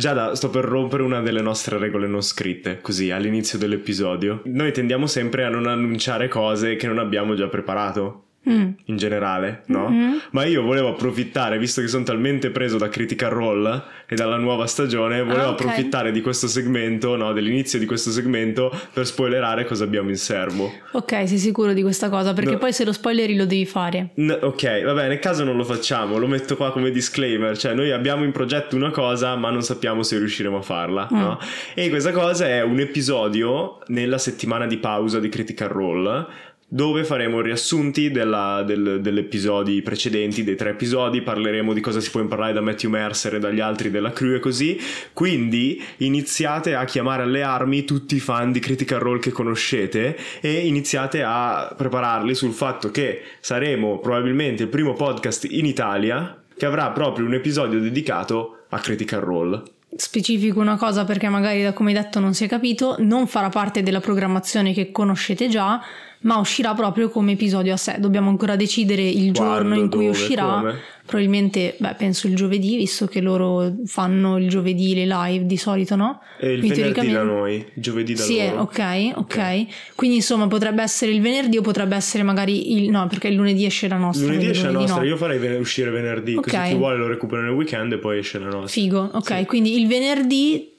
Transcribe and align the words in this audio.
Giada, 0.00 0.34
sto 0.34 0.48
per 0.48 0.64
rompere 0.64 1.02
una 1.02 1.20
delle 1.20 1.42
nostre 1.42 1.76
regole 1.76 2.06
non 2.06 2.22
scritte, 2.22 2.80
così 2.80 3.10
all'inizio 3.10 3.58
dell'episodio. 3.58 4.40
Noi 4.46 4.72
tendiamo 4.72 5.06
sempre 5.06 5.44
a 5.44 5.50
non 5.50 5.66
annunciare 5.66 6.26
cose 6.26 6.76
che 6.76 6.86
non 6.86 6.98
abbiamo 6.98 7.34
già 7.34 7.48
preparato. 7.48 8.29
Mm. 8.48 8.70
In 8.86 8.96
generale, 8.96 9.64
no? 9.66 9.90
Mm-hmm. 9.90 10.16
Ma 10.30 10.44
io 10.44 10.62
volevo 10.62 10.88
approfittare, 10.88 11.58
visto 11.58 11.82
che 11.82 11.88
sono 11.88 12.04
talmente 12.04 12.50
preso 12.50 12.78
da 12.78 12.88
Critical 12.88 13.30
Role 13.30 13.82
e 14.06 14.14
dalla 14.14 14.38
nuova 14.38 14.66
stagione, 14.66 15.22
volevo 15.22 15.48
ah, 15.48 15.50
okay. 15.50 15.66
approfittare 15.66 16.10
di 16.10 16.22
questo 16.22 16.48
segmento, 16.48 17.16
no? 17.16 17.34
Dell'inizio 17.34 17.78
di 17.78 17.84
questo 17.84 18.10
segmento 18.10 18.72
per 18.94 19.04
spoilerare 19.04 19.66
cosa 19.66 19.84
abbiamo 19.84 20.08
in 20.08 20.16
serbo. 20.16 20.72
Ok, 20.92 21.28
sei 21.28 21.36
sicuro 21.36 21.74
di 21.74 21.82
questa 21.82 22.08
cosa? 22.08 22.32
Perché 22.32 22.52
no. 22.52 22.58
poi 22.58 22.72
se 22.72 22.86
lo 22.86 22.92
spoileri 22.92 23.36
lo 23.36 23.44
devi 23.44 23.66
fare. 23.66 24.10
No, 24.14 24.38
ok, 24.40 24.84
vabbè, 24.84 25.08
nel 25.08 25.18
caso 25.18 25.44
non 25.44 25.58
lo 25.58 25.64
facciamo, 25.64 26.16
lo 26.16 26.26
metto 26.26 26.56
qua 26.56 26.72
come 26.72 26.90
disclaimer. 26.90 27.58
Cioè, 27.58 27.74
noi 27.74 27.90
abbiamo 27.90 28.24
in 28.24 28.32
progetto 28.32 28.74
una 28.74 28.90
cosa, 28.90 29.36
ma 29.36 29.50
non 29.50 29.62
sappiamo 29.62 30.02
se 30.02 30.16
riusciremo 30.16 30.56
a 30.56 30.62
farla, 30.62 31.08
mm. 31.12 31.18
no? 31.18 31.38
E 31.74 31.90
questa 31.90 32.12
cosa 32.12 32.48
è 32.48 32.62
un 32.62 32.80
episodio 32.80 33.80
nella 33.88 34.18
settimana 34.18 34.66
di 34.66 34.78
pausa 34.78 35.20
di 35.20 35.28
Critical 35.28 35.68
Role 35.68 36.48
dove 36.72 37.02
faremo 37.04 37.40
riassunti 37.40 38.12
della, 38.12 38.62
del, 38.62 39.00
degli 39.00 39.18
episodi 39.18 39.82
precedenti, 39.82 40.44
dei 40.44 40.54
tre 40.54 40.70
episodi, 40.70 41.20
parleremo 41.20 41.72
di 41.72 41.80
cosa 41.80 41.98
si 41.98 42.10
può 42.10 42.20
imparare 42.20 42.52
da 42.52 42.60
Matthew 42.60 42.90
Mercer 42.90 43.34
e 43.34 43.38
dagli 43.40 43.58
altri 43.58 43.90
della 43.90 44.12
crew 44.12 44.36
e 44.36 44.38
così, 44.38 44.78
quindi 45.12 45.82
iniziate 45.98 46.76
a 46.76 46.84
chiamare 46.84 47.24
alle 47.24 47.42
armi 47.42 47.84
tutti 47.84 48.14
i 48.14 48.20
fan 48.20 48.52
di 48.52 48.60
Critical 48.60 49.00
Role 49.00 49.18
che 49.18 49.32
conoscete 49.32 50.16
e 50.40 50.64
iniziate 50.66 51.24
a 51.24 51.74
prepararli 51.76 52.36
sul 52.36 52.52
fatto 52.52 52.92
che 52.92 53.20
saremo 53.40 53.98
probabilmente 53.98 54.62
il 54.62 54.68
primo 54.68 54.92
podcast 54.92 55.46
in 55.50 55.66
Italia 55.66 56.40
che 56.56 56.66
avrà 56.66 56.90
proprio 56.90 57.26
un 57.26 57.34
episodio 57.34 57.80
dedicato 57.80 58.66
a 58.68 58.78
Critical 58.78 59.20
Role. 59.20 59.62
Specifico 59.96 60.60
una 60.60 60.76
cosa 60.76 61.04
perché 61.04 61.28
magari 61.28 61.64
da 61.64 61.72
come 61.72 61.92
detto 61.92 62.20
non 62.20 62.32
si 62.32 62.44
è 62.44 62.48
capito, 62.48 62.94
non 63.00 63.26
farà 63.26 63.48
parte 63.48 63.82
della 63.82 63.98
programmazione 63.98 64.72
che 64.72 64.92
conoscete 64.92 65.48
già, 65.48 65.80
ma 66.22 66.36
uscirà 66.38 66.74
proprio 66.74 67.08
come 67.08 67.32
episodio 67.32 67.72
a 67.72 67.76
sé. 67.76 67.96
Dobbiamo 67.98 68.28
ancora 68.28 68.56
decidere 68.56 69.02
il 69.02 69.32
Quando, 69.32 69.54
giorno 69.54 69.74
in 69.76 69.88
cui 69.88 70.06
dove, 70.06 70.08
uscirà. 70.10 70.58
Come? 70.58 70.78
Probabilmente, 71.06 71.74
beh, 71.76 71.94
penso 71.94 72.28
il 72.28 72.36
giovedì, 72.36 72.76
visto 72.76 73.06
che 73.06 73.20
loro 73.20 73.74
fanno 73.86 74.38
il 74.38 74.48
giovedì 74.48 74.94
le 74.94 75.06
live 75.06 75.44
di 75.44 75.56
solito, 75.56 75.96
no? 75.96 76.20
E 76.38 76.52
il 76.52 76.60
Quindi, 76.60 76.80
venerdì 76.82 77.10
da 77.10 77.22
noi, 77.22 77.66
giovedì 77.74 78.14
da 78.14 78.22
sì, 78.22 78.36
loro. 78.36 78.70
Sì, 78.72 78.80
ok, 78.80 79.12
ok. 79.16 79.66
Quindi 79.96 80.16
insomma 80.16 80.46
potrebbe 80.46 80.82
essere 80.82 81.10
il 81.10 81.20
venerdì 81.20 81.56
o 81.56 81.62
potrebbe 81.62 81.96
essere 81.96 82.22
magari 82.22 82.74
il... 82.74 82.90
no, 82.90 83.06
perché 83.08 83.28
il 83.28 83.34
lunedì 83.34 83.64
esce 83.64 83.88
la 83.88 83.96
nostra. 83.96 84.26
Lunedì 84.26 84.50
esce 84.50 84.66
la 84.66 84.72
nostra, 84.72 85.00
no. 85.00 85.06
io 85.06 85.16
farei 85.16 85.58
uscire 85.58 85.90
venerdì, 85.90 86.36
okay. 86.36 86.60
così 86.60 86.72
chi 86.72 86.78
vuole 86.78 86.96
lo 86.96 87.08
recupera 87.08 87.42
nel 87.42 87.52
weekend 87.52 87.92
e 87.92 87.98
poi 87.98 88.18
esce 88.18 88.38
la 88.38 88.48
nostra. 88.48 88.68
Figo, 88.68 89.10
ok. 89.12 89.38
Sì. 89.38 89.44
Quindi 89.46 89.80
il 89.80 89.88
venerdì 89.88 90.69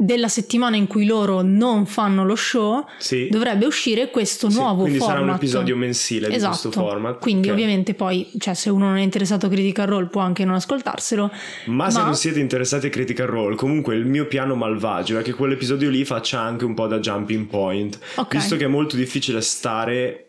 della 0.00 0.28
settimana 0.28 0.76
in 0.76 0.86
cui 0.86 1.06
loro 1.06 1.42
non 1.42 1.84
fanno 1.84 2.24
lo 2.24 2.36
show 2.36 2.86
sì. 2.98 3.26
dovrebbe 3.28 3.66
uscire 3.66 4.10
questo 4.10 4.48
sì, 4.48 4.56
nuovo 4.56 4.82
quindi 4.82 4.98
format. 5.00 5.16
sarà 5.16 5.28
un 5.28 5.34
episodio 5.34 5.76
mensile 5.76 6.28
esatto. 6.28 6.38
di 6.38 6.46
questo 6.46 6.68
esatto. 6.68 6.86
format. 6.86 7.18
Quindi 7.18 7.48
okay. 7.48 7.60
ovviamente 7.60 7.94
poi, 7.94 8.30
cioè 8.38 8.54
se 8.54 8.70
uno 8.70 8.86
non 8.86 8.98
è 8.98 9.00
interessato 9.00 9.46
a 9.46 9.48
Critical 9.48 9.88
Role 9.88 10.06
può 10.06 10.20
anche 10.20 10.44
non 10.44 10.54
ascoltarselo. 10.54 11.30
Ma, 11.66 11.84
ma, 11.84 11.90
se 11.90 12.02
non 12.02 12.14
siete 12.14 12.38
interessati 12.38 12.86
a 12.86 12.90
Critical 12.90 13.26
Role, 13.26 13.56
comunque 13.56 13.96
il 13.96 14.06
mio 14.06 14.26
piano 14.26 14.54
malvagio 14.54 15.18
è 15.18 15.22
che 15.22 15.32
quell'episodio 15.32 15.90
lì 15.90 16.04
faccia 16.04 16.38
anche 16.38 16.64
un 16.64 16.74
po' 16.74 16.86
da 16.86 17.00
jumping 17.00 17.46
point. 17.46 17.98
Okay. 18.14 18.38
Visto 18.38 18.56
che 18.56 18.66
è 18.66 18.68
molto 18.68 18.94
difficile 18.94 19.40
stare 19.40 20.27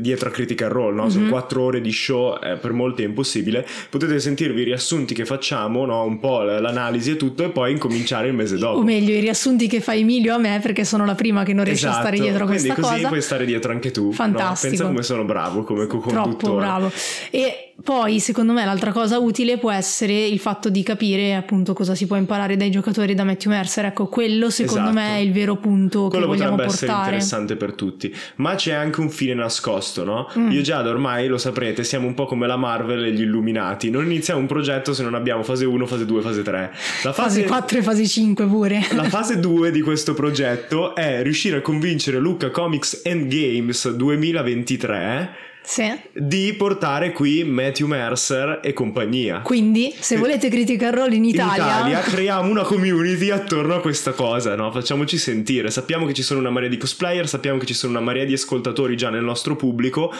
dietro 0.00 0.28
a 0.28 0.32
Critical 0.32 0.70
Role, 0.70 0.94
no? 0.94 1.08
sono 1.08 1.22
mm-hmm. 1.22 1.30
quattro 1.30 1.62
ore 1.62 1.80
di 1.80 1.92
show, 1.92 2.38
eh, 2.42 2.56
per 2.56 2.72
molti 2.72 3.02
è 3.02 3.06
impossibile. 3.06 3.66
Potete 3.88 4.18
sentirvi 4.18 4.62
i 4.62 4.64
riassunti 4.64 5.14
che 5.14 5.24
facciamo, 5.24 5.84
no? 5.84 6.02
un 6.04 6.18
po' 6.18 6.42
l'analisi 6.42 7.12
e 7.12 7.16
tutto, 7.16 7.44
e 7.44 7.50
poi 7.50 7.72
incominciare 7.72 8.28
il 8.28 8.34
mese 8.34 8.56
dopo. 8.56 8.78
O 8.78 8.82
meglio, 8.82 9.14
i 9.14 9.20
riassunti 9.20 9.68
che 9.68 9.80
fa 9.80 9.94
Emilio 9.94 10.34
a 10.34 10.38
me, 10.38 10.58
perché 10.62 10.84
sono 10.84 11.04
la 11.04 11.14
prima 11.14 11.44
che 11.44 11.52
non 11.52 11.64
riesce 11.64 11.86
esatto. 11.86 11.98
a 11.98 12.06
stare 12.06 12.20
dietro 12.20 12.44
a 12.44 12.46
questa 12.46 12.74
Quindi 12.74 12.90
così 12.92 13.06
puoi 13.06 13.22
stare 13.22 13.44
dietro 13.44 13.72
anche 13.72 13.90
tu. 13.90 14.12
Fantastico. 14.12 14.66
No? 14.66 14.70
Pensa 14.70 14.86
come 14.86 15.02
sono 15.02 15.24
bravo 15.24 15.62
come 15.62 15.86
co-conduttore. 15.86 16.36
Troppo 16.36 16.56
bravo. 16.56 16.92
E 17.30 17.67
poi, 17.80 18.18
secondo 18.18 18.52
me, 18.52 18.64
l'altra 18.64 18.90
cosa 18.90 19.18
utile 19.18 19.56
può 19.56 19.70
essere 19.70 20.26
il 20.26 20.40
fatto 20.40 20.68
di 20.68 20.82
capire 20.82 21.36
appunto 21.36 21.74
cosa 21.74 21.94
si 21.94 22.06
può 22.06 22.16
imparare 22.16 22.56
dai 22.56 22.70
giocatori 22.72 23.14
da 23.14 23.22
Matthew 23.22 23.52
Mercer. 23.52 23.84
Ecco, 23.86 24.06
quello 24.06 24.50
secondo 24.50 24.90
esatto. 24.90 24.94
me 24.94 25.16
è 25.16 25.20
il 25.20 25.32
vero 25.32 25.56
punto 25.56 26.08
quello 26.08 26.26
che 26.26 26.36
vogliamo 26.36 26.56
portare. 26.56 26.76
Quello 26.76 26.76
potrebbe 26.76 26.84
essere 26.84 26.92
interessante 26.92 27.56
per 27.56 27.72
tutti. 27.74 28.14
Ma 28.36 28.56
c'è 28.56 28.72
anche 28.72 29.00
un 29.00 29.10
fine 29.10 29.34
nascosto, 29.34 30.02
no? 30.02 30.28
Mm. 30.36 30.50
Io 30.50 30.60
già 30.62 30.80
ormai 30.80 31.28
lo 31.28 31.38
saprete, 31.38 31.84
siamo 31.84 32.08
un 32.08 32.14
po' 32.14 32.26
come 32.26 32.48
la 32.48 32.56
Marvel 32.56 33.04
e 33.04 33.12
gli 33.12 33.22
Illuminati. 33.22 33.90
Non 33.90 34.04
iniziamo 34.04 34.40
un 34.40 34.46
progetto 34.46 34.92
se 34.92 35.04
non 35.04 35.14
abbiamo 35.14 35.44
fase 35.44 35.64
1, 35.64 35.86
fase 35.86 36.04
2, 36.04 36.20
fase 36.20 36.42
3. 36.42 36.70
La 37.04 37.12
fase, 37.12 37.12
fase 37.12 37.44
4 37.44 37.78
e 37.78 37.82
fase 37.82 38.06
5 38.06 38.46
pure. 38.46 38.86
La 38.94 39.04
fase 39.08 39.38
2 39.38 39.70
di 39.70 39.82
questo 39.82 40.14
progetto 40.14 40.96
è 40.96 41.22
riuscire 41.22 41.58
a 41.58 41.60
convincere 41.60 42.18
Luca 42.18 42.50
Comics 42.50 43.02
and 43.04 43.28
Games 43.28 43.88
2023 43.88 45.46
sì. 45.68 45.92
di 46.14 46.54
portare 46.54 47.12
qui 47.12 47.44
Matthew 47.44 47.86
Mercer 47.88 48.60
e 48.62 48.72
compagnia. 48.72 49.40
Quindi, 49.40 49.94
se 49.98 50.16
volete 50.16 50.48
Critical 50.48 50.92
Role 50.92 51.14
in 51.14 51.24
Italia... 51.26 51.62
In 51.62 51.68
Italia 51.68 52.00
creiamo 52.00 52.48
una 52.48 52.62
community 52.62 53.28
attorno 53.28 53.74
a 53.74 53.80
questa 53.80 54.12
cosa, 54.12 54.54
no? 54.54 54.72
Facciamoci 54.72 55.18
sentire. 55.18 55.70
Sappiamo 55.70 56.06
che 56.06 56.14
ci 56.14 56.22
sono 56.22 56.40
una 56.40 56.50
marea 56.50 56.70
di 56.70 56.78
cosplayer, 56.78 57.28
sappiamo 57.28 57.58
che 57.58 57.66
ci 57.66 57.74
sono 57.74 57.92
una 57.92 58.00
marea 58.00 58.24
di 58.24 58.32
ascoltatori 58.32 58.96
già 58.96 59.10
nel 59.10 59.22
nostro 59.22 59.56
pubblico 59.56 60.10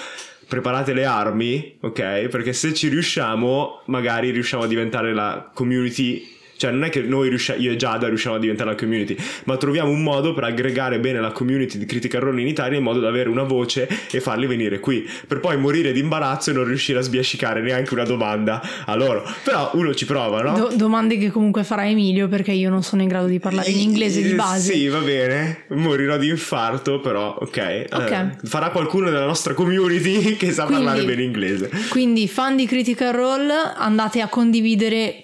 preparate 0.46 0.92
le 0.92 1.04
armi, 1.04 1.76
ok? 1.80 2.28
Perché 2.28 2.52
se 2.52 2.74
ci 2.74 2.88
riusciamo, 2.88 3.82
magari 3.86 4.30
riusciamo 4.30 4.64
a 4.64 4.66
diventare 4.66 5.12
la 5.12 5.50
community 5.52 6.36
cioè, 6.58 6.72
non 6.72 6.82
è 6.82 6.90
che 6.90 7.02
noi 7.02 7.28
riusciamo, 7.28 7.60
io 7.60 7.70
e 7.70 7.76
Giada 7.76 8.08
riusciamo 8.08 8.34
a 8.34 8.38
diventare 8.40 8.70
la 8.70 8.74
community, 8.76 9.16
ma 9.44 9.56
troviamo 9.56 9.90
un 9.90 10.02
modo 10.02 10.34
per 10.34 10.42
aggregare 10.42 10.98
bene 10.98 11.20
la 11.20 11.30
community 11.30 11.78
di 11.78 11.86
Critical 11.86 12.20
Role 12.20 12.40
in 12.40 12.48
Italia 12.48 12.76
in 12.76 12.82
modo 12.82 12.98
da 12.98 13.06
avere 13.06 13.28
una 13.28 13.44
voce 13.44 13.88
e 14.10 14.20
farli 14.20 14.46
venire 14.46 14.80
qui. 14.80 15.08
Per 15.28 15.38
poi 15.38 15.56
morire 15.56 15.92
di 15.92 16.00
imbarazzo 16.00 16.50
e 16.50 16.54
non 16.54 16.64
riuscire 16.64 16.98
a 16.98 17.02
sbiascicare 17.02 17.60
neanche 17.60 17.94
una 17.94 18.02
domanda 18.02 18.60
a 18.84 18.96
loro. 18.96 19.24
Però 19.44 19.70
uno 19.74 19.94
ci 19.94 20.04
prova, 20.04 20.42
no? 20.42 20.58
Do- 20.58 20.70
domande 20.74 21.16
che 21.16 21.30
comunque 21.30 21.62
farà 21.62 21.86
Emilio 21.86 22.26
perché 22.26 22.50
io 22.50 22.70
non 22.70 22.82
sono 22.82 23.02
in 23.02 23.08
grado 23.08 23.26
di 23.26 23.38
parlare 23.38 23.70
in 23.70 23.78
inglese 23.78 24.20
di 24.20 24.32
base. 24.32 24.72
Sì, 24.72 24.88
va 24.88 24.98
bene. 24.98 25.62
Morirò 25.68 26.16
di 26.16 26.28
infarto, 26.28 26.98
però 26.98 27.36
ok. 27.40 27.86
okay. 27.88 28.30
Eh, 28.42 28.46
farà 28.48 28.70
qualcuno 28.70 29.10
della 29.10 29.26
nostra 29.26 29.54
community 29.54 30.34
che 30.34 30.50
sa 30.50 30.64
quindi, 30.64 30.84
parlare 30.84 31.06
bene 31.06 31.22
inglese. 31.22 31.70
Quindi, 31.88 32.26
fan 32.26 32.56
di 32.56 32.66
Critical 32.66 33.12
Role, 33.12 33.52
andate 33.76 34.20
a 34.20 34.26
condividere 34.26 35.22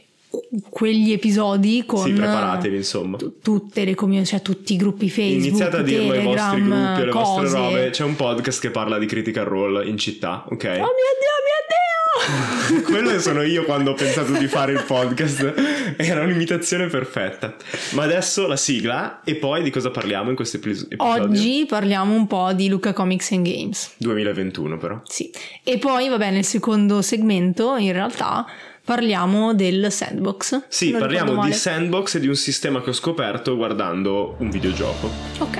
quegli 0.68 1.12
episodi 1.12 1.84
con 1.86 2.04
sì, 2.04 2.12
preparatevi 2.12 2.76
insomma. 2.76 3.16
t- 3.16 3.40
tutte 3.42 3.84
le 3.84 3.94
community, 3.94 4.26
cioè 4.26 4.42
tutti 4.42 4.74
i 4.74 4.76
gruppi 4.76 5.08
Facebook 5.08 5.46
iniziate 5.46 5.76
a 5.76 5.82
dirlo 5.82 6.12
ai 6.12 6.22
vostri 6.24 6.62
gruppi 6.62 7.00
alle 7.00 7.10
cose. 7.10 7.40
vostre 7.40 7.60
robe. 7.60 7.90
C'è 7.90 8.04
un 8.04 8.16
podcast 8.16 8.60
che 8.60 8.70
parla 8.70 8.98
di 8.98 9.06
Critical 9.06 9.44
Role 9.44 9.86
in 9.86 9.98
città 9.98 10.44
ok? 10.48 10.64
Oh 10.64 10.68
mio 10.68 11.12
dio 11.20 11.34
mio 11.44 11.60
dio! 11.68 11.84
Quello 12.84 13.18
sono 13.20 13.42
io 13.42 13.64
quando 13.64 13.90
ho 13.90 13.94
pensato 13.94 14.32
di 14.32 14.46
fare 14.46 14.72
il 14.72 14.84
podcast. 14.86 15.94
Era 15.96 16.22
un'imitazione 16.22 16.86
perfetta. 16.86 17.54
Ma 17.92 18.04
adesso 18.04 18.46
la 18.46 18.56
sigla 18.56 19.22
e 19.24 19.36
poi 19.36 19.62
di 19.62 19.70
cosa 19.70 19.90
parliamo 19.90 20.30
in 20.30 20.36
questo 20.36 20.56
episodio? 20.56 20.96
Oggi 21.00 21.66
parliamo 21.68 22.14
un 22.14 22.26
po' 22.26 22.52
di 22.52 22.68
Luca 22.68 22.92
Comics 22.92 23.32
and 23.32 23.46
Games. 23.46 23.94
2021 23.98 24.76
però. 24.78 25.00
Sì. 25.04 25.30
E 25.62 25.78
poi 25.78 26.08
vabbè 26.08 26.30
nel 26.30 26.44
secondo 26.44 27.02
segmento 27.02 27.76
in 27.76 27.92
realtà 27.92 28.46
parliamo 28.84 29.54
del 29.54 29.90
sandbox. 29.90 30.64
Sì, 30.68 30.90
parliamo 30.90 31.42
di 31.42 31.52
sandbox 31.52 32.16
e 32.16 32.20
di 32.20 32.28
un 32.28 32.36
sistema 32.36 32.82
che 32.82 32.90
ho 32.90 32.92
scoperto 32.92 33.56
guardando 33.56 34.36
un 34.38 34.50
videogioco. 34.50 35.10
Ok. 35.38 35.58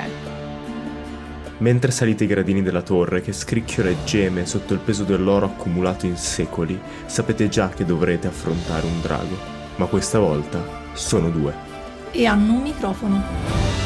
Mentre 1.57 1.91
salite 1.91 2.25
i 2.25 2.27
gradini 2.27 2.61
della 2.61 2.81
torre 2.81 3.21
che 3.21 3.31
scricchiola 3.31 3.89
e 3.89 3.95
geme 4.03 4.45
sotto 4.45 4.73
il 4.73 4.79
peso 4.79 5.03
dell'oro 5.03 5.45
accumulato 5.45 6.05
in 6.05 6.17
secoli, 6.17 6.79
sapete 7.05 7.49
già 7.49 7.69
che 7.69 7.85
dovrete 7.85 8.27
affrontare 8.27 8.85
un 8.85 9.01
drago. 9.01 9.37
Ma 9.77 9.85
questa 9.85 10.19
volta 10.19 10.83
sono 10.93 11.29
due. 11.29 11.53
E 12.11 12.25
hanno 12.25 12.53
un 12.53 12.61
microfono. 12.61 13.84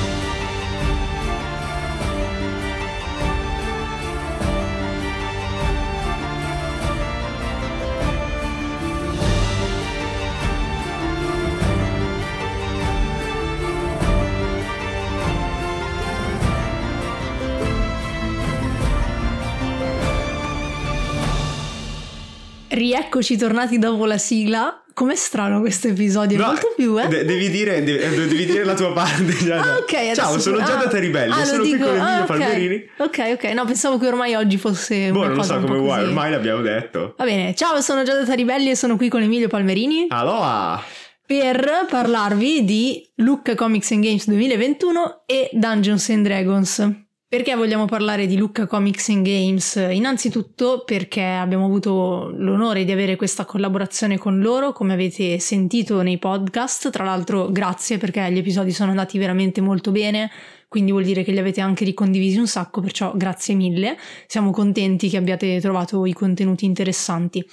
Rieccoci 22.80 23.36
tornati 23.36 23.78
dopo 23.78 24.06
la 24.06 24.18
sigla. 24.18 24.82
Com'è 24.94 25.16
strano 25.16 25.60
questo 25.60 25.90
episodio? 25.90 26.38
No, 26.38 26.46
molto 26.46 26.72
più, 26.78 26.98
eh? 26.98 27.10
De- 27.10 27.26
devi, 27.26 27.50
dire, 27.50 27.76
eh, 27.76 27.84
devi, 27.84 28.46
dire, 28.46 28.64
la 28.64 28.74
tua 28.74 28.94
parte. 28.94 29.52
Ah, 29.52 29.80
ok. 29.80 30.14
Ciao, 30.14 30.40
sono 30.40 30.64
Giada 30.64 30.86
ah, 30.86 30.88
Taribelli. 30.88 31.34
Ah, 31.34 31.44
sono 31.44 31.64
dico. 31.64 31.76
qui 31.76 31.86
con 31.86 31.96
Emilio 31.96 32.08
ah, 32.08 32.24
okay. 32.24 32.38
Palmerini. 32.38 32.90
Ok, 33.00 33.20
ok. 33.34 33.44
No, 33.52 33.66
pensavo 33.66 33.98
che 33.98 34.08
ormai 34.08 34.34
oggi 34.36 34.58
fosse. 34.58 35.12
Boh, 35.12 35.26
non 35.26 35.36
lo 35.36 35.44
so 35.44 35.60
come 35.60 35.78
vuoi, 35.78 35.98
così. 35.98 36.08
ormai 36.08 36.32
l'abbiamo 36.32 36.62
detto. 36.62 37.16
Va 37.18 37.26
bene. 37.26 37.54
Ciao, 37.54 37.82
sono 37.82 38.04
Giada 38.04 38.24
Taribelli 38.24 38.70
e 38.70 38.76
sono 38.78 38.96
qui 38.96 39.10
con 39.10 39.22
Emilio 39.22 39.50
Palmerini. 39.50 40.06
Aloha! 40.08 40.82
per 41.26 41.86
parlarvi 41.88 42.64
di 42.64 43.08
Lucca 43.18 43.54
Comics 43.56 43.92
and 43.92 44.04
Games 44.04 44.26
2021 44.26 45.24
e 45.28 45.50
Dungeons 45.52 46.10
and 46.10 46.24
Dragons. 46.26 47.08
Perché 47.30 47.54
vogliamo 47.54 47.86
parlare 47.86 48.26
di 48.26 48.38
Lucca 48.38 48.66
Comics 48.66 49.10
and 49.10 49.24
Games? 49.24 49.76
Innanzitutto 49.92 50.82
perché 50.84 51.22
abbiamo 51.22 51.66
avuto 51.66 52.34
l'onore 52.36 52.86
di 52.86 52.92
avere 52.92 53.18
questa 53.18 53.46
collaborazione 53.46 54.18
con 54.18 54.40
loro, 54.40 54.72
come 54.72 54.94
avete 54.94 55.38
sentito 55.38 56.02
nei 56.02 56.18
podcast. 56.18 56.90
Tra 56.90 57.04
l'altro, 57.04 57.52
grazie 57.52 58.00
perché 58.00 58.32
gli 58.32 58.40
episodi 58.40 58.72
sono 58.72 58.90
andati 58.90 59.20
veramente 59.20 59.62
molto 59.62 59.92
bene, 59.92 60.32
quindi 60.68 60.90
vuol 60.90 61.04
dire 61.04 61.24
che 61.24 61.32
li 61.32 61.38
avete 61.38 61.62
anche 61.62 61.86
ricondivisi 61.86 62.40
un 62.40 62.48
sacco, 62.48 62.82
perciò 62.82 63.14
grazie 63.14 63.54
mille. 63.54 63.96
Siamo 64.26 64.50
contenti 64.50 65.08
che 65.08 65.18
abbiate 65.18 65.62
trovato 65.62 66.08
i 66.08 66.14
contenuti 66.14 66.66
interessanti. 66.66 67.46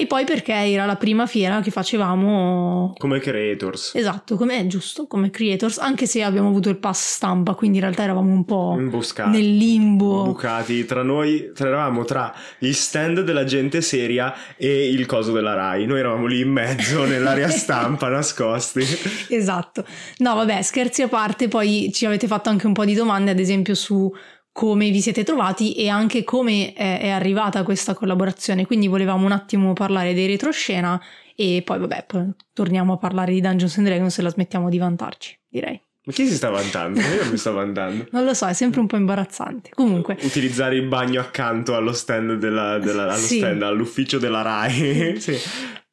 E 0.00 0.06
poi 0.06 0.24
perché 0.24 0.54
era 0.54 0.86
la 0.86 0.96
prima 0.96 1.26
fiera 1.26 1.60
che 1.60 1.70
facevamo 1.70 2.94
come 2.96 3.18
creators. 3.18 3.94
Esatto, 3.94 4.36
come 4.36 4.58
è 4.58 4.66
giusto, 4.66 5.06
come 5.06 5.28
creators, 5.28 5.76
anche 5.76 6.06
se 6.06 6.22
abbiamo 6.22 6.48
avuto 6.48 6.70
il 6.70 6.78
pass 6.78 7.16
stampa, 7.16 7.52
quindi 7.52 7.76
in 7.76 7.82
realtà 7.82 8.04
eravamo 8.04 8.32
un 8.32 8.46
po' 8.46 8.76
Imboscati, 8.78 9.28
nel 9.28 9.56
limbo. 9.58 10.22
Bucati 10.22 10.86
tra 10.86 11.02
noi, 11.02 11.52
tra, 11.54 11.68
eravamo 11.68 12.04
tra 12.04 12.34
gli 12.58 12.72
stand 12.72 13.20
della 13.20 13.44
gente 13.44 13.82
seria 13.82 14.34
e 14.56 14.88
il 14.88 15.04
coso 15.04 15.32
della 15.32 15.52
Rai. 15.52 15.84
Noi 15.84 15.98
eravamo 15.98 16.24
lì 16.24 16.40
in 16.40 16.50
mezzo 16.50 17.04
nell'area 17.06 17.50
stampa 17.50 18.08
nascosti. 18.08 18.82
Esatto. 19.28 19.84
No, 20.16 20.34
vabbè, 20.34 20.62
scherzi 20.62 21.02
a 21.02 21.08
parte, 21.08 21.48
poi 21.48 21.90
ci 21.92 22.06
avete 22.06 22.26
fatto 22.26 22.48
anche 22.48 22.66
un 22.66 22.72
po' 22.72 22.86
di 22.86 22.94
domande, 22.94 23.32
ad 23.32 23.38
esempio 23.38 23.74
su 23.74 24.10
come 24.52 24.90
vi 24.90 25.00
siete 25.00 25.24
trovati 25.24 25.74
e 25.74 25.88
anche 25.88 26.24
come 26.24 26.72
è, 26.72 27.08
arrivata 27.08 27.62
questa 27.62 27.94
collaborazione. 27.94 28.66
Quindi 28.66 28.88
volevamo 28.88 29.24
un 29.24 29.32
attimo 29.32 29.72
parlare 29.72 30.14
dei 30.14 30.26
retroscena 30.26 31.00
e 31.34 31.62
poi 31.64 31.78
vabbè, 31.78 32.06
torniamo 32.52 32.94
a 32.94 32.96
parlare 32.96 33.32
di 33.32 33.40
Dungeons 33.40 33.78
and 33.78 33.86
Dragons 33.86 34.18
e 34.18 34.22
la 34.22 34.30
smettiamo 34.30 34.68
di 34.68 34.78
vantarci, 34.78 35.38
direi. 35.48 35.80
Ma 36.02 36.12
chi 36.12 36.26
si 36.26 36.34
sta 36.34 36.48
vantando? 36.48 36.98
Io 36.98 37.30
mi 37.30 37.36
sto 37.36 37.52
vantando. 37.52 38.06
non 38.10 38.24
lo 38.24 38.32
so, 38.32 38.46
è 38.46 38.54
sempre 38.54 38.80
un 38.80 38.86
po' 38.86 38.96
imbarazzante. 38.96 39.70
Comunque. 39.74 40.16
Utilizzare 40.22 40.74
il 40.74 40.86
bagno 40.86 41.20
accanto 41.20 41.76
allo 41.76 41.92
stand, 41.92 42.34
della, 42.34 42.78
della, 42.78 43.12
sì. 43.12 43.36
stand 43.36 43.62
all'ufficio 43.62 44.18
della 44.18 44.40
RAI. 44.42 45.16
sì. 45.20 45.36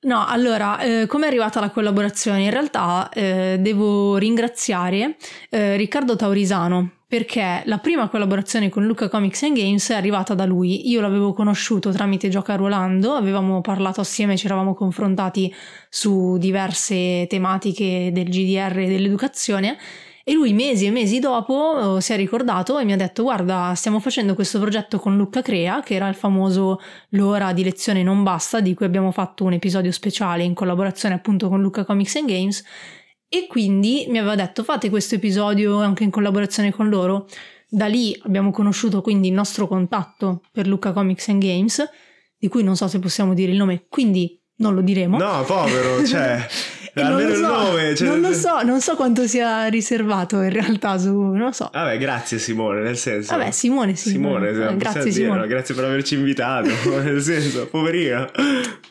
No, 0.01 0.25
allora, 0.25 0.79
eh, 0.79 1.05
come 1.07 1.25
è 1.25 1.27
arrivata 1.27 1.59
la 1.59 1.71
collaborazione? 1.71 2.43
In 2.43 2.51
realtà 2.51 3.09
eh, 3.09 3.57
devo 3.59 4.15
ringraziare 4.17 5.17
eh, 5.49 5.75
Riccardo 5.75 6.15
Taurisano, 6.15 6.91
perché 7.07 7.61
la 7.65 7.77
prima 7.77 8.09
collaborazione 8.09 8.67
con 8.67 8.85
Luca 8.85 9.07
Comics 9.07 9.43
and 9.43 9.55
Games 9.55 9.89
è 9.89 9.95
arrivata 9.95 10.33
da 10.33 10.45
lui. 10.45 10.89
Io 10.89 10.99
l'avevo 10.99 11.31
conosciuto 11.31 11.89
tramite 11.91 12.27
Gioca 12.27 12.55
Ruolando, 12.55 13.13
avevamo 13.13 13.61
parlato 13.61 14.01
assieme, 14.01 14.35
ci 14.35 14.45
eravamo 14.45 14.73
confrontati 14.73 15.53
su 15.89 16.37
diverse 16.37 17.25
tematiche 17.29 18.09
del 18.11 18.27
GDR 18.27 18.79
e 18.79 18.87
dell'educazione 18.87 19.77
e 20.29 20.33
lui 20.33 20.51
mesi 20.51 20.85
e 20.85 20.91
mesi 20.91 21.19
dopo 21.19 21.95
eh, 21.95 22.01
si 22.01 22.11
è 22.11 22.17
ricordato 22.17 22.77
e 22.77 22.83
mi 22.83 22.91
ha 22.91 22.97
detto 22.97 23.23
guarda 23.23 23.71
stiamo 23.75 24.01
facendo 24.01 24.35
questo 24.35 24.59
progetto 24.59 24.99
con 24.99 25.15
Luca 25.15 25.41
Crea 25.41 25.79
che 25.79 25.93
era 25.93 26.09
il 26.09 26.15
famoso 26.15 26.81
L'ora 27.11 27.53
di 27.53 27.63
lezione 27.63 28.03
non 28.03 28.23
basta 28.23 28.59
di 28.59 28.73
cui 28.73 28.85
abbiamo 28.85 29.11
fatto 29.11 29.45
un 29.45 29.53
episodio 29.53 29.89
speciale 29.93 30.43
in 30.43 30.53
collaborazione 30.53 31.15
appunto 31.15 31.47
con 31.47 31.61
Luca 31.61 31.85
Comics 31.85 32.17
and 32.17 32.27
Games 32.27 32.63
e 33.29 33.47
quindi 33.47 34.05
mi 34.09 34.19
aveva 34.19 34.35
detto 34.35 34.63
fate 34.63 34.89
questo 34.89 35.15
episodio 35.15 35.79
anche 35.79 36.03
in 36.03 36.09
collaborazione 36.09 36.71
con 36.71 36.89
loro. 36.89 37.27
Da 37.69 37.87
lì 37.87 38.17
abbiamo 38.23 38.51
conosciuto 38.51 39.01
quindi 39.01 39.27
il 39.27 39.33
nostro 39.33 39.67
contatto 39.67 40.41
per 40.51 40.67
Luca 40.67 40.93
Comics 40.93 41.27
and 41.29 41.41
Games, 41.41 41.83
di 42.37 42.47
cui 42.47 42.63
non 42.63 42.75
so 42.75 42.87
se 42.87 42.99
possiamo 42.99 43.33
dire 43.33 43.51
il 43.51 43.57
nome, 43.57 43.85
quindi 43.89 44.41
non 44.57 44.73
lo 44.73 44.81
diremo. 44.81 45.17
No, 45.17 45.43
povero, 45.43 46.05
cioè 46.05 46.45
almeno 47.01 47.29
so, 47.29 47.35
il 47.35 47.41
nome. 47.41 47.95
Cioè... 47.95 48.07
Non 48.07 48.21
lo 48.21 48.33
so, 48.33 48.61
non 48.63 48.81
so 48.81 48.95
quanto 48.95 49.27
sia 49.27 49.67
riservato 49.67 50.41
in 50.41 50.49
realtà 50.49 50.97
su, 50.97 51.13
non 51.13 51.37
lo 51.37 51.51
so. 51.51 51.69
Vabbè, 51.71 51.97
grazie 51.97 52.39
Simone, 52.39 52.81
nel 52.81 52.97
senso. 52.97 53.35
Vabbè, 53.35 53.51
Simone, 53.51 53.95
Simone. 53.95 54.51
Simone, 54.51 54.69
eh, 54.71 54.77
grazie 54.77 55.11
Simone. 55.11 55.47
Grazie 55.47 55.75
per 55.75 55.83
averci 55.85 56.15
invitato, 56.15 56.69
nel 57.03 57.21
senso, 57.21 57.67
poverino. 57.67 58.29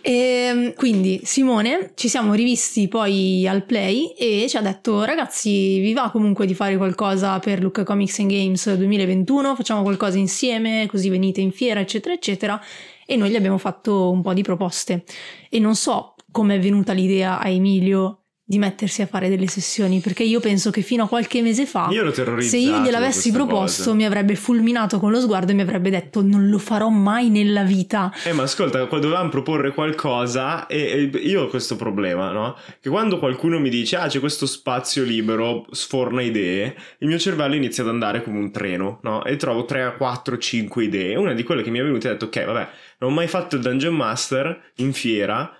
E 0.00 0.12
ehm, 0.12 0.75
quindi 0.75 1.20
Simone, 1.25 1.93
ci 1.94 2.08
siamo 2.08 2.35
rivisti 2.35 2.88
poi 2.88 3.47
al 3.49 3.64
Play 3.64 4.14
e 4.19 4.47
ci 4.49 4.56
ha 4.56 4.61
detto 4.62 5.05
ragazzi, 5.05 5.79
vi 5.81 5.93
va 5.93 6.11
comunque 6.11 6.47
di 6.47 6.55
fare 6.55 6.76
qualcosa 6.76 7.38
per 7.38 7.61
Luca 7.61 7.85
Comics 7.85 8.19
and 8.20 8.31
Games 8.31 8.73
2021? 8.73 9.55
Facciamo 9.55 9.82
qualcosa 9.82 10.19
insieme, 10.19 10.87
così 10.88 11.08
venite 11.08 11.41
in 11.41 11.53
fiera, 11.53 11.81
eccetera, 11.81 12.14
eccetera. 12.14 12.61
E 13.05 13.17
noi 13.17 13.31
gli 13.31 13.37
abbiamo 13.37 13.58
fatto 13.58 14.11
un 14.11 14.20
po' 14.20 14.35
di 14.35 14.43
proposte. 14.43 15.05
E 15.49 15.61
non 15.61 15.76
so 15.76 16.15
come 16.36 16.56
è 16.56 16.60
venuta 16.60 16.92
l'idea 16.92 17.38
a 17.40 17.48
Emilio 17.48 18.24
di 18.44 18.58
mettersi 18.58 19.00
a 19.00 19.06
fare 19.06 19.30
delle 19.30 19.46
sessioni 19.46 20.00
perché 20.00 20.22
io 20.22 20.38
penso 20.38 20.70
che 20.70 20.82
fino 20.82 21.04
a 21.04 21.08
qualche 21.08 21.40
mese 21.40 21.64
fa 21.64 21.88
io 21.90 22.12
se 22.40 22.58
io 22.58 22.78
gliel'avessi 22.80 23.32
proposto 23.32 23.84
cosa. 23.84 23.94
mi 23.94 24.04
avrebbe 24.04 24.34
fulminato 24.36 25.00
con 25.00 25.10
lo 25.10 25.18
sguardo 25.18 25.52
e 25.52 25.54
mi 25.54 25.62
avrebbe 25.62 25.88
detto 25.88 26.20
non 26.20 26.50
lo 26.50 26.58
farò 26.58 26.90
mai 26.90 27.30
nella 27.30 27.62
vita 27.62 28.12
eh 28.22 28.34
ma 28.34 28.42
ascolta 28.42 28.84
dovevamo 28.84 29.30
proporre 29.30 29.72
qualcosa 29.72 30.66
e, 30.66 31.10
e, 31.12 31.18
io 31.20 31.44
ho 31.44 31.46
questo 31.48 31.74
problema 31.74 32.30
no? 32.32 32.54
che 32.80 32.90
quando 32.90 33.18
qualcuno 33.18 33.58
mi 33.58 33.70
dice 33.70 33.96
ah 33.96 34.06
c'è 34.06 34.20
questo 34.20 34.44
spazio 34.44 35.04
libero 35.04 35.64
sforna 35.70 36.20
idee 36.20 36.76
il 36.98 37.08
mio 37.08 37.18
cervello 37.18 37.54
inizia 37.54 37.82
ad 37.82 37.88
andare 37.88 38.22
come 38.22 38.38
un 38.38 38.52
treno 38.52 39.00
no? 39.04 39.24
e 39.24 39.36
trovo 39.36 39.64
3, 39.64 39.94
4, 39.96 40.36
5 40.36 40.84
idee 40.84 41.16
una 41.16 41.32
di 41.32 41.42
quelle 41.42 41.62
che 41.62 41.70
mi 41.70 41.78
è 41.78 41.82
venuta 41.82 42.10
è 42.10 42.12
detto 42.12 42.26
ok 42.26 42.44
vabbè 42.44 42.68
non 42.98 43.10
ho 43.10 43.14
mai 43.14 43.26
fatto 43.26 43.56
il 43.56 43.62
Dungeon 43.62 43.94
Master 43.94 44.70
in 44.76 44.92
fiera 44.92 45.50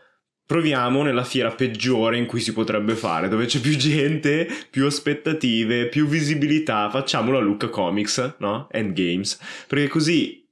proviamo 0.47 1.03
nella 1.03 1.25
fiera 1.25 1.51
peggiore 1.51 2.17
in 2.17 2.27
cui 2.27 2.41
si 2.41 2.53
potrebbe 2.53 2.95
fare, 2.95 3.29
dove 3.29 3.47
c'è 3.47 3.59
più 3.59 3.77
gente, 3.77 4.49
più 4.71 4.87
aspettative, 4.87 5.89
più 5.89 6.07
visibilità, 6.07 6.89
facciamolo 6.89 7.39
a 7.39 7.41
Luca 7.41 7.69
Comics, 7.69 8.35
no? 8.39 8.69
Endgames, 8.71 9.39
perché 9.67 9.89
così 9.89 10.45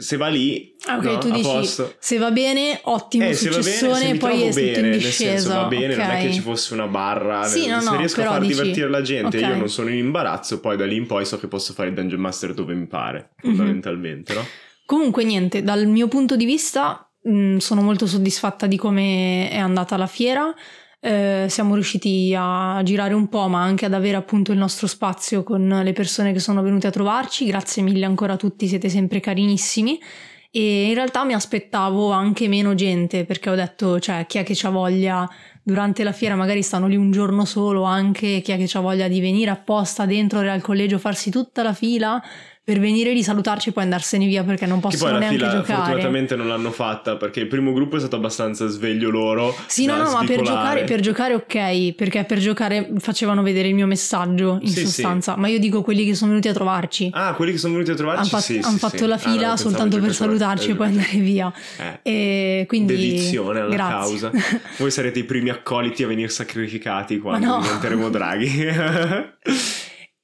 se 0.00 0.16
va 0.16 0.28
lì 0.28 0.74
ah, 0.86 0.96
ok 0.96 1.04
no, 1.04 1.18
tu 1.18 1.30
dici 1.30 1.42
posto. 1.42 1.94
se 1.98 2.16
va 2.16 2.30
bene 2.30 2.80
ottimo 2.84 3.26
eh, 3.26 3.34
successone 3.34 4.16
poi 4.16 4.44
è 4.44 4.52
bene, 4.54 4.72
tutto 4.72 4.86
in 4.86 4.92
discesa 4.92 5.30
senso, 5.30 5.48
va 5.50 5.64
bene 5.66 5.92
okay. 5.92 6.06
non 6.06 6.16
è 6.16 6.22
che 6.22 6.32
ci 6.32 6.40
fosse 6.40 6.72
una 6.72 6.86
barra 6.86 7.44
sì, 7.44 7.66
no, 7.66 7.80
se 7.80 7.90
no, 7.90 7.96
riesco 7.98 8.22
a 8.22 8.24
far 8.24 8.40
dici... 8.40 8.54
divertire 8.54 8.88
la 8.88 9.02
gente 9.02 9.36
okay. 9.36 9.50
io 9.50 9.56
non 9.56 9.68
sono 9.68 9.90
in 9.90 9.98
imbarazzo 9.98 10.58
poi 10.60 10.78
da 10.78 10.86
lì 10.86 10.96
in 10.96 11.06
poi 11.06 11.26
so 11.26 11.38
che 11.38 11.48
posso 11.48 11.74
fare 11.74 11.90
il 11.90 11.94
Dungeon 11.94 12.20
Master 12.20 12.54
dove 12.54 12.72
mi 12.72 12.86
pare 12.86 13.32
mhm. 13.42 13.54
fondamentalmente 13.54 14.32
mm-hmm. 14.32 14.42
no? 14.42 14.48
comunque 14.86 15.22
niente 15.22 15.62
dal 15.62 15.86
mio 15.86 16.08
punto 16.08 16.34
di 16.34 16.46
vista 16.46 17.09
Mm, 17.28 17.58
sono 17.58 17.82
molto 17.82 18.06
soddisfatta 18.06 18.66
di 18.66 18.76
come 18.76 19.50
è 19.50 19.58
andata 19.58 19.96
la 19.96 20.06
fiera. 20.06 20.54
Eh, 21.02 21.46
siamo 21.48 21.74
riusciti 21.74 22.34
a 22.36 22.80
girare 22.82 23.14
un 23.14 23.28
po', 23.28 23.46
ma 23.48 23.62
anche 23.62 23.86
ad 23.86 23.94
avere 23.94 24.16
appunto 24.16 24.52
il 24.52 24.58
nostro 24.58 24.86
spazio 24.86 25.42
con 25.42 25.66
le 25.82 25.92
persone 25.92 26.32
che 26.32 26.38
sono 26.38 26.62
venute 26.62 26.86
a 26.86 26.90
trovarci. 26.90 27.46
Grazie 27.46 27.82
mille 27.82 28.06
ancora 28.06 28.34
a 28.34 28.36
tutti, 28.36 28.66
siete 28.68 28.88
sempre 28.88 29.20
carinissimi. 29.20 29.98
E 30.52 30.88
in 30.88 30.94
realtà 30.94 31.24
mi 31.24 31.32
aspettavo 31.32 32.10
anche 32.10 32.48
meno 32.48 32.74
gente 32.74 33.24
perché 33.24 33.50
ho 33.50 33.54
detto, 33.54 34.00
cioè, 34.00 34.26
chi 34.26 34.38
è 34.38 34.42
che 34.42 34.58
ha 34.66 34.70
voglia 34.70 35.28
durante 35.62 36.02
la 36.02 36.12
fiera, 36.12 36.34
magari 36.34 36.62
stanno 36.62 36.86
lì 36.88 36.96
un 36.96 37.10
giorno 37.10 37.44
solo, 37.44 37.82
anche 37.84 38.40
chi 38.40 38.52
è 38.52 38.56
che 38.56 38.68
ha 38.76 38.80
voglia 38.80 39.08
di 39.08 39.20
venire 39.20 39.50
apposta 39.50 40.06
dentro 40.06 40.40
al 40.40 40.60
collegio, 40.62 40.98
farsi 40.98 41.30
tutta 41.30 41.62
la 41.62 41.72
fila 41.74 42.20
per 42.70 42.78
venire 42.78 43.12
lì, 43.12 43.24
salutarci 43.24 43.70
e 43.70 43.72
poi 43.72 43.82
andarsene 43.82 44.26
via 44.26 44.44
perché 44.44 44.64
non 44.64 44.78
possono 44.78 45.18
neanche 45.18 45.38
fila, 45.38 45.50
giocare. 45.50 45.82
Fortunatamente 45.82 46.36
non 46.36 46.46
l'hanno 46.46 46.70
fatta 46.70 47.16
perché 47.16 47.40
il 47.40 47.48
primo 47.48 47.72
gruppo 47.72 47.96
è 47.96 47.98
stato 47.98 48.14
abbastanza 48.14 48.68
sveglio 48.68 49.10
loro. 49.10 49.56
Sì, 49.66 49.86
no, 49.86 49.96
no, 49.96 50.12
ma 50.12 50.22
per 50.24 50.42
giocare, 50.42 50.84
per 50.84 51.00
giocare, 51.00 51.34
ok, 51.34 51.94
perché 51.94 52.22
per 52.22 52.38
giocare 52.38 52.92
facevano 52.98 53.42
vedere 53.42 53.66
il 53.66 53.74
mio 53.74 53.88
messaggio 53.88 54.60
in 54.62 54.68
sì, 54.68 54.82
sostanza. 54.82 55.34
Sì. 55.34 55.40
Ma 55.40 55.48
io 55.48 55.58
dico 55.58 55.82
quelli 55.82 56.04
che 56.04 56.14
sono 56.14 56.30
venuti 56.30 56.46
a 56.46 56.52
trovarci. 56.52 57.10
Ah, 57.12 57.34
quelli 57.34 57.50
che 57.50 57.58
sono 57.58 57.72
venuti 57.72 57.90
a 57.90 57.96
trovarci. 57.96 58.32
Hanno 58.32 58.42
sì, 58.44 58.60
han 58.62 58.76
fatto 58.78 59.04
la 59.06 59.18
fila 59.18 59.50
ah, 59.50 59.56
soltanto 59.56 59.98
per 59.98 60.14
salutarci 60.14 60.70
e 60.70 60.74
poi 60.76 60.86
andare 60.86 61.18
via. 61.18 61.52
Eh. 61.76 61.98
E 62.02 62.64
quindi. 62.68 62.94
Dedizione 62.94 63.58
alla 63.58 63.74
grazie. 63.74 64.30
causa. 64.30 64.30
Voi 64.78 64.92
sarete 64.92 65.18
i 65.18 65.24
primi 65.24 65.50
accoliti 65.50 66.04
a 66.04 66.06
venire 66.06 66.28
sacrificati 66.28 67.18
quando 67.18 67.46
no. 67.46 67.60
diventeremo 67.62 68.08
draghi. 68.10 68.68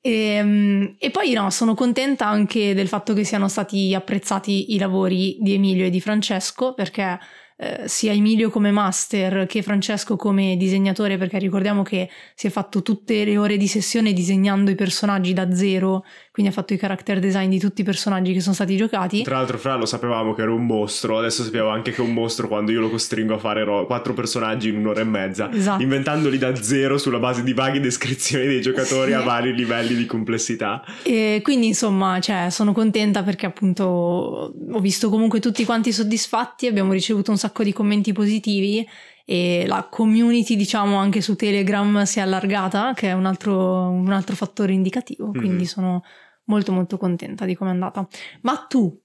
E, 0.06 0.36
ehm, 0.36 0.94
e, 1.00 1.10
poi 1.10 1.32
no, 1.32 1.50
sono 1.50 1.74
contenta 1.74 2.26
anche 2.28 2.74
del 2.74 2.86
fatto 2.86 3.12
che 3.12 3.24
siano 3.24 3.48
stati 3.48 3.92
apprezzati 3.92 4.74
i 4.74 4.78
lavori 4.78 5.36
di 5.40 5.54
Emilio 5.54 5.84
e 5.84 5.90
di 5.90 6.00
Francesco 6.00 6.74
perché 6.74 7.18
eh, 7.56 7.88
sia 7.88 8.12
Emilio 8.12 8.48
come 8.50 8.70
master 8.70 9.46
che 9.46 9.62
Francesco 9.62 10.14
come 10.14 10.56
disegnatore, 10.56 11.18
perché 11.18 11.38
ricordiamo 11.38 11.82
che 11.82 12.08
si 12.36 12.46
è 12.46 12.50
fatto 12.50 12.82
tutte 12.82 13.24
le 13.24 13.36
ore 13.36 13.56
di 13.56 13.66
sessione 13.66 14.12
disegnando 14.12 14.70
i 14.70 14.76
personaggi 14.76 15.32
da 15.32 15.52
zero, 15.52 16.04
quindi 16.36 16.52
ha 16.52 16.54
fatto 16.54 16.74
i 16.74 16.76
character 16.76 17.18
design 17.18 17.48
di 17.48 17.58
tutti 17.58 17.80
i 17.80 17.84
personaggi 17.84 18.34
che 18.34 18.42
sono 18.42 18.54
stati 18.54 18.76
giocati. 18.76 19.22
Tra 19.22 19.38
l'altro, 19.38 19.56
Fra 19.56 19.74
lo 19.76 19.86
sapevamo 19.86 20.34
che 20.34 20.42
era 20.42 20.52
un 20.52 20.66
mostro, 20.66 21.16
adesso 21.16 21.42
sappiamo 21.42 21.70
anche 21.70 21.92
che 21.92 22.02
è 22.02 22.04
un 22.04 22.12
mostro 22.12 22.46
quando 22.46 22.72
io 22.72 22.80
lo 22.82 22.90
costringo 22.90 23.32
a 23.32 23.38
fare 23.38 23.64
ro- 23.64 23.86
quattro 23.86 24.12
personaggi 24.12 24.68
in 24.68 24.76
un'ora 24.76 25.00
e 25.00 25.04
mezza, 25.04 25.50
esatto. 25.50 25.82
inventandoli 25.82 26.36
da 26.36 26.54
zero 26.54 26.98
sulla 26.98 27.18
base 27.18 27.42
di 27.42 27.54
vaghe 27.54 27.80
descrizioni 27.80 28.44
dei 28.44 28.60
giocatori 28.60 29.12
sì. 29.12 29.16
a 29.16 29.22
vari 29.24 29.54
livelli 29.54 29.94
di 29.94 30.04
complessità. 30.04 30.84
E 31.04 31.40
quindi 31.42 31.68
insomma, 31.68 32.20
cioè, 32.20 32.50
sono 32.50 32.74
contenta 32.74 33.22
perché 33.22 33.46
appunto 33.46 33.84
ho 33.84 34.80
visto 34.80 35.08
comunque 35.08 35.40
tutti 35.40 35.64
quanti 35.64 35.90
soddisfatti, 35.90 36.66
abbiamo 36.66 36.92
ricevuto 36.92 37.30
un 37.30 37.38
sacco 37.38 37.62
di 37.62 37.72
commenti 37.72 38.12
positivi 38.12 38.86
e 39.28 39.64
la 39.66 39.88
community 39.90 40.54
diciamo 40.54 40.98
anche 40.98 41.20
su 41.20 41.34
Telegram 41.34 42.04
si 42.04 42.20
è 42.20 42.22
allargata 42.22 42.92
che 42.94 43.08
è 43.08 43.12
un 43.12 43.26
altro, 43.26 43.88
un 43.88 44.12
altro 44.12 44.36
fattore 44.36 44.72
indicativo 44.72 45.26
mm-hmm. 45.26 45.38
quindi 45.40 45.64
sono 45.64 46.04
molto 46.46 46.72
molto 46.72 46.96
contenta 46.96 47.44
di 47.44 47.54
come 47.54 47.70
è 47.70 47.72
andata 47.74 48.06
ma 48.42 48.56
tu 48.68 49.00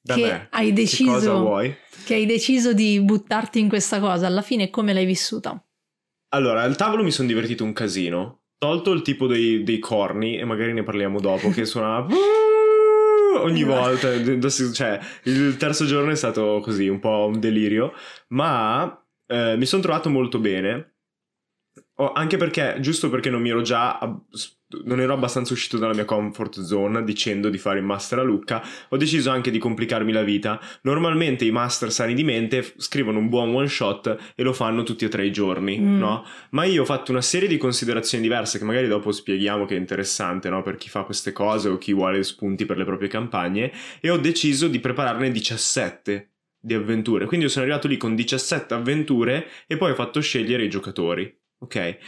da 0.00 0.14
che 0.14 0.22
me. 0.22 0.48
hai 0.50 0.72
deciso 0.72 1.56
che, 1.56 1.76
che 2.04 2.14
hai 2.14 2.26
deciso 2.26 2.72
di 2.72 3.00
buttarti 3.00 3.58
in 3.58 3.68
questa 3.68 4.00
cosa 4.00 4.26
alla 4.26 4.42
fine 4.42 4.70
come 4.70 4.92
l'hai 4.92 5.06
vissuta? 5.06 5.62
Allora 6.28 6.62
al 6.62 6.76
tavolo 6.76 7.02
mi 7.02 7.10
sono 7.10 7.28
divertito 7.28 7.64
un 7.64 7.72
casino 7.72 8.40
tolto 8.58 8.92
il 8.92 9.02
tipo 9.02 9.26
dei, 9.26 9.62
dei 9.62 9.78
corni 9.78 10.38
e 10.38 10.44
magari 10.44 10.72
ne 10.72 10.82
parliamo 10.82 11.20
dopo 11.20 11.50
che 11.50 11.66
suona 11.66 12.06
ogni 13.40 13.62
volta, 13.62 14.08
cioè 14.72 14.98
il 15.24 15.56
terzo 15.58 15.84
giorno 15.84 16.10
è 16.10 16.16
stato 16.16 16.60
così, 16.62 16.88
un 16.88 16.98
po' 16.98 17.26
un 17.26 17.40
delirio, 17.40 17.92
ma 18.28 19.06
eh, 19.26 19.56
mi 19.56 19.66
sono 19.66 19.82
trovato 19.82 20.08
molto 20.08 20.38
bene. 20.38 20.93
Oh, 21.96 22.12
anche 22.12 22.36
perché, 22.36 22.76
giusto 22.80 23.08
perché 23.08 23.30
non 23.30 23.40
mi 23.40 23.50
ero 23.50 23.62
già 23.62 23.98
non 24.84 25.00
ero 25.00 25.12
abbastanza 25.12 25.52
uscito 25.52 25.78
dalla 25.78 25.94
mia 25.94 26.04
comfort 26.04 26.60
zone 26.60 27.04
dicendo 27.04 27.48
di 27.48 27.58
fare 27.58 27.78
il 27.78 27.84
master 27.84 28.18
a 28.18 28.22
Lucca, 28.22 28.62
ho 28.88 28.96
deciso 28.96 29.30
anche 29.30 29.50
di 29.50 29.58
complicarmi 29.58 30.12
la 30.12 30.22
vita. 30.22 30.60
Normalmente 30.82 31.44
i 31.44 31.50
master 31.50 31.92
sani 31.92 32.14
di 32.14 32.24
mente 32.24 32.74
scrivono 32.76 33.18
un 33.18 33.28
buon 33.28 33.54
one 33.54 33.68
shot 33.68 34.32
e 34.34 34.42
lo 34.42 34.52
fanno 34.52 34.82
tutti 34.82 35.04
e 35.04 35.08
tre 35.08 35.26
i 35.26 35.32
giorni, 35.32 35.78
mm. 35.78 35.98
no? 35.98 36.24
Ma 36.50 36.64
io 36.64 36.82
ho 36.82 36.84
fatto 36.84 37.12
una 37.12 37.22
serie 37.22 37.48
di 37.48 37.56
considerazioni 37.56 38.22
diverse 38.22 38.58
che 38.58 38.64
magari 38.64 38.88
dopo 38.88 39.12
spieghiamo 39.12 39.64
che 39.64 39.76
è 39.76 39.78
interessante, 39.78 40.48
no? 40.48 40.62
Per 40.62 40.76
chi 40.76 40.88
fa 40.88 41.02
queste 41.02 41.32
cose 41.32 41.68
o 41.68 41.78
chi 41.78 41.92
vuole 41.92 42.22
spunti 42.22 42.66
per 42.66 42.76
le 42.76 42.84
proprie 42.84 43.08
campagne 43.08 43.72
e 44.00 44.10
ho 44.10 44.16
deciso 44.16 44.68
di 44.68 44.80
prepararne 44.80 45.30
17 45.30 46.30
di 46.58 46.74
avventure. 46.74 47.26
Quindi 47.26 47.46
io 47.46 47.52
sono 47.52 47.64
arrivato 47.64 47.88
lì 47.88 47.98
con 47.98 48.14
17 48.14 48.72
avventure 48.72 49.46
e 49.66 49.76
poi 49.76 49.90
ho 49.90 49.94
fatto 49.94 50.20
scegliere 50.20 50.64
i 50.64 50.70
giocatori, 50.70 51.30
ok? 51.64 51.98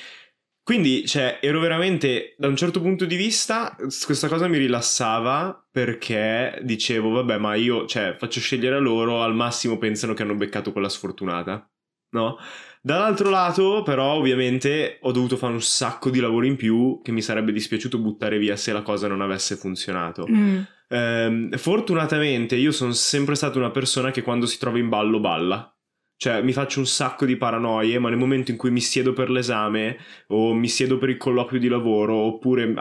Quindi, 0.66 1.06
cioè, 1.06 1.38
ero 1.40 1.60
veramente, 1.60 2.34
da 2.36 2.48
un 2.48 2.56
certo 2.56 2.80
punto 2.80 3.04
di 3.04 3.14
vista, 3.14 3.76
questa 4.04 4.26
cosa 4.26 4.48
mi 4.48 4.58
rilassava 4.58 5.64
perché 5.70 6.58
dicevo, 6.62 7.10
vabbè, 7.10 7.38
ma 7.38 7.54
io, 7.54 7.86
cioè, 7.86 8.16
faccio 8.18 8.40
scegliere 8.40 8.74
a 8.74 8.80
loro, 8.80 9.22
al 9.22 9.32
massimo 9.32 9.78
pensano 9.78 10.12
che 10.12 10.24
hanno 10.24 10.34
beccato 10.34 10.72
quella 10.72 10.88
sfortunata, 10.88 11.70
no? 12.16 12.38
Dall'altro 12.82 13.30
lato, 13.30 13.82
però, 13.84 14.14
ovviamente, 14.14 14.98
ho 15.02 15.12
dovuto 15.12 15.36
fare 15.36 15.52
un 15.52 15.62
sacco 15.62 16.10
di 16.10 16.18
lavoro 16.18 16.46
in 16.46 16.56
più 16.56 17.00
che 17.00 17.12
mi 17.12 17.22
sarebbe 17.22 17.52
dispiaciuto 17.52 18.00
buttare 18.00 18.36
via 18.38 18.56
se 18.56 18.72
la 18.72 18.82
cosa 18.82 19.06
non 19.06 19.20
avesse 19.20 19.54
funzionato. 19.54 20.26
Mm. 20.28 20.62
Ehm, 20.88 21.56
fortunatamente, 21.56 22.56
io 22.56 22.72
sono 22.72 22.90
sempre 22.90 23.36
stata 23.36 23.58
una 23.58 23.70
persona 23.70 24.10
che 24.10 24.22
quando 24.22 24.46
si 24.46 24.58
trova 24.58 24.78
in 24.78 24.88
ballo 24.88 25.20
balla. 25.20 25.75
Cioè, 26.18 26.42
mi 26.42 26.52
faccio 26.52 26.78
un 26.78 26.86
sacco 26.86 27.26
di 27.26 27.36
paranoie, 27.36 27.98
ma 27.98 28.08
nel 28.08 28.18
momento 28.18 28.50
in 28.50 28.56
cui 28.56 28.70
mi 28.70 28.80
siedo 28.80 29.12
per 29.12 29.28
l'esame 29.30 29.98
o 30.28 30.54
mi 30.54 30.68
siedo 30.68 30.96
per 30.98 31.10
il 31.10 31.16
colloquio 31.18 31.60
di 31.60 31.68
lavoro, 31.68 32.14
oppure 32.14 32.72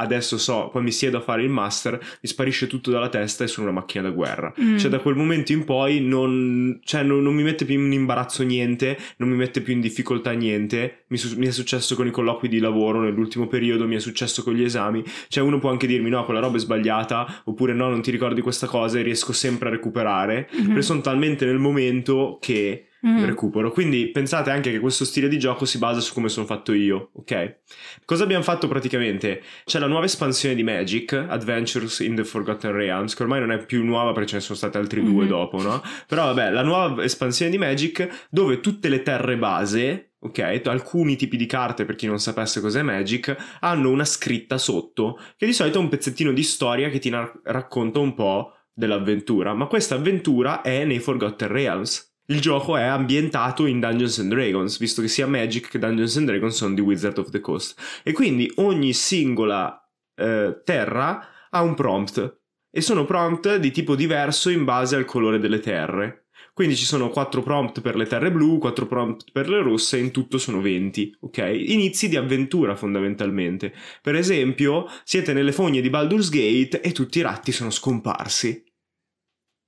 adesso 0.00 0.38
so, 0.38 0.68
poi 0.72 0.82
mi 0.82 0.92
siedo 0.92 1.18
a 1.18 1.20
fare 1.20 1.42
il 1.42 1.48
master, 1.48 1.98
mi 1.98 2.28
sparisce 2.28 2.66
tutto 2.66 2.90
dalla 2.90 3.08
testa 3.08 3.44
e 3.44 3.46
sono 3.46 3.68
una 3.68 3.78
macchina 3.80 4.04
da 4.04 4.10
guerra. 4.10 4.52
Mm. 4.60 4.76
Cioè, 4.76 4.90
da 4.90 4.98
quel 4.98 5.16
momento 5.16 5.52
in 5.52 5.64
poi 5.64 6.00
non, 6.00 6.80
cioè, 6.84 7.02
non, 7.02 7.22
non, 7.22 7.34
mi 7.34 7.42
mette 7.42 7.64
più 7.64 7.78
in 7.78 7.92
imbarazzo 7.92 8.42
niente, 8.42 8.96
non 9.16 9.28
mi 9.28 9.36
mette 9.36 9.60
più 9.60 9.72
in 9.72 9.80
difficoltà 9.80 10.32
niente. 10.32 11.04
Mi, 11.08 11.20
mi, 11.36 11.46
è 11.46 11.50
successo 11.50 11.94
con 11.94 12.06
i 12.06 12.10
colloqui 12.10 12.48
di 12.48 12.58
lavoro 12.58 13.00
nell'ultimo 13.00 13.46
periodo, 13.46 13.86
mi 13.86 13.96
è 13.96 14.00
successo 14.00 14.42
con 14.42 14.54
gli 14.54 14.62
esami. 14.62 15.02
Cioè, 15.28 15.42
uno 15.42 15.58
può 15.58 15.70
anche 15.70 15.86
dirmi 15.86 16.10
no, 16.10 16.24
quella 16.24 16.40
roba 16.40 16.56
è 16.56 16.60
sbagliata, 16.60 17.42
oppure 17.44 17.72
no, 17.72 17.88
non 17.88 18.02
ti 18.02 18.10
ricordi 18.10 18.40
questa 18.40 18.66
cosa 18.66 18.98
e 18.98 19.02
riesco 19.02 19.32
sempre 19.32 19.68
a 19.68 19.72
recuperare. 19.72 20.48
Mm-hmm. 20.54 20.66
Perché 20.66 20.82
sono 20.82 21.00
talmente 21.00 21.44
nel 21.44 21.58
momento 21.58 22.38
che 22.40 22.87
mm. 23.06 23.24
recupero. 23.24 23.70
Quindi 23.70 24.08
pensate 24.10 24.50
anche 24.50 24.70
che 24.70 24.78
questo 24.78 25.04
stile 25.04 25.28
di 25.28 25.38
gioco 25.38 25.64
si 25.64 25.78
basa 25.78 26.00
su 26.00 26.12
come 26.14 26.28
sono 26.28 26.46
fatto 26.46 26.72
io, 26.72 27.10
ok? 27.14 27.58
Cosa 28.04 28.24
abbiamo 28.24 28.42
fatto 28.42 28.68
praticamente? 28.68 29.42
C'è 29.64 29.78
la 29.78 29.86
nuova 29.86 30.04
espansione 30.04 30.54
di 30.54 30.62
Magic, 30.62 31.12
Adventures 31.12 32.00
in 32.00 32.14
the 32.14 32.24
Forgotten 32.24 32.72
Realms, 32.72 33.14
che 33.14 33.22
ormai 33.22 33.40
non 33.40 33.52
è 33.52 33.64
più 33.64 33.84
nuova 33.84 34.12
perché 34.12 34.28
ce 34.28 34.34
ne 34.36 34.42
sono 34.42 34.56
stati 34.56 34.76
altri 34.76 35.00
mm. 35.02 35.04
due 35.04 35.26
dopo, 35.26 35.62
no? 35.62 35.82
Però 36.06 36.24
vabbè, 36.24 36.50
la 36.50 36.62
nuova 36.62 37.02
espansione 37.02 37.50
di 37.50 37.58
Magic 37.58 38.26
dove 38.30 38.60
tutte 38.60 38.88
le 38.88 39.02
terre 39.02 39.36
base 39.36 40.08
ok? 40.20 40.62
Alcuni 40.64 41.16
tipi 41.16 41.36
di 41.36 41.46
carte, 41.46 41.84
per 41.84 41.94
chi 41.94 42.06
non 42.06 42.18
sapesse 42.18 42.60
cos'è 42.60 42.82
Magic, 42.82 43.36
hanno 43.60 43.90
una 43.90 44.04
scritta 44.04 44.58
sotto, 44.58 45.18
che 45.36 45.46
di 45.46 45.52
solito 45.52 45.78
è 45.78 45.80
un 45.80 45.88
pezzettino 45.88 46.32
di 46.32 46.42
storia 46.42 46.88
che 46.88 46.98
ti 46.98 47.08
na- 47.08 47.30
racconta 47.44 48.00
un 48.00 48.14
po' 48.14 48.54
dell'avventura, 48.72 49.54
ma 49.54 49.66
questa 49.66 49.96
avventura 49.96 50.62
è 50.62 50.84
nei 50.84 51.00
Forgotten 51.00 51.48
Realms. 51.48 52.07
Il 52.30 52.42
gioco 52.42 52.76
è 52.76 52.82
ambientato 52.82 53.64
in 53.64 53.80
Dungeons 53.80 54.18
and 54.18 54.30
Dragons, 54.30 54.78
visto 54.78 55.00
che 55.00 55.08
sia 55.08 55.26
Magic 55.26 55.70
che 55.70 55.78
Dungeons 55.78 56.18
and 56.18 56.26
Dragons 56.26 56.54
sono 56.54 56.74
di 56.74 56.82
Wizard 56.82 57.16
of 57.16 57.30
the 57.30 57.40
Coast. 57.40 57.80
E 58.02 58.12
quindi 58.12 58.52
ogni 58.56 58.92
singola 58.92 59.82
eh, 60.14 60.60
terra 60.62 61.26
ha 61.48 61.62
un 61.62 61.72
prompt. 61.74 62.40
E 62.70 62.82
sono 62.82 63.06
prompt 63.06 63.56
di 63.56 63.70
tipo 63.70 63.94
diverso 63.94 64.50
in 64.50 64.64
base 64.64 64.96
al 64.96 65.06
colore 65.06 65.38
delle 65.38 65.60
terre. 65.60 66.26
Quindi 66.52 66.76
ci 66.76 66.84
sono 66.84 67.08
4 67.08 67.42
prompt 67.42 67.80
per 67.80 67.96
le 67.96 68.04
terre 68.04 68.30
blu, 68.30 68.58
4 68.58 68.86
prompt 68.86 69.32
per 69.32 69.48
le 69.48 69.62
rosse, 69.62 69.96
in 69.96 70.10
tutto 70.10 70.36
sono 70.36 70.60
20, 70.60 71.16
ok? 71.20 71.38
Inizi 71.38 72.10
di 72.10 72.16
avventura 72.16 72.76
fondamentalmente. 72.76 73.72
Per 74.02 74.14
esempio, 74.14 74.84
siete 75.02 75.32
nelle 75.32 75.52
fogne 75.52 75.80
di 75.80 75.88
Baldur's 75.88 76.28
Gate 76.28 76.82
e 76.82 76.92
tutti 76.92 77.20
i 77.20 77.22
ratti 77.22 77.52
sono 77.52 77.70
scomparsi. 77.70 78.67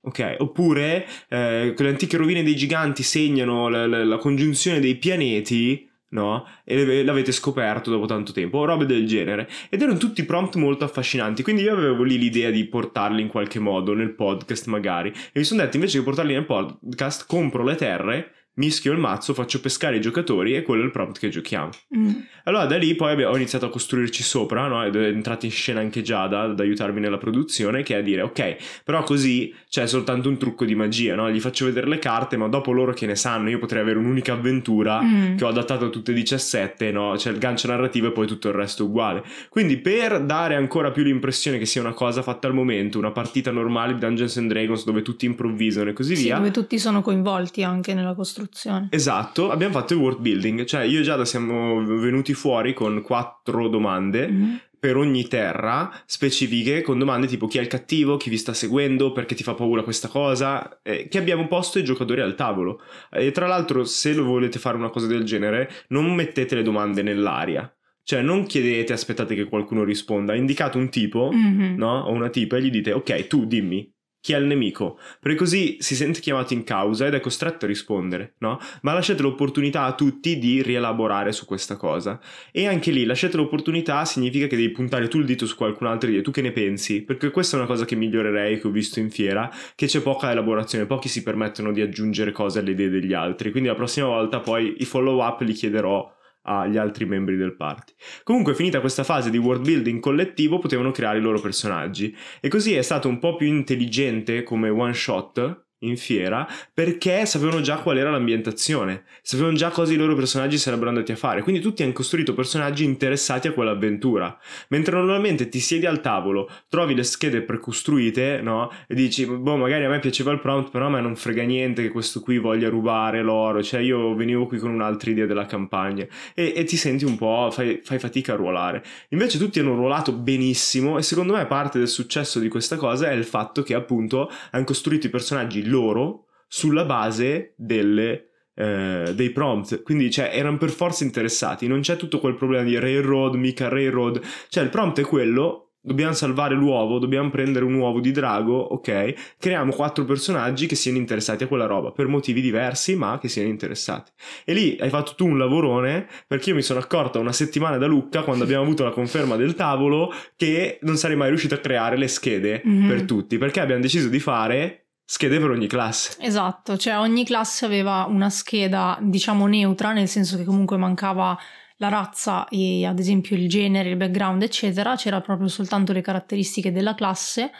Ok, 0.03 0.35
oppure 0.39 1.05
eh, 1.29 1.75
le 1.77 1.87
antiche 1.87 2.17
rovine 2.17 2.41
dei 2.41 2.55
giganti 2.55 3.03
segnano 3.03 3.69
la, 3.69 3.85
la, 3.85 4.03
la 4.03 4.17
congiunzione 4.17 4.79
dei 4.79 4.95
pianeti, 4.95 5.87
no? 6.09 6.47
E 6.65 7.03
l'avete 7.03 7.31
scoperto 7.31 7.91
dopo 7.91 8.07
tanto 8.07 8.31
tempo, 8.31 8.57
o 8.57 8.65
robe 8.65 8.87
del 8.87 9.05
genere. 9.05 9.47
Ed 9.69 9.79
erano 9.81 9.97
tutti 9.97 10.25
prompt 10.25 10.55
molto 10.55 10.85
affascinanti, 10.85 11.43
quindi 11.43 11.61
io 11.61 11.73
avevo 11.73 12.01
lì 12.01 12.17
l'idea 12.17 12.49
di 12.49 12.65
portarli 12.65 13.21
in 13.21 13.27
qualche 13.27 13.59
modo 13.59 13.93
nel 13.93 14.15
podcast 14.15 14.65
magari. 14.67 15.09
E 15.09 15.31
mi 15.35 15.43
sono 15.43 15.61
detto 15.61 15.75
invece 15.75 15.99
che 15.99 16.03
portarli 16.03 16.33
nel 16.33 16.45
podcast, 16.45 17.27
compro 17.27 17.63
le 17.63 17.75
terre 17.75 18.31
mischio 18.55 18.91
il 18.91 18.99
mazzo, 18.99 19.33
faccio 19.33 19.61
pescare 19.61 19.97
i 19.97 20.01
giocatori 20.01 20.55
e 20.55 20.63
quello 20.63 20.81
è 20.81 20.85
il 20.85 20.91
prompt 20.91 21.19
che 21.19 21.29
giochiamo. 21.29 21.69
Mm. 21.95 22.09
Allora 22.43 22.65
da 22.65 22.77
lì 22.77 22.95
poi 22.95 23.23
ho 23.23 23.35
iniziato 23.35 23.65
a 23.65 23.69
costruirci 23.69 24.23
sopra, 24.23 24.67
no? 24.67 24.83
ed 24.83 24.95
è 24.95 25.07
entrata 25.07 25.45
in 25.45 25.51
scena 25.51 25.79
anche 25.79 26.01
Giada 26.01 26.41
ad 26.41 26.59
aiutarmi 26.59 26.99
nella 26.99 27.17
produzione, 27.17 27.83
che 27.83 27.95
è 27.95 27.99
a 27.99 28.01
dire 28.01 28.21
ok, 28.23 28.81
però 28.83 29.03
così 29.03 29.53
c'è 29.69 29.87
soltanto 29.87 30.27
un 30.27 30.37
trucco 30.37 30.65
di 30.65 30.75
magia, 30.75 31.15
no? 31.15 31.29
gli 31.31 31.39
faccio 31.39 31.65
vedere 31.65 31.87
le 31.87 31.99
carte, 31.99 32.35
ma 32.35 32.47
dopo 32.47 32.71
loro 32.71 32.93
che 32.93 33.05
ne 33.05 33.15
sanno, 33.15 33.49
io 33.49 33.59
potrei 33.59 33.81
avere 33.81 33.99
un'unica 33.99 34.33
avventura 34.33 35.01
mm. 35.01 35.37
che 35.37 35.45
ho 35.45 35.47
adattato 35.47 35.85
a 35.85 35.89
tutte 35.89 36.11
e 36.11 36.15
17, 36.15 36.91
no? 36.91 37.13
c'è 37.15 37.31
il 37.31 37.37
gancio 37.37 37.67
narrativo 37.67 38.07
e 38.07 38.11
poi 38.11 38.27
tutto 38.27 38.49
il 38.49 38.53
resto 38.55 38.85
uguale. 38.85 39.23
Quindi 39.49 39.77
per 39.77 40.21
dare 40.23 40.55
ancora 40.55 40.91
più 40.91 41.03
l'impressione 41.03 41.57
che 41.57 41.65
sia 41.65 41.81
una 41.81 41.93
cosa 41.93 42.21
fatta 42.21 42.47
al 42.47 42.53
momento, 42.53 42.97
una 42.97 43.11
partita 43.11 43.51
normale 43.51 43.93
di 43.93 43.99
Dungeons 43.99 44.37
and 44.37 44.49
Dragons 44.49 44.83
dove 44.83 45.01
tutti 45.01 45.25
improvvisano 45.25 45.89
e 45.89 45.93
così 45.93 46.15
sì, 46.15 46.23
via. 46.23 46.37
Dove 46.37 46.51
tutti 46.51 46.77
sono 46.79 47.01
coinvolti 47.01 47.63
anche 47.63 47.93
nella 47.93 48.13
costruzione 48.13 48.40
costruzione. 48.41 48.87
Esatto, 48.89 49.51
abbiamo 49.51 49.73
fatto 49.73 49.93
il 49.93 49.99
world 49.99 50.19
building, 50.19 50.63
cioè 50.65 50.83
io 50.83 50.99
e 50.99 51.03
Giada 51.03 51.25
siamo 51.25 51.83
venuti 51.83 52.33
fuori 52.33 52.73
con 52.73 53.01
quattro 53.01 53.67
domande. 53.67 54.27
Mm-hmm 54.27 54.55
per 54.81 54.97
ogni 54.97 55.27
terra 55.27 55.91
specifiche 56.07 56.81
con 56.81 56.97
domande 56.97 57.27
tipo 57.27 57.45
chi 57.45 57.59
è 57.59 57.61
il 57.61 57.67
cattivo, 57.67 58.17
chi 58.17 58.31
vi 58.31 58.37
sta 58.37 58.51
seguendo, 58.51 59.11
perché 59.11 59.35
ti 59.35 59.43
fa 59.43 59.53
paura 59.53 59.83
questa 59.83 60.07
cosa, 60.07 60.81
eh, 60.81 61.07
che 61.07 61.19
abbiamo 61.19 61.47
posto 61.47 61.77
ai 61.77 61.83
giocatori 61.83 62.19
al 62.19 62.33
tavolo. 62.33 62.81
E 63.11 63.29
tra 63.29 63.45
l'altro, 63.45 63.83
se 63.83 64.11
lo 64.15 64.23
volete 64.23 64.57
fare 64.57 64.77
una 64.77 64.89
cosa 64.89 65.05
del 65.05 65.23
genere, 65.23 65.69
non 65.89 66.11
mettete 66.15 66.55
le 66.55 66.63
domande 66.63 67.03
nell'aria. 67.03 67.71
Cioè, 68.01 68.23
non 68.23 68.47
chiedete, 68.47 68.91
aspettate 68.91 69.35
che 69.35 69.43
qualcuno 69.43 69.83
risponda, 69.83 70.33
indicate 70.33 70.79
un 70.79 70.89
tipo, 70.89 71.29
mm-hmm. 71.31 71.75
no? 71.75 71.99
O 71.99 72.11
una 72.11 72.29
tipa 72.29 72.57
e 72.57 72.63
gli 72.63 72.71
dite, 72.71 72.91
ok, 72.91 73.27
tu 73.27 73.45
dimmi, 73.45 73.87
chi 74.21 74.33
è 74.33 74.37
il 74.37 74.45
nemico, 74.45 74.99
perché 75.19 75.37
così 75.37 75.77
si 75.79 75.95
sente 75.95 76.19
chiamato 76.19 76.53
in 76.53 76.63
causa 76.63 77.07
ed 77.07 77.15
è 77.15 77.19
costretto 77.19 77.65
a 77.65 77.67
rispondere, 77.67 78.35
no? 78.37 78.59
Ma 78.81 78.93
lasciate 78.93 79.23
l'opportunità 79.23 79.83
a 79.83 79.95
tutti 79.95 80.37
di 80.37 80.61
rielaborare 80.61 81.31
su 81.31 81.45
questa 81.45 81.75
cosa. 81.75 82.19
E 82.51 82.67
anche 82.67 82.91
lì, 82.91 83.03
lasciate 83.03 83.35
l'opportunità 83.37 84.05
significa 84.05 84.45
che 84.45 84.55
devi 84.55 84.69
puntare 84.69 85.07
tu 85.07 85.17
il 85.17 85.25
dito 85.25 85.47
su 85.47 85.55
qualcun 85.55 85.87
altro 85.87 86.07
e 86.07 86.11
dire 86.11 86.23
tu 86.23 86.29
che 86.29 86.41
ne 86.41 86.51
pensi? 86.51 87.01
Perché 87.01 87.31
questa 87.31 87.57
è 87.57 87.59
una 87.59 87.67
cosa 87.67 87.83
che 87.83 87.95
migliorerei, 87.95 88.59
che 88.59 88.67
ho 88.67 88.71
visto 88.71 88.99
in 88.99 89.09
fiera, 89.09 89.51
che 89.73 89.87
c'è 89.87 90.01
poca 90.01 90.29
elaborazione, 90.29 90.85
pochi 90.85 91.09
si 91.09 91.23
permettono 91.23 91.71
di 91.71 91.81
aggiungere 91.81 92.31
cose 92.31 92.59
alle 92.59 92.71
idee 92.71 92.89
degli 92.89 93.13
altri, 93.13 93.49
quindi 93.49 93.69
la 93.69 93.75
prossima 93.75 94.05
volta 94.05 94.39
poi 94.39 94.75
i 94.77 94.85
follow 94.85 95.19
up 95.19 95.41
li 95.41 95.53
chiederò 95.53 96.19
agli 96.43 96.77
altri 96.77 97.05
membri 97.05 97.37
del 97.37 97.55
party. 97.55 97.93
Comunque, 98.23 98.55
finita 98.55 98.79
questa 98.79 99.03
fase 99.03 99.29
di 99.29 99.37
world 99.37 99.63
building 99.63 99.99
collettivo, 99.99 100.59
potevano 100.59 100.91
creare 100.91 101.19
i 101.19 101.21
loro 101.21 101.39
personaggi. 101.39 102.15
E 102.39 102.47
così 102.47 102.73
è 102.73 102.81
stato 102.81 103.07
un 103.07 103.19
po' 103.19 103.35
più 103.35 103.47
intelligente 103.47 104.43
come 104.43 104.69
one 104.69 104.93
shot, 104.93 105.65
in 105.83 105.97
fiera 105.97 106.47
perché 106.73 107.25
sapevano 107.25 107.61
già 107.61 107.77
qual 107.77 107.97
era 107.97 108.11
l'ambientazione, 108.11 109.03
sapevano 109.21 109.55
già 109.55 109.69
cosa 109.69 109.93
i 109.93 109.95
loro 109.95 110.15
personaggi 110.15 110.57
sarebbero 110.57 110.89
andati 110.89 111.11
a 111.11 111.15
fare, 111.15 111.41
quindi 111.41 111.61
tutti 111.61 111.83
hanno 111.83 111.93
costruito 111.93 112.33
personaggi 112.33 112.83
interessati 112.83 113.47
a 113.47 113.51
quell'avventura, 113.51 114.37
mentre 114.69 114.95
normalmente 114.95 115.49
ti 115.49 115.59
siedi 115.59 115.85
al 115.85 116.01
tavolo, 116.01 116.49
trovi 116.69 116.95
le 116.95 117.03
schede 117.03 117.41
precostruite, 117.41 118.41
no? 118.41 118.71
E 118.87 118.95
dici, 118.95 119.25
boh, 119.25 119.57
magari 119.57 119.85
a 119.85 119.89
me 119.89 119.99
piaceva 119.99 120.31
il 120.31 120.39
prompt, 120.39 120.71
però 120.71 120.87
a 120.87 120.89
me 120.89 121.01
non 121.01 121.15
frega 121.15 121.43
niente 121.43 121.81
che 121.81 121.89
questo 121.89 122.21
qui 122.21 122.37
voglia 122.37 122.69
rubare 122.69 123.21
l'oro, 123.21 123.63
cioè 123.63 123.81
io 123.81 124.13
venivo 124.15 124.45
qui 124.45 124.57
con 124.57 124.71
un'altra 124.71 125.11
idea 125.11 125.25
della 125.25 125.45
campagna 125.45 126.05
e, 126.33 126.53
e 126.55 126.63
ti 126.63 126.77
senti 126.77 127.05
un 127.05 127.17
po', 127.17 127.49
fai, 127.51 127.81
fai 127.83 127.99
fatica 127.99 128.33
a 128.33 128.35
ruolare. 128.35 128.83
Invece 129.09 129.37
tutti 129.37 129.59
hanno 129.59 129.75
ruolato 129.75 130.13
benissimo 130.13 130.97
e 130.97 131.01
secondo 131.01 131.33
me 131.33 131.45
parte 131.45 131.79
del 131.79 131.87
successo 131.87 132.39
di 132.39 132.47
questa 132.47 132.77
cosa 132.77 133.09
è 133.09 133.13
il 133.13 133.25
fatto 133.25 133.63
che 133.63 133.73
appunto 133.73 134.31
hanno 134.51 134.63
costruito 134.63 135.07
i 135.07 135.09
personaggi 135.09 135.63
loro 135.71 136.25
sulla 136.47 136.85
base 136.85 137.53
delle, 137.57 138.31
eh, 138.53 139.13
dei 139.15 139.29
prompt. 139.31 139.81
Quindi 139.81 140.11
cioè, 140.11 140.29
erano 140.33 140.57
per 140.57 140.69
forza 140.69 141.03
interessati. 141.03 141.65
Non 141.67 141.79
c'è 141.79 141.95
tutto 141.95 142.19
quel 142.19 142.35
problema 142.35 142.63
di 142.63 142.77
railroad, 142.77 143.35
mica 143.35 143.69
railroad. 143.69 144.21
Cioè 144.49 144.63
il 144.63 144.69
prompt 144.69 144.99
è 144.99 145.03
quello. 145.03 145.67
Dobbiamo 145.83 146.13
salvare 146.13 146.53
l'uovo, 146.53 146.99
dobbiamo 146.99 147.31
prendere 147.31 147.65
un 147.65 147.73
uovo 147.73 147.99
di 148.01 148.11
drago, 148.11 148.55
ok? 148.55 149.35
Creiamo 149.39 149.71
quattro 149.71 150.05
personaggi 150.05 150.67
che 150.67 150.75
siano 150.75 150.99
interessati 150.99 151.43
a 151.43 151.47
quella 151.47 151.65
roba, 151.65 151.89
per 151.89 152.05
motivi 152.05 152.39
diversi, 152.39 152.95
ma 152.95 153.17
che 153.19 153.27
siano 153.27 153.49
interessati. 153.49 154.11
E 154.45 154.53
lì 154.53 154.77
hai 154.79 154.89
fatto 154.89 155.15
tu 155.15 155.25
un 155.25 155.39
lavorone, 155.39 156.05
perché 156.27 156.49
io 156.49 156.55
mi 156.55 156.61
sono 156.61 156.79
accorta 156.79 157.17
una 157.17 157.33
settimana 157.33 157.77
da 157.77 157.87
Lucca, 157.87 158.21
quando 158.21 158.43
abbiamo 158.43 158.61
avuto 158.61 158.83
la 158.83 158.91
conferma 158.91 159.35
del 159.37 159.55
tavolo, 159.55 160.13
che 160.35 160.77
non 160.83 160.97
sarei 160.97 161.15
mai 161.15 161.29
riuscito 161.29 161.55
a 161.55 161.57
creare 161.57 161.97
le 161.97 162.07
schede 162.07 162.61
mm-hmm. 162.63 162.87
per 162.87 163.01
tutti, 163.05 163.39
perché 163.39 163.59
abbiamo 163.59 163.81
deciso 163.81 164.07
di 164.07 164.19
fare 164.19 164.80
schede 165.11 165.39
per 165.39 165.49
ogni 165.49 165.67
classe. 165.67 166.15
Esatto, 166.21 166.77
cioè 166.77 166.97
ogni 166.97 167.25
classe 167.25 167.65
aveva 167.65 168.05
una 168.07 168.29
scheda 168.29 168.97
diciamo 169.01 169.45
neutra, 169.45 169.91
nel 169.91 170.07
senso 170.07 170.37
che 170.37 170.45
comunque 170.45 170.77
mancava 170.77 171.37
la 171.75 171.89
razza 171.89 172.47
e 172.47 172.85
ad 172.85 172.97
esempio 172.97 173.35
il 173.35 173.49
genere, 173.49 173.89
il 173.89 173.97
background, 173.97 174.41
eccetera, 174.41 174.95
c'era 174.95 175.19
proprio 175.19 175.49
soltanto 175.49 175.91
le 175.91 175.99
caratteristiche 175.99 176.71
della 176.71 176.95
classe 176.95 177.51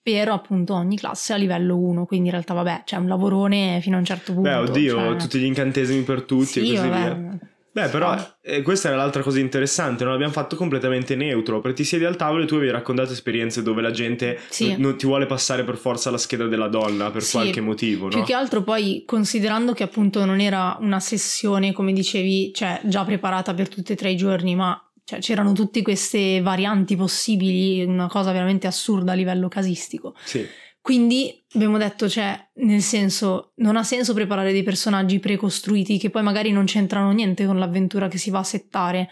per 0.00 0.28
appunto 0.28 0.74
ogni 0.74 0.96
classe 0.96 1.32
a 1.32 1.36
livello 1.36 1.76
1, 1.76 2.06
quindi 2.06 2.26
in 2.26 2.32
realtà 2.32 2.54
vabbè, 2.54 2.82
c'è 2.84 2.96
un 2.96 3.08
lavorone 3.08 3.80
fino 3.82 3.96
a 3.96 3.98
un 3.98 4.04
certo 4.04 4.32
punto. 4.32 4.48
Beh, 4.48 4.54
oddio, 4.54 4.96
cioè... 4.96 5.16
tutti 5.16 5.40
gli 5.40 5.46
incantesimi 5.46 6.02
per 6.02 6.22
tutti 6.22 6.46
sì, 6.46 6.60
e 6.60 6.76
così 6.76 6.88
vabbè. 6.88 7.16
via. 7.16 7.38
Beh, 7.74 7.88
però 7.88 8.16
eh, 8.40 8.62
questa 8.62 8.86
era 8.86 8.96
l'altra 8.96 9.20
cosa 9.20 9.40
interessante, 9.40 10.04
non 10.04 10.12
l'abbiamo 10.12 10.32
fatto 10.32 10.54
completamente 10.54 11.16
neutro, 11.16 11.60
perché 11.60 11.78
ti 11.78 11.84
siedi 11.84 12.04
al 12.04 12.14
tavolo 12.14 12.44
e 12.44 12.46
tu 12.46 12.54
avevi 12.54 12.70
raccontato 12.70 13.10
esperienze 13.10 13.64
dove 13.64 13.82
la 13.82 13.90
gente 13.90 14.38
sì. 14.48 14.76
non 14.78 14.96
ti 14.96 15.06
vuole 15.06 15.26
passare 15.26 15.64
per 15.64 15.76
forza 15.76 16.08
la 16.08 16.16
scheda 16.16 16.46
della 16.46 16.68
donna 16.68 17.10
per 17.10 17.24
sì. 17.24 17.32
qualche 17.32 17.60
motivo, 17.60 18.04
no? 18.04 18.10
Più 18.10 18.22
che 18.22 18.32
altro 18.32 18.62
poi, 18.62 19.02
considerando 19.04 19.72
che 19.72 19.82
appunto 19.82 20.24
non 20.24 20.38
era 20.38 20.76
una 20.82 21.00
sessione, 21.00 21.72
come 21.72 21.92
dicevi, 21.92 22.52
cioè 22.54 22.80
già 22.84 23.02
preparata 23.04 23.54
per 23.54 23.68
tutti 23.68 23.90
e 23.90 23.96
tre 23.96 24.10
i 24.10 24.16
giorni, 24.16 24.54
ma 24.54 24.80
cioè, 25.02 25.18
c'erano 25.18 25.52
tutte 25.52 25.82
queste 25.82 26.40
varianti 26.42 26.94
possibili, 26.94 27.82
una 27.82 28.06
cosa 28.06 28.30
veramente 28.30 28.68
assurda 28.68 29.10
a 29.10 29.14
livello 29.16 29.48
casistico. 29.48 30.14
Sì. 30.22 30.46
Quindi 30.84 31.42
abbiamo 31.54 31.78
detto, 31.78 32.10
cioè, 32.10 32.38
nel 32.56 32.82
senso, 32.82 33.52
non 33.56 33.76
ha 33.76 33.82
senso 33.82 34.12
preparare 34.12 34.52
dei 34.52 34.62
personaggi 34.62 35.18
precostruiti 35.18 35.96
che 35.96 36.10
poi 36.10 36.22
magari 36.22 36.52
non 36.52 36.66
c'entrano 36.66 37.10
niente 37.12 37.46
con 37.46 37.58
l'avventura 37.58 38.06
che 38.06 38.18
si 38.18 38.28
va 38.28 38.40
a 38.40 38.44
settare. 38.44 39.08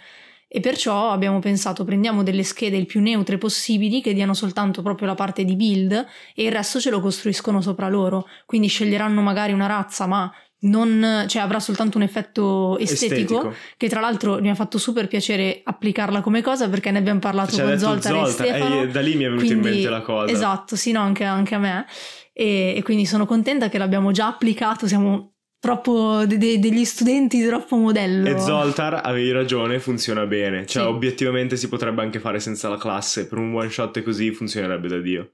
E 0.47 0.61
perciò 0.61 1.09
abbiamo 1.09 1.39
pensato, 1.39 1.83
prendiamo 1.85 2.23
delle 2.23 2.43
schede 2.43 2.77
il 2.77 2.85
più 2.85 3.01
neutre 3.01 3.39
possibili 3.39 4.03
che 4.03 4.13
diano 4.13 4.35
soltanto 4.35 4.83
proprio 4.83 5.07
la 5.07 5.15
parte 5.15 5.47
di 5.47 5.57
build 5.57 5.93
e 6.35 6.45
il 6.45 6.53
resto 6.53 6.79
ce 6.79 6.91
lo 6.91 7.01
costruiscono 7.01 7.63
sopra 7.63 7.89
loro. 7.89 8.27
Quindi 8.45 8.69
sceglieranno 8.69 9.23
magari 9.23 9.55
una 9.55 9.67
razza, 9.67 10.07
ma 10.07 10.31
non, 10.63 11.25
cioè 11.27 11.43
avrà 11.43 11.59
soltanto 11.59 11.97
un 11.97 12.05
effetto 12.05 12.79
estetico, 12.79 13.15
estetico, 13.15 13.55
che 13.77 13.89
tra 13.89 14.01
l'altro 14.01 14.41
mi 14.41 14.51
ha 14.51 14.55
fatto 14.55 14.79
super 14.79 15.09
piacere 15.09 15.61
applicarla 15.65 16.21
come 16.21 16.43
cosa 16.43 16.69
perché 16.69 16.91
ne 16.91 16.99
abbiamo 16.99 17.19
parlato 17.19 17.57
cioè, 17.57 17.65
con 17.65 17.79
Zoltan 17.79 18.13
Zolta, 18.13 18.29
e 18.29 18.33
Stefano. 18.33 18.83
E 18.83 18.89
da 18.89 19.01
lì 19.01 19.17
mi 19.17 19.25
è 19.25 19.29
venuta 19.29 19.45
quindi, 19.47 19.69
in 19.69 19.75
mente 19.75 19.89
la 19.89 20.03
cosa. 20.03 20.33
Esatto, 20.33 20.77
sì, 20.77 20.93
no, 20.93 21.01
anche, 21.01 21.25
anche 21.25 21.55
a 21.55 21.59
me. 21.59 21.87
E, 22.33 22.75
e, 22.77 22.83
quindi 22.83 23.07
sono 23.07 23.27
contenta 23.27 23.69
che 23.69 23.79
l'abbiamo 23.79 24.11
già 24.13 24.27
applicato, 24.29 24.87
siamo 24.87 25.33
troppo 25.59 26.25
de- 26.27 26.39
de- 26.39 26.59
degli 26.59 26.85
studenti 26.85 27.45
troppo 27.47 27.77
modello. 27.77 28.29
E 28.29 28.39
Zoltar 28.39 29.01
avevi 29.05 29.33
ragione, 29.33 29.81
funziona 29.81 30.27
bene. 30.27 30.65
Cioè, 30.67 30.83
sì. 30.83 30.89
obiettivamente 30.89 31.57
si 31.57 31.69
potrebbe 31.69 32.03
anche 32.03 32.21
fare 32.21 32.41
senza 32.41 32.69
la 32.69 32.79
classe, 32.79 33.27
per 33.27 33.39
un 33.39 33.55
one 33.55 33.69
shot 33.69 34.01
così 34.03 34.33
funzionerebbe 34.33 34.89
da 34.89 34.99
Dio. 34.99 35.33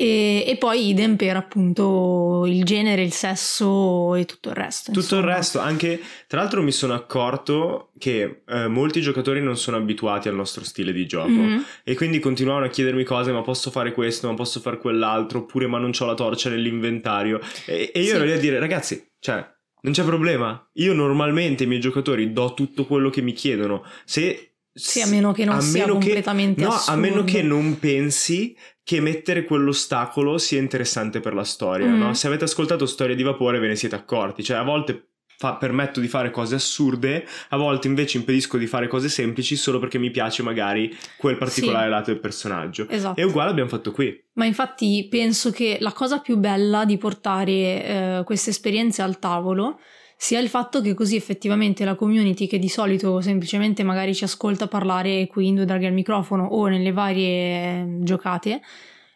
E, 0.00 0.44
e, 0.46 0.56
poi 0.58 0.90
idem 0.90 1.16
per 1.16 1.34
appunto 1.34 2.44
il 2.46 2.62
genere, 2.62 3.02
il 3.02 3.10
sesso 3.10 4.14
e 4.14 4.26
tutto 4.26 4.50
il 4.50 4.54
resto. 4.54 4.92
Tutto 4.92 5.00
insomma. 5.00 5.22
il 5.22 5.26
resto, 5.26 5.58
anche 5.58 6.00
tra 6.28 6.38
l'altro 6.38 6.62
mi 6.62 6.70
sono 6.70 6.94
accorto 6.94 7.90
che 7.98 8.42
eh, 8.46 8.68
molti 8.68 9.00
giocatori 9.00 9.42
non 9.42 9.56
sono 9.56 9.76
abituati 9.76 10.28
al 10.28 10.36
nostro 10.36 10.62
stile 10.62 10.92
di 10.92 11.04
gioco 11.04 11.30
mm-hmm. 11.30 11.60
e 11.82 11.96
quindi 11.96 12.20
continuavano 12.20 12.66
a 12.66 12.68
chiedermi 12.68 13.02
cose, 13.02 13.32
ma 13.32 13.42
posso 13.42 13.72
fare 13.72 13.92
questo, 13.92 14.28
ma 14.28 14.34
posso 14.34 14.60
fare 14.60 14.78
quell'altro, 14.78 15.40
oppure 15.40 15.66
ma 15.66 15.80
non 15.80 15.90
ho 15.98 16.04
la 16.04 16.14
torcia 16.14 16.48
nell'inventario. 16.48 17.40
E, 17.66 17.90
e 17.92 17.98
io 17.98 18.10
sì. 18.10 18.14
ero 18.14 18.24
lì 18.24 18.30
a 18.30 18.38
dire, 18.38 18.60
ragazzi, 18.60 19.04
cioè, 19.18 19.44
non 19.80 19.92
c'è 19.92 20.04
problema. 20.04 20.64
Io 20.74 20.92
normalmente 20.92 21.64
ai 21.64 21.68
miei 21.68 21.80
giocatori 21.80 22.32
do 22.32 22.54
tutto 22.54 22.86
quello 22.86 23.10
che 23.10 23.20
mi 23.20 23.32
chiedono. 23.32 23.84
Se 24.04 24.52
sì, 24.78 25.00
a 25.00 25.06
meno 25.06 25.32
che 25.32 25.44
non 25.44 25.60
sia 25.60 25.88
completamente 25.88 26.60
che, 26.60 26.68
No, 26.68 26.74
assurdo. 26.74 26.92
a 26.92 27.00
meno 27.00 27.24
che 27.24 27.42
non 27.42 27.80
pensi 27.80 28.56
che 28.88 29.00
mettere 29.00 29.44
quell'ostacolo 29.44 30.38
sia 30.38 30.58
interessante 30.58 31.20
per 31.20 31.34
la 31.34 31.44
storia, 31.44 31.88
mm. 31.88 31.98
no? 31.98 32.14
Se 32.14 32.26
avete 32.26 32.44
ascoltato 32.44 32.86
Storia 32.86 33.14
di 33.14 33.22
Vapore 33.22 33.58
ve 33.58 33.68
ne 33.68 33.76
siete 33.76 33.94
accorti, 33.94 34.42
cioè 34.42 34.56
a 34.56 34.62
volte 34.62 35.08
fa, 35.36 35.56
permetto 35.56 36.00
di 36.00 36.08
fare 36.08 36.30
cose 36.30 36.54
assurde, 36.54 37.26
a 37.50 37.58
volte 37.58 37.86
invece 37.86 38.16
impedisco 38.16 38.56
di 38.56 38.66
fare 38.66 38.88
cose 38.88 39.10
semplici 39.10 39.56
solo 39.56 39.78
perché 39.78 39.98
mi 39.98 40.10
piace 40.10 40.42
magari 40.42 40.96
quel 41.18 41.36
particolare 41.36 41.84
sì. 41.84 41.90
lato 41.90 42.10
del 42.12 42.20
personaggio. 42.20 42.88
Esatto. 42.88 43.20
E 43.20 43.24
uguale 43.24 43.50
abbiamo 43.50 43.68
fatto 43.68 43.92
qui. 43.92 44.24
Ma 44.32 44.46
infatti 44.46 45.06
penso 45.10 45.50
che 45.50 45.76
la 45.80 45.92
cosa 45.92 46.20
più 46.20 46.38
bella 46.38 46.86
di 46.86 46.96
portare 46.96 47.52
eh, 47.52 48.22
queste 48.24 48.48
esperienze 48.48 49.02
al 49.02 49.18
tavolo 49.18 49.80
sia 50.20 50.40
il 50.40 50.48
fatto 50.48 50.80
che 50.80 50.94
così 50.94 51.14
effettivamente 51.14 51.84
la 51.84 51.94
community 51.94 52.48
che 52.48 52.58
di 52.58 52.68
solito 52.68 53.20
semplicemente 53.20 53.84
magari 53.84 54.16
ci 54.16 54.24
ascolta 54.24 54.66
parlare 54.66 55.28
qui 55.28 55.46
in 55.46 55.54
due 55.54 55.64
draghi 55.64 55.86
al 55.86 55.92
microfono 55.92 56.44
o 56.44 56.66
nelle 56.66 56.90
varie 56.90 57.78
ehm, 57.78 58.02
giocate 58.02 58.60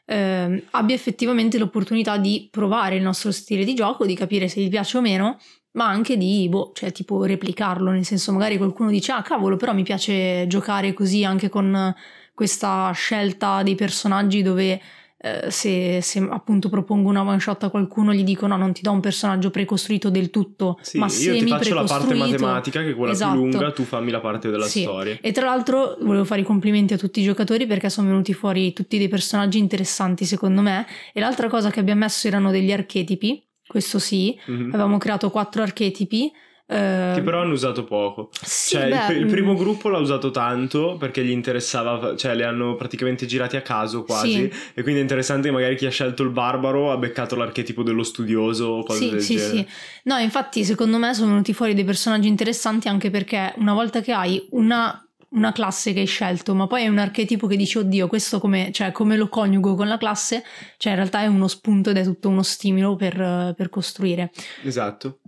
eh, 0.05 0.65
abbia 0.71 0.95
effettivamente 0.95 1.59
l'opportunità 1.59 2.19
di 2.19 2.47
provare 2.53 2.95
il 2.95 3.03
nostro 3.03 3.33
stile 3.33 3.65
di 3.65 3.75
gioco, 3.75 4.07
di 4.07 4.15
capire 4.15 4.47
se 4.47 4.61
gli 4.61 4.69
piace 4.69 4.99
o 4.99 5.01
meno, 5.01 5.39
ma 5.73 5.89
anche 5.89 6.17
di, 6.17 6.47
boh, 6.49 6.71
cioè 6.73 6.93
tipo 6.93 7.25
replicarlo, 7.25 7.91
nel 7.91 8.05
senso 8.05 8.31
magari 8.31 8.57
qualcuno 8.57 8.91
dice 8.91 9.11
ah 9.11 9.23
cavolo 9.23 9.57
però 9.57 9.75
mi 9.75 9.83
piace 9.83 10.47
giocare 10.47 10.93
così 10.93 11.25
anche 11.25 11.49
con 11.49 11.93
questa 12.33 12.93
scelta 12.93 13.65
dei 13.65 13.75
personaggi 13.75 14.43
dove 14.43 14.81
eh, 15.25 15.53
se, 15.53 16.01
se, 16.03 16.27
appunto 16.31 16.69
propongo 16.69 17.09
una 17.09 17.23
one 17.23 17.39
shot 17.39 17.63
a 17.63 17.71
qualcuno 17.71 18.13
gli 18.13 18.25
dico 18.25 18.49
no 18.49 18.57
non 18.57 18.73
ti 18.73 18.83
do 18.83 18.91
un 18.91 18.99
personaggio 18.99 19.51
precostruito 19.51 20.11
del 20.11 20.31
tutto 20.31 20.79
sì, 20.83 20.99
ma 20.99 21.07
io 21.07 21.39
ti 21.39 21.47
faccio 21.47 21.75
la 21.75 21.85
parte 21.85 22.15
matematica 22.15 22.81
che 22.81 22.91
è 22.91 22.95
quella 22.97 23.13
esatto. 23.13 23.35
più 23.35 23.43
lunga 23.43 23.71
tu 23.71 23.85
fammi 23.85 24.11
la 24.11 24.19
parte 24.19 24.51
della 24.51 24.67
sì. 24.67 24.83
storia 24.83 25.17
e 25.21 25.31
tra 25.31 25.45
l'altro 25.45 25.97
volevo 26.01 26.25
fare 26.25 26.41
i 26.41 26.45
complimenti 26.45 26.95
a 26.95 26.99
tutti 26.99 27.21
i 27.21 27.23
giocatori 27.23 27.67
perché 27.67 27.89
sono 27.89 28.09
venuti 28.09 28.35
fuori 28.35 28.73
tutti 28.73 28.99
dei 28.99 29.07
personaggi 29.07 29.59
interessanti 29.59 30.25
secondo 30.25 30.61
me 30.61 30.87
e 31.13 31.21
l'altra 31.21 31.49
cosa 31.49 31.71
che 31.71 31.79
abbiamo 31.79 32.01
messo 32.01 32.27
erano 32.27 32.51
degli 32.51 32.73
archetipi 32.73 33.47
questo 33.65 34.01
sì 34.01 34.37
mm-hmm. 34.51 34.71
avevamo 34.71 34.99
creato 34.99 35.31
quattro 35.31 35.63
archetipi 35.63 36.33
che 36.73 37.23
però 37.23 37.41
hanno 37.41 37.53
usato 37.53 37.85
poco. 37.85 38.31
Sì, 38.43 38.77
cioè, 38.77 38.89
beh, 38.89 39.15
il, 39.15 39.21
il, 39.23 39.27
primo 39.27 39.55
gruppo 39.55 39.89
l'ha 39.89 39.99
usato 39.99 40.31
tanto 40.31 40.97
perché 40.99 41.25
gli 41.25 41.31
interessava, 41.31 42.17
cioè 42.17 42.35
li 42.35 42.43
hanno 42.43 42.75
praticamente 42.77 43.27
girati 43.27 43.57
a 43.57 43.63
caso 43.63 44.05
quasi. 44.05 44.33
Sì. 44.33 44.53
E 44.75 44.83
quindi 44.83 45.01
è 45.01 45.03
interessante 45.03 45.49
che 45.49 45.55
magari 45.55 45.77
chi 45.77 45.87
ha 45.87 45.91
scelto 45.91 46.23
il 46.23 46.31
barbaro 46.31 46.91
ha 46.91 46.97
beccato 46.97 47.37
l'archetipo 47.37 47.83
dello 47.83 48.03
studioso 48.03 48.67
o 48.67 48.85
cose 48.85 48.99
sì, 48.99 49.11
del 49.11 49.21
sì, 49.21 49.37
genere. 49.37 49.57
Sì, 49.57 49.67
No, 50.05 50.17
infatti 50.19 50.65
secondo 50.65 50.99
me 50.99 51.15
sono 51.15 51.31
venuti 51.31 51.53
fuori 51.53 51.75
dei 51.75 51.85
personaggi 51.85 52.29
interessanti 52.29 52.89
anche 52.89 53.11
perché 53.11 53.53
una 53.57 53.73
volta 53.73 54.01
che 54.01 54.13
hai 54.13 54.47
una 54.51 55.03
una 55.33 55.53
classe 55.53 55.93
che 55.93 56.01
hai 56.01 56.07
scelto, 56.07 56.55
ma 56.55 56.67
poi 56.67 56.85
è 56.85 56.89
un 56.89 56.99
archetipo 56.99 57.47
che 57.47 57.57
dici, 57.57 57.79
oddio, 57.79 58.07
questo 58.07 58.39
come, 58.39 58.71
cioè, 58.73 58.93
come 58.93 59.17
lo 59.17 59.29
coniugo 59.29 59.75
con 59.75 59.89
la 59.89 59.99
classe, 59.99 60.43
cioè 60.77 60.93
in 60.93 60.99
realtà 60.99 61.23
è 61.23 61.27
uno 61.27 61.49
spunto 61.49 61.91
ed 61.91 61.97
è 61.97 62.05
tutto 62.05 62.29
uno 62.29 62.43
stimolo 62.43 62.97
per, 62.97 63.55
per 63.57 63.69
costruire. 63.69 64.31
Esatto. 64.63 65.21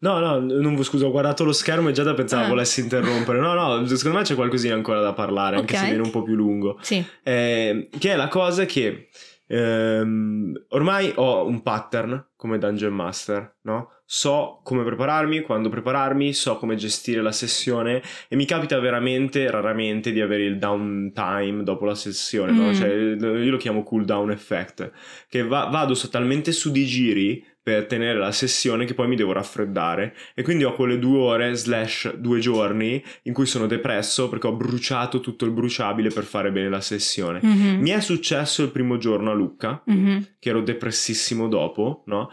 No, 0.00 0.18
no, 0.18 0.38
non, 0.38 0.82
scusa, 0.82 1.06
ho 1.06 1.10
guardato 1.10 1.44
lo 1.44 1.52
schermo 1.52 1.88
e 1.88 1.92
già 1.92 2.02
da 2.02 2.14
pensavo 2.14 2.44
ah. 2.44 2.48
volessi 2.48 2.80
interrompere. 2.80 3.38
No, 3.38 3.52
no, 3.52 3.86
secondo 3.86 4.18
me 4.18 4.24
c'è 4.24 4.34
qualcosina 4.34 4.74
ancora 4.74 5.00
da 5.00 5.12
parlare, 5.12 5.56
okay. 5.56 5.60
anche 5.60 5.76
se 5.76 5.84
viene 5.86 6.02
un 6.02 6.10
po' 6.10 6.22
più 6.22 6.34
lungo. 6.34 6.78
Sì. 6.80 7.04
Eh, 7.22 7.88
che 7.98 8.12
è 8.12 8.16
la 8.16 8.28
cosa 8.28 8.64
che 8.64 9.08
Ehm, 9.52 10.66
ormai 10.68 11.12
ho 11.16 11.44
un 11.44 11.62
pattern 11.62 12.24
come 12.36 12.58
Dungeon 12.58 12.94
Master, 12.94 13.56
no? 13.62 13.90
So 14.04 14.60
come 14.62 14.84
prepararmi, 14.84 15.40
quando 15.40 15.68
prepararmi, 15.68 16.32
so 16.32 16.56
come 16.56 16.76
gestire 16.76 17.20
la 17.20 17.32
sessione 17.32 18.00
e 18.28 18.36
mi 18.36 18.44
capita 18.44 18.78
veramente, 18.78 19.50
raramente, 19.50 20.12
di 20.12 20.20
avere 20.20 20.44
il 20.44 20.56
downtime 20.56 21.64
dopo 21.64 21.84
la 21.84 21.96
sessione, 21.96 22.52
mm. 22.52 22.56
no? 22.56 22.74
Cioè, 22.74 22.88
io 22.88 23.50
lo 23.50 23.56
chiamo 23.56 23.82
cooldown 23.82 24.30
effect, 24.30 24.92
che 25.28 25.42
va, 25.42 25.64
vado 25.64 25.94
talmente 26.08 26.52
su 26.52 26.70
di 26.70 26.86
giri 26.86 27.44
per 27.62 27.86
tenere 27.86 28.18
la 28.18 28.32
sessione 28.32 28.86
che 28.86 28.94
poi 28.94 29.06
mi 29.06 29.16
devo 29.16 29.32
raffreddare 29.32 30.14
e 30.34 30.42
quindi 30.42 30.64
ho 30.64 30.72
quelle 30.72 30.98
due 30.98 31.18
ore 31.18 31.54
slash 31.54 32.14
due 32.14 32.38
giorni 32.38 33.02
in 33.24 33.32
cui 33.32 33.44
sono 33.46 33.66
depresso 33.66 34.28
perché 34.28 34.46
ho 34.46 34.54
bruciato 34.54 35.20
tutto 35.20 35.44
il 35.44 35.50
bruciabile 35.50 36.08
per 36.08 36.24
fare 36.24 36.50
bene 36.52 36.70
la 36.70 36.80
sessione. 36.80 37.40
Mm-hmm. 37.44 37.80
Mi 37.80 37.90
è 37.90 38.00
successo 38.00 38.62
il 38.62 38.70
primo 38.70 38.96
giorno 38.96 39.30
a 39.30 39.34
Lucca, 39.34 39.82
mm-hmm. 39.90 40.20
che 40.38 40.48
ero 40.48 40.62
depressissimo 40.62 41.48
dopo, 41.48 42.02
no? 42.06 42.30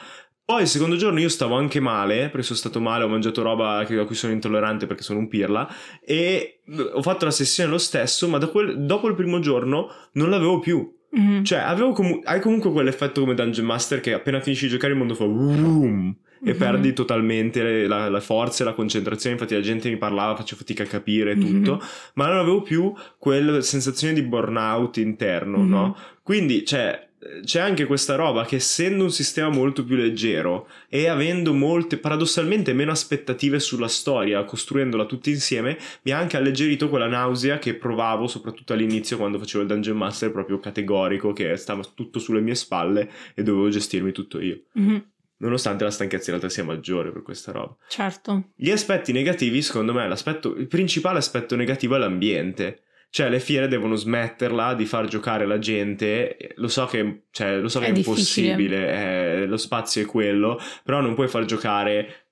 Poi 0.47 0.61
il 0.61 0.69
secondo 0.69 0.95
giorno 0.95 1.19
io 1.19 1.27
stavo 1.27 1.55
anche 1.55 1.81
male, 1.81 2.29
perché 2.29 2.43
sono 2.43 2.57
stato 2.57 2.79
male, 2.79 3.03
ho 3.03 3.09
mangiato 3.09 3.41
roba 3.41 3.79
a 3.79 4.05
cui 4.05 4.15
sono 4.15 4.31
intollerante 4.31 4.85
perché 4.85 5.03
sono 5.03 5.19
un 5.19 5.27
pirla 5.27 5.67
e 6.01 6.61
ho 6.93 7.01
fatto 7.01 7.25
la 7.25 7.31
sessione 7.31 7.69
lo 7.69 7.77
stesso, 7.77 8.29
ma 8.29 8.39
quel, 8.47 8.85
dopo 8.85 9.09
il 9.09 9.15
primo 9.15 9.39
giorno 9.39 9.89
non 10.13 10.29
l'avevo 10.29 10.59
più. 10.59 10.96
Mm-hmm. 11.17 11.43
Cioè, 11.43 11.91
com- 11.93 12.21
hai 12.23 12.39
comunque 12.41 12.71
quell'effetto 12.71 13.21
come 13.21 13.33
Dungeon 13.33 13.65
Master 13.65 14.01
che 14.01 14.13
appena 14.13 14.41
finisci 14.41 14.65
di 14.65 14.71
giocare 14.71 14.93
il 14.93 14.99
mondo 14.99 15.15
fa 15.15 15.25
vroom, 15.25 16.15
e 16.43 16.49
mm-hmm. 16.49 16.57
perdi 16.57 16.93
totalmente 16.93 17.87
la, 17.87 18.09
la, 18.09 18.19
forza 18.19 18.63
e 18.63 18.65
la 18.65 18.73
concentrazione. 18.73 19.35
Infatti, 19.35 19.55
la 19.55 19.61
gente 19.61 19.89
mi 19.89 19.97
parlava, 19.97 20.35
facevo 20.35 20.59
fatica 20.59 20.83
a 20.83 20.87
capire 20.87 21.35
mm-hmm. 21.35 21.63
tutto, 21.63 21.81
ma 22.15 22.27
non 22.27 22.37
avevo 22.37 22.61
più 22.61 22.93
quella 23.17 23.61
sensazione 23.61 24.13
di 24.13 24.21
burnout 24.21 24.97
interno, 24.97 25.63
no? 25.63 25.81
Mm-hmm. 25.81 25.91
Quindi, 26.23 26.65
cioè, 26.65 27.06
c'è 27.43 27.59
anche 27.59 27.85
questa 27.85 28.15
roba 28.15 28.45
che 28.45 28.57
essendo 28.57 29.03
un 29.03 29.11
sistema 29.11 29.49
molto 29.49 29.83
più 29.83 29.95
leggero 29.95 30.67
e 30.87 31.07
avendo 31.07 31.53
molte 31.53 31.97
paradossalmente 31.97 32.73
meno 32.73 32.91
aspettative 32.91 33.59
sulla 33.59 33.87
storia, 33.87 34.43
costruendola 34.43 35.05
tutti 35.05 35.29
insieme, 35.29 35.77
mi 36.03 36.11
ha 36.11 36.17
anche 36.17 36.37
alleggerito 36.37 36.89
quella 36.89 37.07
nausea 37.07 37.59
che 37.59 37.75
provavo 37.75 38.27
soprattutto 38.27 38.73
all'inizio 38.73 39.17
quando 39.17 39.39
facevo 39.39 39.63
il 39.63 39.69
Dungeon 39.69 39.97
Master 39.97 40.31
proprio 40.31 40.59
categorico 40.59 41.33
che 41.33 41.55
stava 41.57 41.83
tutto 41.93 42.19
sulle 42.19 42.41
mie 42.41 42.55
spalle 42.55 43.09
e 43.33 43.43
dovevo 43.43 43.69
gestirmi 43.69 44.11
tutto 44.11 44.39
io. 44.39 44.61
Mm-hmm. 44.79 44.97
Nonostante 45.39 45.83
la 45.83 45.91
stanchezza 45.91 46.31
in 46.31 46.37
realtà 46.37 46.49
sia 46.49 46.63
maggiore 46.63 47.11
per 47.11 47.21
questa 47.21 47.51
roba. 47.51 47.75
Certo. 47.87 48.49
Gli 48.55 48.71
aspetti 48.71 49.11
negativi, 49.11 49.61
secondo 49.61 49.93
me, 49.93 50.07
l'aspetto, 50.07 50.55
il 50.55 50.67
principale 50.67 51.19
aspetto 51.19 51.55
negativo 51.55 51.95
è 51.95 51.99
l'ambiente 51.99 52.81
cioè, 53.09 53.29
le 53.29 53.39
fiere 53.39 53.67
devono 53.67 53.95
smetterla 53.95 54.73
di 54.73 54.85
far 54.85 55.07
giocare 55.07 55.45
la 55.45 55.59
gente. 55.59 56.37
Lo 56.55 56.67
so 56.67 56.85
che, 56.85 57.23
cioè, 57.31 57.57
lo 57.57 57.69
so 57.69 57.79
che 57.79 57.87
è, 57.87 57.91
è 57.91 57.95
impossibile, 57.95 58.87
è, 58.87 59.45
lo 59.45 59.57
spazio 59.57 60.01
è 60.01 60.05
quello, 60.05 60.59
però 60.83 61.01
non 61.01 61.15
puoi 61.15 61.27
far 61.27 61.45
giocare 61.45 62.27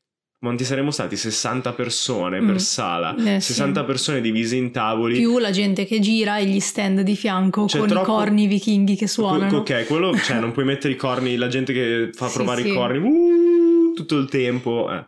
quanti 0.46 0.64
saremmo 0.64 0.92
stati? 0.92 1.16
60 1.16 1.74
persone 1.74 2.40
mm. 2.40 2.48
per 2.48 2.62
sala, 2.62 3.16
eh, 3.16 3.40
60 3.40 3.80
sì. 3.80 3.86
persone 3.86 4.22
divise 4.22 4.56
in 4.56 4.72
tavoli. 4.72 5.18
Più 5.18 5.40
la 5.40 5.50
gente 5.50 5.86
che 5.86 6.00
gira 6.00 6.38
e 6.38 6.46
gli 6.46 6.60
stand 6.60 7.02
di 7.02 7.16
fianco 7.16 7.68
cioè, 7.68 7.80
con 7.80 7.90
troppo... 7.90 8.04
i 8.04 8.14
corni 8.14 8.46
vichinghi 8.46 8.96
che 8.96 9.08
suonano. 9.08 9.58
ok, 9.58 9.88
quello, 9.88 10.16
cioè 10.16 10.40
non 10.40 10.52
puoi 10.52 10.66
mettere 10.66 10.94
i 10.94 10.98
corni, 10.98 11.36
la 11.36 11.48
gente 11.48 11.74
che 11.74 12.10
fa 12.14 12.28
sì, 12.30 12.36
provare 12.36 12.62
sì. 12.62 12.70
i 12.70 12.74
corni 12.74 13.00
uh, 13.00 13.94
tutto 13.94 14.18
il 14.18 14.30
tempo. 14.30 14.92
Eh. 14.92 15.06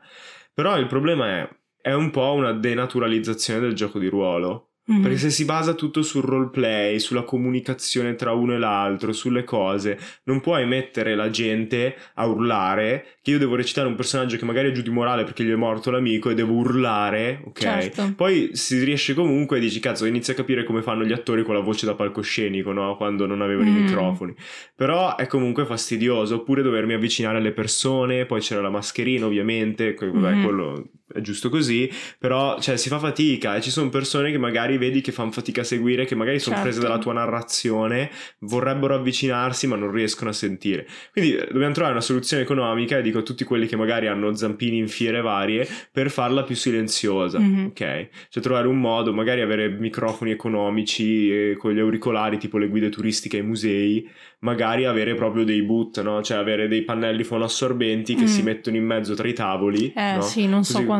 Però 0.55 0.75
il 0.79 0.87
problema 0.87 1.27
è, 1.27 1.49
è 1.81 1.93
un 1.93 2.09
po' 2.09 2.33
una 2.33 2.53
denaturalizzazione 2.53 3.59
del 3.59 3.73
gioco 3.73 3.99
di 3.99 4.07
ruolo. 4.07 4.66
Mm-hmm. 4.89 5.01
Perché 5.01 5.17
se 5.17 5.29
si 5.31 5.43
basa 5.43 5.73
tutto 5.73 6.01
sul 6.01 6.23
roleplay, 6.23 6.99
sulla 6.99 7.23
comunicazione 7.23 8.15
tra 8.15 8.31
uno 8.31 8.53
e 8.53 8.57
l'altro, 8.57 9.11
sulle 9.11 9.43
cose, 9.43 9.99
non 10.23 10.39
puoi 10.39 10.65
mettere 10.65 11.13
la 11.13 11.29
gente 11.29 11.95
a 12.13 12.25
urlare 12.25 13.17
che 13.21 13.31
io 13.31 13.37
devo 13.37 13.55
recitare 13.55 13.89
un 13.89 13.95
personaggio 13.95 14.37
che 14.37 14.45
magari 14.45 14.69
è 14.69 14.71
giù 14.71 14.81
di 14.81 14.89
morale 14.89 15.25
perché 15.25 15.43
gli 15.43 15.51
è 15.51 15.55
morto 15.55 15.91
l'amico 15.91 16.29
e 16.29 16.35
devo 16.35 16.53
urlare, 16.53 17.41
ok? 17.45 17.59
Certo. 17.59 18.13
Poi 18.15 18.51
si 18.53 18.81
riesce 18.81 19.13
comunque 19.13 19.57
e 19.57 19.59
dici, 19.59 19.81
cazzo, 19.81 20.05
inizia 20.05 20.31
a 20.31 20.37
capire 20.37 20.63
come 20.63 20.81
fanno 20.81 21.03
gli 21.03 21.11
attori 21.11 21.43
con 21.43 21.53
la 21.53 21.59
voce 21.59 21.85
da 21.85 21.93
palcoscenico, 21.93 22.71
no? 22.71 22.95
Quando 22.95 23.25
non 23.25 23.41
avevano 23.41 23.69
mm. 23.69 23.75
i 23.75 23.81
microfoni. 23.81 24.33
Però 24.73 25.17
è 25.17 25.27
comunque 25.27 25.65
fastidioso, 25.65 26.35
oppure 26.35 26.61
dovermi 26.61 26.93
avvicinare 26.93 27.39
alle 27.39 27.51
persone, 27.51 28.25
poi 28.25 28.39
c'era 28.39 28.61
la 28.61 28.69
mascherina 28.69 29.25
ovviamente, 29.25 29.93
vabbè, 29.99 30.35
mm. 30.35 30.43
quello 30.43 30.89
è 31.13 31.21
giusto 31.21 31.49
così, 31.49 31.89
però 32.19 32.59
cioè, 32.59 32.77
si 32.77 32.89
fa 32.89 32.99
fatica 32.99 33.55
e 33.55 33.61
ci 33.61 33.69
sono 33.71 33.89
persone 33.89 34.29
che 34.31 34.37
magari 34.37 34.77
vedi 34.77 35.01
che 35.01 35.11
fanno 35.11 35.31
fatica 35.31 35.61
a 35.61 35.63
seguire, 35.63 36.05
che 36.05 36.15
magari 36.15 36.39
sono 36.39 36.55
certo. 36.55 36.69
prese 36.69 36.85
dalla 36.85 36.99
tua 36.99 37.13
narrazione, 37.13 38.11
vorrebbero 38.39 38.93
avvicinarsi 38.95 39.67
ma 39.67 39.75
non 39.75 39.91
riescono 39.91 40.29
a 40.29 40.33
sentire. 40.33 40.85
Quindi 41.11 41.35
eh, 41.35 41.47
dobbiamo 41.49 41.73
trovare 41.73 41.93
una 41.93 42.03
soluzione 42.03 42.43
economica, 42.43 42.97
e 42.97 43.01
dico 43.01 43.19
a 43.19 43.23
tutti 43.23 43.43
quelli 43.45 43.67
che 43.67 43.77
magari 43.77 44.07
hanno 44.07 44.35
zampini 44.35 44.77
in 44.77 44.87
fiere 44.87 45.21
varie, 45.21 45.67
per 45.91 46.11
farla 46.11 46.43
più 46.43 46.55
silenziosa, 46.55 47.39
mm-hmm. 47.39 47.65
ok? 47.67 48.07
Cioè 48.29 48.43
trovare 48.43 48.67
un 48.67 48.79
modo, 48.79 49.13
magari 49.13 49.41
avere 49.41 49.69
microfoni 49.69 50.31
economici 50.31 51.55
con 51.57 51.71
gli 51.71 51.79
auricolari 51.79 52.37
tipo 52.37 52.57
le 52.57 52.67
guide 52.67 52.89
turistiche 52.89 53.37
ai 53.37 53.43
musei, 53.43 54.09
magari 54.39 54.85
avere 54.85 55.15
proprio 55.15 55.43
dei 55.43 55.63
boot, 55.63 56.01
no? 56.01 56.21
Cioè 56.21 56.37
avere 56.37 56.67
dei 56.67 56.83
pannelli 56.83 57.23
fonoassorbenti 57.23 58.13
che 58.15 58.23
mm. 58.23 58.27
si 58.27 58.41
mettono 58.43 58.75
in 58.75 58.85
mezzo 58.85 59.15
tra 59.15 59.27
i 59.27 59.33
tavoli. 59.33 59.93
Eh 59.95 60.15
no? 60.15 60.21
sì, 60.21 60.47
non 60.47 60.59
Così... 60.59 60.73
so 60.73 60.83
quanto 60.83 60.96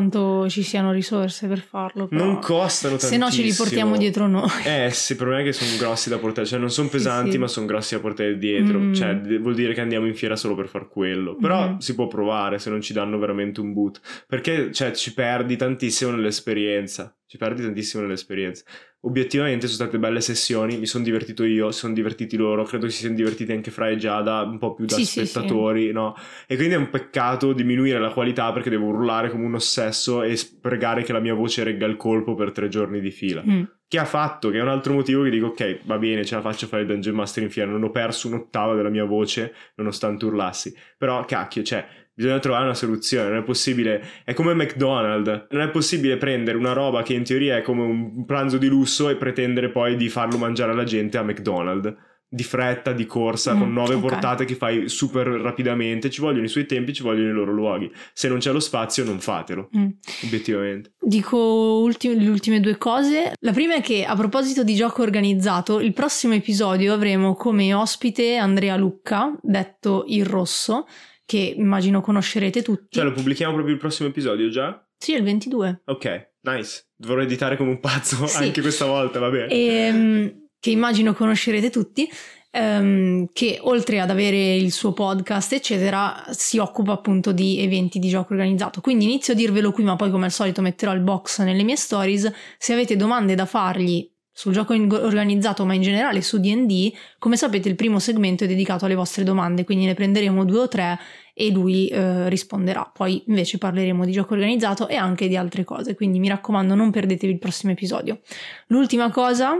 ci 0.49 0.63
siano 0.63 0.91
risorse 0.91 1.47
per 1.47 1.60
farlo. 1.60 2.07
Però... 2.07 2.23
Non 2.23 2.39
costano 2.39 2.97
tantissimo. 2.97 3.12
Se 3.12 3.17
no 3.17 3.31
ce 3.31 3.47
li 3.47 3.53
portiamo 3.53 3.97
dietro 3.97 4.27
noi. 4.27 4.49
Eh 4.63 4.89
sì, 4.91 5.13
il 5.13 5.17
problema 5.17 5.41
è 5.41 5.45
che 5.45 5.53
sono 5.53 5.71
grossi 5.77 6.10
da 6.10 6.17
portare, 6.17 6.47
cioè 6.47 6.60
non 6.60 6.69
sono 6.69 6.89
pesanti 6.89 7.27
sì, 7.27 7.33
sì. 7.33 7.38
ma 7.39 7.47
sono 7.47 7.65
grossi 7.65 7.95
da 7.95 8.01
portare 8.01 8.38
dietro. 8.38 8.79
Mm. 8.79 8.93
Cioè 8.93 9.19
vuol 9.39 9.55
dire 9.55 9.73
che 9.73 9.81
andiamo 9.81 10.05
in 10.05 10.15
fiera 10.15 10.36
solo 10.36 10.55
per 10.55 10.67
far 10.67 10.88
quello. 10.88 11.36
Però 11.36 11.69
mm. 11.69 11.77
si 11.77 11.95
può 11.95 12.07
provare 12.07 12.60
se 12.60 12.69
non 12.69 12.81
ci 12.81 12.93
danno 12.93 13.17
veramente 13.17 13.60
un 13.60 13.73
boot. 13.73 13.99
Perché 14.27 14.71
cioè, 14.71 14.91
ci 14.91 15.13
perdi 15.13 15.55
tantissimo 15.55 16.12
nell'esperienza. 16.12 17.16
Ci 17.27 17.37
perdi 17.37 17.61
tantissimo 17.61 18.03
nell'esperienza 18.03 18.63
obiettivamente 19.07 19.67
sono 19.67 19.87
state 19.87 19.99
belle 19.99 20.21
sessioni, 20.21 20.77
mi 20.77 20.85
sono 20.85 21.03
divertito 21.03 21.43
io, 21.43 21.71
si 21.71 21.79
sono 21.79 21.93
divertiti 21.93 22.35
loro, 22.35 22.63
credo 22.63 22.89
si 22.89 22.97
siano 22.99 23.15
divertiti 23.15 23.51
anche 23.51 23.71
Fra 23.71 23.89
e 23.89 23.95
Giada, 23.95 24.41
un 24.41 24.57
po' 24.57 24.73
più 24.73 24.85
da 24.85 24.95
sì, 24.95 25.05
spettatori, 25.05 25.81
sì, 25.81 25.87
sì. 25.87 25.93
no? 25.93 26.15
E 26.45 26.55
quindi 26.55 26.73
è 26.73 26.77
un 26.77 26.89
peccato 26.89 27.53
diminuire 27.53 27.99
la 27.99 28.11
qualità 28.11 28.51
perché 28.51 28.69
devo 28.69 28.87
urlare 28.87 29.29
come 29.29 29.45
un 29.45 29.55
ossesso 29.55 30.23
e 30.23 30.37
pregare 30.59 31.03
che 31.03 31.13
la 31.13 31.19
mia 31.19 31.33
voce 31.33 31.63
regga 31.63 31.85
il 31.85 31.95
colpo 31.95 32.35
per 32.35 32.51
tre 32.51 32.67
giorni 32.67 32.99
di 32.99 33.11
fila. 33.11 33.43
Mm. 33.45 33.63
Che 33.87 33.99
ha 33.99 34.05
fatto, 34.05 34.49
che 34.49 34.57
è 34.57 34.61
un 34.61 34.67
altro 34.67 34.93
motivo 34.93 35.23
che 35.23 35.29
dico, 35.29 35.47
ok, 35.47 35.79
va 35.85 35.97
bene, 35.97 36.25
ce 36.25 36.35
la 36.35 36.41
faccio 36.41 36.67
fare 36.67 36.81
il 36.81 36.89
Dungeon 36.89 37.15
Master 37.15 37.43
in 37.43 37.49
fiera, 37.49 37.71
non 37.71 37.83
ho 37.83 37.89
perso 37.89 38.27
un'ottava 38.27 38.75
della 38.75 38.89
mia 38.89 39.05
voce 39.05 39.53
nonostante 39.75 40.25
urlassi, 40.25 40.75
però 40.97 41.23
cacchio, 41.23 41.63
cioè 41.63 41.87
Bisogna 42.17 42.39
trovare 42.39 42.63
una 42.63 42.73
soluzione, 42.73 43.30
non 43.30 43.38
è 43.38 43.43
possibile, 43.43 44.03
è 44.23 44.34
come 44.34 44.56
McDonald's, 44.56 45.45
non 45.51 45.62
è 45.62 45.69
possibile 45.69 46.17
prendere 46.17 46.58
una 46.58 46.73
roba 46.73 47.03
che 47.03 47.13
in 47.13 47.23
teoria 47.23 47.58
è 47.58 47.62
come 47.62 47.84
un 47.84 48.25
pranzo 48.25 48.58
di 48.58 48.67
lusso 48.67 49.10
e 49.10 49.17
pretendere 49.17 49.69
poi 49.69 49.95
di 49.95 50.10
farlo 50.10 50.39
mangiare 50.39 50.71
alla 50.71 50.84
gente 50.84 51.19
a 51.19 51.21
McDonald's. 51.21 51.93
Di 52.27 52.43
fretta, 52.43 52.91
di 52.91 53.06
corsa, 53.06 53.53
mm, 53.53 53.60
con 53.60 53.71
nove 53.71 53.93
okay. 53.93 54.10
portate 54.10 54.45
che 54.45 54.56
fai 54.56 54.89
super 54.89 55.27
rapidamente, 55.27 56.10
ci 56.10 56.19
vogliono 56.19 56.45
i 56.45 56.49
suoi 56.49 56.65
tempi, 56.65 56.91
ci 56.91 57.03
vogliono 57.03 57.30
i 57.30 57.34
loro 57.34 57.51
luoghi. 57.51 57.89
Se 58.13 58.27
non 58.27 58.39
c'è 58.39 58.51
lo 58.51 58.60
spazio, 58.60 59.06
non 59.06 59.19
fatelo, 59.19 59.69
mm. 59.77 59.88
obiettivamente. 60.25 60.93
Dico 60.99 61.38
ultim- 61.38 62.19
le 62.19 62.27
ultime 62.30 62.60
due 62.60 62.77
cose. 62.77 63.34
La 63.41 63.53
prima 63.53 63.75
è 63.75 63.82
che 63.82 64.03
a 64.03 64.15
proposito 64.15 64.63
di 64.63 64.73
gioco 64.73 65.03
organizzato, 65.03 65.80
il 65.80 65.93
prossimo 65.93 66.34
episodio 66.34 66.93
avremo 66.93 67.36
come 67.36 67.75
ospite 67.75 68.38
Andrea 68.38 68.75
Lucca, 68.75 69.38
detto 69.43 70.03
il 70.08 70.25
Rosso, 70.25 70.88
che 71.27 71.53
immagino 71.57 71.99
conoscerete 71.99 72.61
tutti. 72.61 72.95
Cioè 72.95 73.03
lo 73.03 73.11
pubblichiamo 73.11 73.51
proprio 73.51 73.73
il 73.75 73.79
prossimo 73.79 74.07
episodio 74.07 74.47
già? 74.49 74.81
Sì, 74.97 75.13
il 75.13 75.23
22. 75.23 75.81
Ok, 75.85 76.29
nice. 76.43 76.87
Dovrò 76.95 77.21
editare 77.21 77.57
come 77.57 77.71
un 77.71 77.79
pazzo 77.81 78.25
sì. 78.25 78.43
anche 78.43 78.61
questa 78.61 78.85
volta, 78.85 79.19
va 79.19 79.29
bene. 79.29 79.47
Ehm, 79.49 80.47
che 80.57 80.71
immagino 80.71 81.13
conoscerete 81.13 81.69
tutti. 81.69 82.09
Um, 82.49 83.27
che 83.33 83.59
oltre 83.61 83.99
ad 83.99 84.09
avere 84.09 84.55
il 84.55 84.71
suo 84.71 84.93
podcast 84.93 85.51
eccetera 85.51 86.25
si 86.29 86.57
occupa 86.57 86.93
appunto 86.93 87.33
di 87.33 87.59
eventi 87.59 87.99
di 87.99 88.07
gioco 88.07 88.31
organizzato 88.33 88.79
quindi 88.79 89.03
inizio 89.03 89.33
a 89.33 89.35
dirvelo 89.35 89.73
qui 89.73 89.83
ma 89.83 89.97
poi 89.97 90.09
come 90.09 90.25
al 90.25 90.31
solito 90.31 90.61
metterò 90.61 90.93
il 90.93 91.01
box 91.01 91.41
nelle 91.41 91.63
mie 91.63 91.75
stories 91.75 92.31
se 92.57 92.73
avete 92.73 92.95
domande 92.95 93.35
da 93.35 93.45
fargli 93.45 94.09
sul 94.38 94.54
gioco 94.54 94.73
organizzato 94.73 95.65
ma 95.65 95.73
in 95.73 95.82
generale 95.82 96.21
su 96.21 96.38
DD, 96.38 96.93
come 97.17 97.36
sapete 97.36 97.69
il 97.69 97.76
primo 97.76 97.97
segmento 97.97 98.43
è 98.43 98.47
dedicato 98.47 98.86
alle 98.86 98.93
vostre 98.93 99.23
domande, 99.23 99.63
quindi 99.63 99.86
ne 99.86 99.95
prenderemo 99.95 100.45
due 100.45 100.60
o 100.60 100.67
tre 100.67 101.00
e 101.34 101.50
lui 101.50 101.88
eh, 101.88 102.30
risponderà. 102.30 102.88
Poi 102.93 103.23
invece 103.26 103.58
parleremo 103.58 104.06
di 104.06 104.12
gioco 104.12 104.36
organizzato 104.36 104.88
e 104.89 104.95
anche 104.95 105.28
di 105.28 105.36
altre 105.36 105.63
cose, 105.63 105.95
quindi 105.95 106.19
mi 106.19 106.28
raccomando 106.28 106.76
non 106.76 106.91
perdetevi 106.91 107.34
il 107.34 107.39
prossimo 107.39 107.71
episodio. 107.71 108.19
L'ultima 108.67 109.10
cosa, 109.10 109.56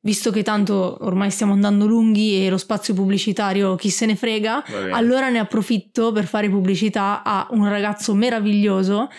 visto 0.00 0.30
che 0.30 0.42
tanto 0.42 0.96
ormai 1.02 1.30
stiamo 1.30 1.52
andando 1.52 1.84
lunghi 1.84 2.42
e 2.42 2.48
lo 2.48 2.56
spazio 2.56 2.94
pubblicitario 2.94 3.74
chi 3.74 3.90
se 3.90 4.06
ne 4.06 4.16
frega, 4.16 4.64
allora 4.92 5.28
ne 5.28 5.40
approfitto 5.40 6.12
per 6.12 6.24
fare 6.24 6.48
pubblicità 6.48 7.22
a 7.22 7.48
un 7.50 7.68
ragazzo 7.68 8.14
meraviglioso 8.14 9.10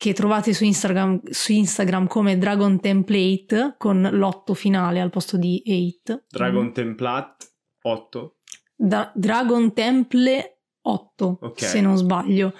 che 0.00 0.14
trovate 0.14 0.54
su 0.54 0.64
Instagram, 0.64 1.20
su 1.28 1.52
Instagram 1.52 2.06
come 2.06 2.38
Dragon 2.38 2.80
Template 2.80 3.74
con 3.76 4.08
l'otto 4.10 4.54
finale 4.54 4.98
al 4.98 5.10
posto 5.10 5.36
di 5.36 5.62
8. 6.02 6.22
Dragon 6.26 6.68
mm. 6.68 6.72
Template 6.72 7.46
8. 7.82 8.36
da- 8.74 9.12
Dragon 9.14 9.74
Temple 9.74 10.60
8, 10.80 11.38
okay. 11.42 11.68
se 11.68 11.82
non 11.82 11.98
sbaglio. 11.98 12.54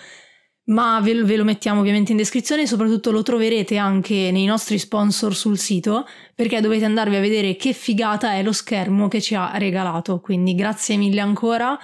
Ma 0.64 1.00
ve, 1.00 1.24
ve, 1.24 1.36
lo 1.36 1.44
mettiamo 1.44 1.80
ovviamente 1.80 2.10
in 2.10 2.18
descrizione 2.18 2.62
e 2.62 2.66
soprattutto 2.66 3.10
lo 3.10 3.22
troverete 3.22 3.78
anche 3.78 4.30
nei 4.30 4.44
nostri 4.44 4.78
sponsor 4.78 5.34
sul 5.34 5.56
sito 5.56 6.06
perché 6.34 6.60
dovete 6.60 6.84
andarvi 6.84 7.16
a 7.16 7.20
vedere 7.20 7.56
che 7.56 7.72
figata 7.72 8.34
è 8.34 8.42
lo 8.42 8.52
schermo 8.52 9.08
che 9.08 9.22
ci 9.22 9.34
ha 9.34 9.56
regalato. 9.56 10.20
Quindi 10.20 10.54
grazie 10.54 10.98
mille 10.98 11.20
ancora 11.20 11.78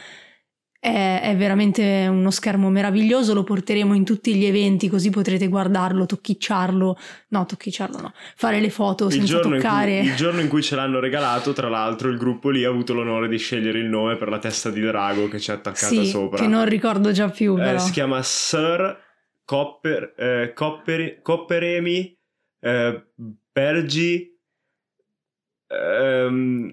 è, 0.86 1.20
è, 1.20 1.36
veramente 1.36 2.06
uno 2.08 2.30
schermo 2.30 2.70
meraviglioso, 2.70 3.34
lo 3.34 3.42
porteremo 3.42 3.92
in 3.92 4.04
tutti 4.04 4.34
gli 4.36 4.44
eventi 4.44 4.88
così 4.88 5.10
potrete 5.10 5.48
guardarlo, 5.48 6.06
tocchicciarlo, 6.06 6.96
no 7.28 7.46
tocchicciarlo 7.46 8.00
no, 8.00 8.12
fare 8.36 8.60
le 8.60 8.70
foto 8.70 9.06
il 9.06 9.12
senza 9.12 9.40
toccare. 9.40 9.98
Cui, 9.98 10.08
il 10.08 10.14
giorno 10.14 10.40
in 10.40 10.48
cui 10.48 10.62
ce 10.62 10.76
l'hanno 10.76 11.00
regalato, 11.00 11.52
tra 11.52 11.68
l'altro 11.68 12.08
il 12.08 12.18
gruppo 12.18 12.50
lì 12.50 12.64
ha 12.64 12.68
avuto 12.68 12.94
l'onore 12.94 13.28
di 13.28 13.36
scegliere 13.36 13.80
il 13.80 13.86
nome 13.86 14.16
per 14.16 14.28
la 14.28 14.38
testa 14.38 14.70
di 14.70 14.80
drago 14.80 15.26
che 15.26 15.38
c'è 15.38 15.54
attaccata 15.54 15.86
sì, 15.86 16.06
sopra. 16.06 16.38
che 16.38 16.46
non 16.46 16.64
ricordo 16.66 17.10
già 17.10 17.28
più 17.28 17.60
eh, 17.60 17.78
si 17.80 17.90
chiama 17.90 18.22
Sir 18.22 18.96
Copper, 19.44 20.14
eh, 20.16 20.52
Copper, 20.54 21.20
Copperemi 21.20 22.16
eh, 22.60 23.06
Bergi 23.52 24.38
ehm, 25.66 26.72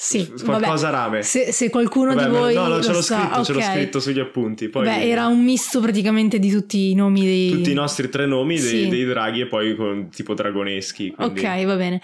sì, 0.00 0.32
qualcosa 0.44 0.90
vabbè, 0.90 1.02
rame. 1.02 1.22
Se, 1.22 1.50
se 1.50 1.70
qualcuno 1.70 2.14
vabbè, 2.14 2.28
di 2.28 2.30
voi. 2.36 2.54
No, 2.54 2.68
no, 2.68 2.80
ce 2.80 2.92
l'ho, 2.92 3.02
sa, 3.02 3.16
scritto, 3.16 3.32
okay. 3.32 3.44
ce 3.44 3.52
l'ho 3.52 3.60
scritto 3.60 4.00
sugli 4.00 4.20
appunti. 4.20 4.68
Poi 4.68 4.84
Beh, 4.84 5.10
era 5.10 5.26
un 5.26 5.42
misto 5.42 5.80
praticamente 5.80 6.38
di 6.38 6.52
tutti 6.52 6.92
i 6.92 6.94
nomi 6.94 7.24
dei. 7.24 7.50
Tutti 7.50 7.72
i 7.72 7.74
nostri 7.74 8.08
tre 8.08 8.24
nomi 8.24 8.60
dei, 8.60 8.84
sì. 8.84 8.88
dei 8.88 9.04
draghi 9.04 9.40
e 9.40 9.46
poi 9.46 9.74
con 9.74 10.08
tipo 10.08 10.34
dragoneschi. 10.34 11.10
Quindi... 11.10 11.40
Ok, 11.40 11.64
va 11.64 11.74
bene. 11.74 12.00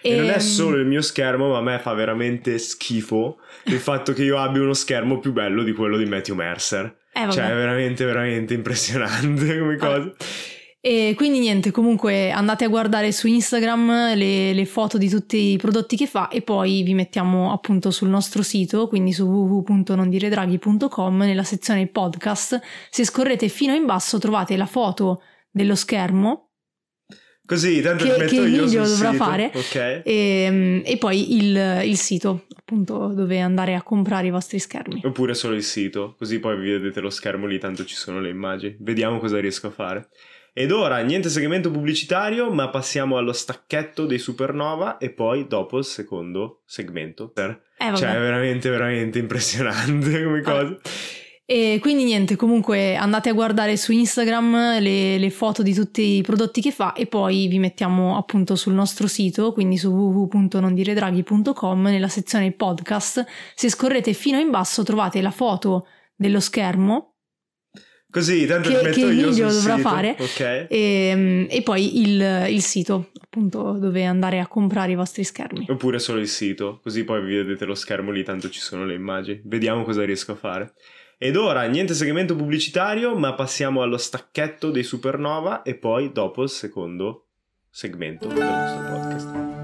E, 0.00 0.10
e 0.10 0.16
non 0.16 0.30
è 0.30 0.32
ehm, 0.32 0.38
solo 0.38 0.78
il 0.78 0.86
mio 0.86 1.02
schermo, 1.02 1.50
ma 1.50 1.58
a 1.58 1.62
me 1.62 1.78
fa 1.78 1.92
veramente 1.92 2.56
schifo 2.56 3.36
il 3.64 3.78
fatto 3.78 4.14
che 4.14 4.24
io 4.24 4.38
abbia 4.38 4.62
uno 4.62 4.72
schermo 4.72 5.18
più 5.18 5.32
bello 5.32 5.62
di 5.62 5.72
quello 5.72 5.98
di 5.98 6.06
Matthew 6.06 6.36
Mercer. 6.36 6.96
Eh, 7.12 7.30
cioè, 7.30 7.50
è 7.50 7.54
veramente, 7.54 8.06
veramente 8.06 8.54
impressionante 8.54 9.58
come 9.60 9.76
cosa. 9.76 9.96
Ah. 9.96 10.12
E 10.86 11.14
quindi 11.16 11.38
niente, 11.38 11.70
comunque 11.70 12.30
andate 12.30 12.66
a 12.66 12.68
guardare 12.68 13.10
su 13.10 13.26
Instagram 13.26 14.14
le, 14.16 14.52
le, 14.52 14.66
foto 14.66 14.98
di 14.98 15.08
tutti 15.08 15.52
i 15.52 15.56
prodotti 15.56 15.96
che 15.96 16.06
fa 16.06 16.28
e 16.28 16.42
poi 16.42 16.82
vi 16.82 16.92
mettiamo 16.92 17.54
appunto 17.54 17.90
sul 17.90 18.10
nostro 18.10 18.42
sito, 18.42 18.86
quindi 18.86 19.14
su 19.14 19.24
www.nondiredraghi.com 19.24 21.16
nella 21.16 21.42
sezione 21.42 21.86
podcast. 21.86 22.60
Se 22.90 23.02
scorrete 23.02 23.48
fino 23.48 23.72
in 23.72 23.86
basso 23.86 24.18
trovate 24.18 24.58
la 24.58 24.66
foto 24.66 25.22
dello 25.50 25.74
schermo. 25.74 26.50
Così, 27.46 27.80
tanto 27.80 28.04
che, 28.04 28.26
che 28.26 28.36
Emilio 28.36 28.84
dovrà 28.84 29.12
sito. 29.12 29.24
fare. 29.24 29.52
Okay. 29.54 30.02
E, 30.04 30.82
e, 30.84 30.96
poi 30.98 31.34
il, 31.34 31.80
il, 31.84 31.96
sito, 31.96 32.44
appunto, 32.54 33.08
dove 33.14 33.40
andare 33.40 33.74
a 33.74 33.82
comprare 33.82 34.26
i 34.26 34.30
vostri 34.30 34.58
schermi. 34.58 35.00
Oppure 35.02 35.32
solo 35.32 35.54
il 35.54 35.62
sito, 35.62 36.14
così 36.18 36.40
poi 36.40 36.58
vi 36.58 36.72
vedete 36.72 37.00
lo 37.00 37.08
schermo 37.08 37.46
lì, 37.46 37.58
tanto 37.58 37.86
ci 37.86 37.94
sono 37.94 38.20
le 38.20 38.28
immagini. 38.28 38.76
Vediamo 38.80 39.18
cosa 39.18 39.40
riesco 39.40 39.68
a 39.68 39.70
fare. 39.70 40.08
Ed 40.56 40.70
ora 40.70 41.00
niente 41.00 41.30
segmento 41.30 41.68
pubblicitario, 41.72 42.48
ma 42.48 42.68
passiamo 42.68 43.16
allo 43.16 43.32
stacchetto 43.32 44.06
dei 44.06 44.20
Supernova 44.20 44.98
e 44.98 45.10
poi 45.10 45.48
dopo 45.48 45.78
il 45.78 45.84
secondo 45.84 46.62
segmento. 46.64 47.28
Per... 47.28 47.60
Eh, 47.76 47.96
cioè, 47.96 48.10
è 48.10 48.20
veramente, 48.20 48.70
veramente 48.70 49.18
impressionante 49.18 50.22
come 50.22 50.42
cosa. 50.42 50.78
E 51.44 51.78
quindi 51.82 52.04
niente, 52.04 52.36
comunque 52.36 52.94
andate 52.94 53.30
a 53.30 53.32
guardare 53.32 53.76
su 53.76 53.90
Instagram 53.90 54.78
le, 54.78 55.18
le, 55.18 55.30
foto 55.30 55.64
di 55.64 55.74
tutti 55.74 56.18
i 56.18 56.22
prodotti 56.22 56.60
che 56.60 56.70
fa 56.70 56.92
e 56.92 57.06
poi 57.06 57.48
vi 57.48 57.58
mettiamo 57.58 58.16
appunto 58.16 58.54
sul 58.54 58.74
nostro 58.74 59.08
sito, 59.08 59.52
quindi 59.52 59.76
su 59.76 59.90
www.nondiredraghi.com 59.90 61.82
nella 61.82 62.08
sezione 62.08 62.52
podcast. 62.52 63.26
Se 63.56 63.68
scorrete 63.68 64.12
fino 64.12 64.38
in 64.38 64.50
basso 64.50 64.84
trovate 64.84 65.20
la 65.20 65.32
foto 65.32 65.88
dello 66.14 66.38
schermo 66.38 67.13
Così, 68.14 68.46
tanto 68.46 68.68
che, 68.68 68.90
che 68.90 69.00
io 69.00 69.28
video 69.30 69.48
dovrà 69.48 69.74
sito. 69.74 69.88
fare. 69.88 70.16
Okay. 70.16 70.66
E, 70.68 71.08
ehm, 71.08 71.46
e, 71.50 71.62
poi 71.62 72.00
il, 72.00 72.46
il, 72.48 72.62
sito, 72.62 73.10
appunto, 73.20 73.72
dove 73.72 74.04
andare 74.04 74.38
a 74.38 74.46
comprare 74.46 74.92
i 74.92 74.94
vostri 74.94 75.24
schermi. 75.24 75.66
Oppure 75.68 75.98
solo 75.98 76.20
il 76.20 76.28
sito, 76.28 76.78
così 76.80 77.02
poi 77.02 77.24
vi 77.24 77.34
vedete 77.34 77.64
lo 77.64 77.74
schermo 77.74 78.12
lì, 78.12 78.22
tanto 78.22 78.48
ci 78.50 78.60
sono 78.60 78.84
le 78.84 78.94
immagini. 78.94 79.40
Vediamo 79.44 79.82
cosa 79.82 80.04
riesco 80.04 80.30
a 80.30 80.36
fare. 80.36 80.74
Ed 81.18 81.34
ora, 81.34 81.64
niente 81.64 81.92
segmento 81.92 82.36
pubblicitario, 82.36 83.16
ma 83.16 83.34
passiamo 83.34 83.82
allo 83.82 83.98
stacchetto 83.98 84.70
dei 84.70 84.84
Supernova 84.84 85.62
e 85.62 85.74
poi 85.74 86.12
dopo 86.12 86.44
il 86.44 86.50
secondo 86.50 87.30
segmento 87.68 88.28
del 88.28 88.38
nostro 88.38 88.94
podcast. 88.94 89.63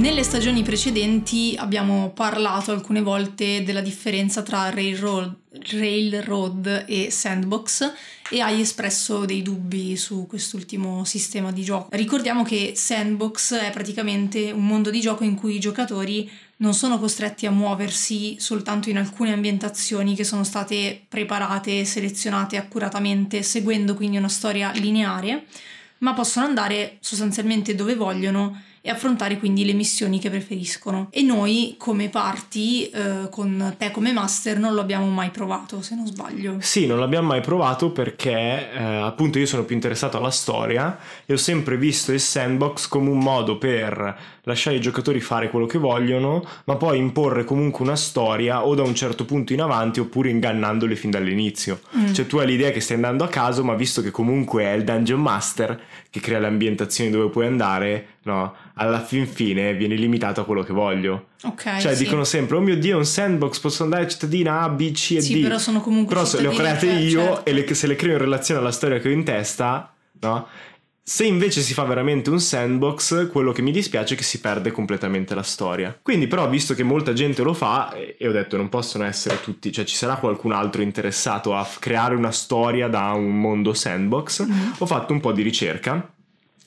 Nelle 0.00 0.22
stagioni 0.22 0.62
precedenti 0.62 1.54
abbiamo 1.58 2.08
parlato 2.14 2.72
alcune 2.72 3.02
volte 3.02 3.62
della 3.62 3.82
differenza 3.82 4.40
tra 4.40 4.70
Railroad, 4.70 5.34
Railroad 5.72 6.86
e 6.88 7.10
Sandbox 7.10 7.92
e 8.30 8.40
hai 8.40 8.62
espresso 8.62 9.26
dei 9.26 9.42
dubbi 9.42 9.98
su 9.98 10.26
quest'ultimo 10.26 11.04
sistema 11.04 11.52
di 11.52 11.62
gioco. 11.62 11.88
Ricordiamo 11.94 12.44
che 12.44 12.72
Sandbox 12.74 13.52
è 13.56 13.70
praticamente 13.70 14.50
un 14.52 14.66
mondo 14.66 14.88
di 14.88 15.02
gioco 15.02 15.22
in 15.22 15.34
cui 15.34 15.56
i 15.56 15.60
giocatori 15.60 16.30
non 16.56 16.72
sono 16.72 16.98
costretti 16.98 17.44
a 17.44 17.50
muoversi 17.50 18.40
soltanto 18.40 18.88
in 18.88 18.96
alcune 18.96 19.34
ambientazioni 19.34 20.14
che 20.14 20.24
sono 20.24 20.44
state 20.44 21.04
preparate 21.06 21.80
e 21.80 21.84
selezionate 21.84 22.56
accuratamente, 22.56 23.42
seguendo 23.42 23.94
quindi 23.94 24.16
una 24.16 24.28
storia 24.28 24.72
lineare, 24.72 25.44
ma 25.98 26.14
possono 26.14 26.46
andare 26.46 26.96
sostanzialmente 27.00 27.74
dove 27.74 27.94
vogliono 27.94 28.68
e 28.82 28.90
affrontare 28.90 29.38
quindi 29.38 29.64
le 29.64 29.72
missioni 29.72 30.18
che 30.18 30.30
preferiscono. 30.30 31.08
E 31.10 31.22
noi 31.22 31.74
come 31.78 32.08
party, 32.08 32.84
eh, 32.84 33.28
con 33.30 33.74
te 33.78 33.90
come 33.90 34.12
master, 34.12 34.58
non 34.58 34.74
lo 34.74 34.80
abbiamo 34.80 35.06
mai 35.06 35.30
provato, 35.30 35.82
se 35.82 35.94
non 35.94 36.06
sbaglio. 36.06 36.56
Sì, 36.60 36.86
non 36.86 36.98
l'abbiamo 36.98 37.28
mai 37.28 37.40
provato 37.40 37.90
perché 37.90 38.72
eh, 38.72 38.82
appunto 38.82 39.38
io 39.38 39.46
sono 39.46 39.64
più 39.64 39.74
interessato 39.74 40.16
alla 40.16 40.30
storia 40.30 40.98
e 41.26 41.32
ho 41.32 41.36
sempre 41.36 41.76
visto 41.76 42.12
il 42.12 42.20
sandbox 42.20 42.88
come 42.88 43.10
un 43.10 43.18
modo 43.18 43.58
per 43.58 44.38
lasciare 44.44 44.76
i 44.76 44.80
giocatori 44.80 45.20
fare 45.20 45.50
quello 45.50 45.66
che 45.66 45.78
vogliono, 45.78 46.44
ma 46.64 46.76
poi 46.76 46.98
imporre 46.98 47.44
comunque 47.44 47.84
una 47.84 47.96
storia 47.96 48.64
o 48.64 48.74
da 48.74 48.82
un 48.82 48.94
certo 48.94 49.24
punto 49.24 49.52
in 49.52 49.60
avanti 49.60 50.00
oppure 50.00 50.30
ingannandoli 50.30 50.96
fin 50.96 51.10
dall'inizio. 51.10 51.80
Mm. 51.96 52.12
Cioè 52.12 52.26
tu 52.26 52.38
hai 52.38 52.46
l'idea 52.46 52.70
che 52.70 52.80
stai 52.80 52.96
andando 52.96 53.24
a 53.24 53.28
caso, 53.28 53.62
ma 53.62 53.74
visto 53.74 54.00
che 54.02 54.10
comunque 54.10 54.64
è 54.64 54.72
il 54.72 54.84
dungeon 54.84 55.20
master 55.20 55.80
che 56.10 56.20
crea 56.20 56.38
le 56.38 56.46
ambientazioni 56.46 57.10
dove 57.10 57.28
puoi 57.28 57.46
andare, 57.46 58.06
no, 58.22 58.54
alla 58.80 59.00
fin 59.00 59.26
fine 59.26 59.74
vieni 59.74 59.98
limitato 59.98 60.40
a 60.40 60.44
quello 60.44 60.62
che 60.62 60.72
voglio. 60.72 61.28
Ok. 61.42 61.78
Cioè 61.78 61.94
sì. 61.94 62.04
dicono 62.04 62.24
sempre, 62.24 62.56
oh 62.56 62.60
mio 62.60 62.76
Dio, 62.78 62.94
è 62.94 62.96
un 62.96 63.04
sandbox, 63.04 63.58
posso 63.58 63.82
andare 63.82 64.04
a 64.04 64.08
cittadina 64.08 64.62
A, 64.62 64.68
B, 64.70 64.90
C 64.92 65.16
e 65.16 65.20
sì, 65.20 65.32
D. 65.32 65.36
Sì, 65.36 65.40
però 65.40 65.58
sono 65.58 65.80
comunque 65.80 66.14
Però 66.14 66.26
se 66.26 66.40
le 66.40 66.48
ho 66.48 66.52
create 66.52 66.86
io 66.86 67.22
certo. 67.22 67.44
e 67.44 67.52
le, 67.52 67.74
se 67.74 67.86
le 67.86 67.94
creo 67.94 68.12
in 68.12 68.18
relazione 68.18 68.60
alla 68.60 68.72
storia 68.72 68.98
che 68.98 69.08
ho 69.08 69.12
in 69.12 69.22
testa, 69.22 69.92
no? 70.20 70.46
Se 71.02 71.24
invece 71.24 71.60
si 71.60 71.74
fa 71.74 71.82
veramente 71.84 72.30
un 72.30 72.40
sandbox, 72.40 73.30
quello 73.30 73.52
che 73.52 73.62
mi 73.62 73.72
dispiace 73.72 74.14
è 74.14 74.16
che 74.16 74.22
si 74.22 74.38
perde 74.38 74.70
completamente 74.70 75.34
la 75.34 75.42
storia. 75.42 75.98
Quindi 76.00 76.28
però, 76.28 76.48
visto 76.48 76.72
che 76.72 76.84
molta 76.84 77.12
gente 77.12 77.42
lo 77.42 77.52
fa, 77.52 77.92
e 77.92 78.28
ho 78.28 78.32
detto 78.32 78.56
non 78.56 78.68
possono 78.68 79.04
essere 79.04 79.40
tutti, 79.40 79.72
cioè 79.72 79.84
ci 79.84 79.96
sarà 79.96 80.16
qualcun 80.16 80.52
altro 80.52 80.82
interessato 80.82 81.56
a 81.56 81.68
creare 81.80 82.14
una 82.14 82.30
storia 82.30 82.86
da 82.86 83.10
un 83.10 83.40
mondo 83.40 83.74
sandbox, 83.74 84.46
mm. 84.46 84.70
ho 84.78 84.86
fatto 84.86 85.12
un 85.12 85.20
po' 85.20 85.32
di 85.32 85.42
ricerca 85.42 86.14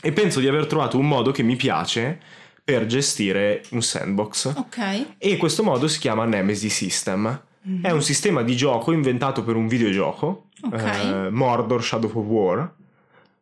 e 0.05 0.11
penso 0.11 0.41
di 0.41 0.47
aver 0.49 0.67
trovato 0.67 0.97
un 0.97 1.07
modo 1.07 1.31
che 1.31 1.43
mi 1.43 1.55
piace 1.55 2.19
per 2.61 2.85
gestire 2.85 3.63
un 3.69 3.81
sandbox. 3.81 4.53
Ok. 4.55 5.05
E 5.17 5.37
questo 5.37 5.63
modo 5.63 5.87
si 5.87 5.99
chiama 5.99 6.25
Nemesis 6.25 6.73
System. 6.73 7.41
Mm-hmm. 7.67 7.85
È 7.85 7.91
un 7.91 8.01
sistema 8.01 8.41
di 8.41 8.55
gioco 8.57 8.91
inventato 8.91 9.43
per 9.43 9.55
un 9.55 9.67
videogioco, 9.67 10.47
okay. 10.63 11.27
eh, 11.27 11.29
Mordor 11.29 11.81
Shadow 11.81 12.09
of 12.13 12.25
War, 12.25 12.73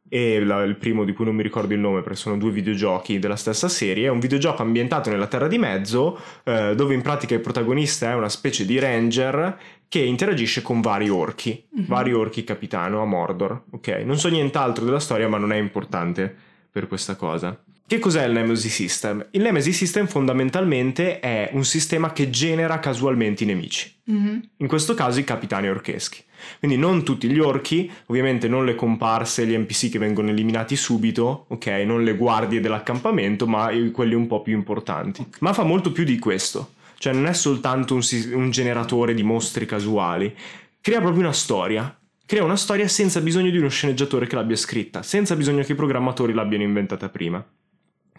e 0.08 0.44
la, 0.44 0.62
il 0.62 0.76
primo 0.76 1.04
di 1.04 1.14
cui 1.14 1.26
non 1.26 1.34
mi 1.36 1.42
ricordo 1.42 1.74
il 1.74 1.80
nome 1.80 2.02
perché 2.02 2.18
sono 2.18 2.38
due 2.38 2.52
videogiochi 2.52 3.18
della 3.18 3.36
stessa 3.36 3.68
serie, 3.68 4.08
è 4.08 4.10
un 4.10 4.20
videogioco 4.20 4.62
ambientato 4.62 5.10
nella 5.10 5.26
Terra 5.26 5.48
di 5.48 5.58
Mezzo 5.58 6.20
eh, 6.44 6.76
dove 6.76 6.94
in 6.94 7.02
pratica 7.02 7.34
il 7.34 7.40
protagonista 7.40 8.12
è 8.12 8.14
una 8.14 8.30
specie 8.30 8.66
di 8.66 8.78
ranger 8.78 9.58
che 9.88 10.00
interagisce 10.00 10.62
con 10.62 10.82
vari 10.82 11.10
orchi, 11.10 11.66
mm-hmm. 11.76 11.88
vari 11.88 12.14
orchi 12.14 12.44
capitano 12.44 13.02
a 13.02 13.06
Mordor, 13.06 13.64
ok? 13.72 13.88
Non 14.04 14.20
so 14.20 14.28
nient'altro 14.28 14.86
della 14.86 15.00
storia 15.00 15.28
ma 15.28 15.38
non 15.38 15.54
è 15.54 15.58
importante 15.58 16.50
per 16.72 16.88
questa 16.88 17.16
cosa. 17.16 17.62
Che 17.92 18.00
cos'è 18.00 18.26
il 18.26 18.32
Nemesis 18.32 18.74
System? 18.74 19.28
Il 19.32 19.42
Nemesis 19.42 19.76
System 19.76 20.08
fondamentalmente 20.08 21.20
è 21.20 21.50
un 21.52 21.66
sistema 21.66 22.14
che 22.14 22.30
genera 22.30 22.80
casualmente 22.80 23.44
i 23.44 23.48
nemici. 23.48 23.94
Mm-hmm. 24.10 24.40
In 24.58 24.68
questo 24.68 24.94
caso 24.94 25.20
i 25.20 25.26
capitani 25.26 25.68
orcheschi. 25.68 26.24
Quindi 26.60 26.78
non 26.78 27.04
tutti 27.04 27.28
gli 27.30 27.40
orchi, 27.40 27.92
ovviamente 28.06 28.48
non 28.48 28.64
le 28.64 28.76
comparse, 28.76 29.46
gli 29.46 29.58
NPC 29.58 29.90
che 29.90 30.00
vengono 30.00 30.30
eliminati 30.30 30.78
subito, 30.78 31.48
ok? 31.50 31.68
Non 31.86 32.04
le 32.04 32.16
guardie 32.16 32.62
dell'accampamento, 32.62 33.46
ma 33.46 33.70
quelli 33.92 34.14
un 34.14 34.28
po' 34.28 34.42
più 34.42 34.56
importanti. 34.56 35.28
Ma 35.40 35.52
fa 35.52 35.64
molto 35.64 35.92
più 35.92 36.06
di 36.06 36.18
questo. 36.18 36.76
Cioè 36.98 37.12
non 37.12 37.26
è 37.26 37.34
soltanto 37.34 37.94
un, 37.94 38.02
un 38.34 38.52
generatore 38.52 39.14
di 39.14 39.24
mostri 39.24 39.66
casuali, 39.66 40.34
crea 40.80 41.02
proprio 41.02 41.24
una 41.24 41.34
storia. 41.34 41.94
Crea 42.32 42.46
una 42.46 42.56
storia 42.56 42.88
senza 42.88 43.20
bisogno 43.20 43.50
di 43.50 43.58
uno 43.58 43.68
sceneggiatore 43.68 44.26
che 44.26 44.36
l'abbia 44.36 44.56
scritta, 44.56 45.04
senza 45.04 45.36
bisogno 45.36 45.64
che 45.64 45.74
i 45.74 45.76
programmatori 45.76 46.32
l'abbiano 46.32 46.64
inventata 46.64 47.10
prima. 47.10 47.46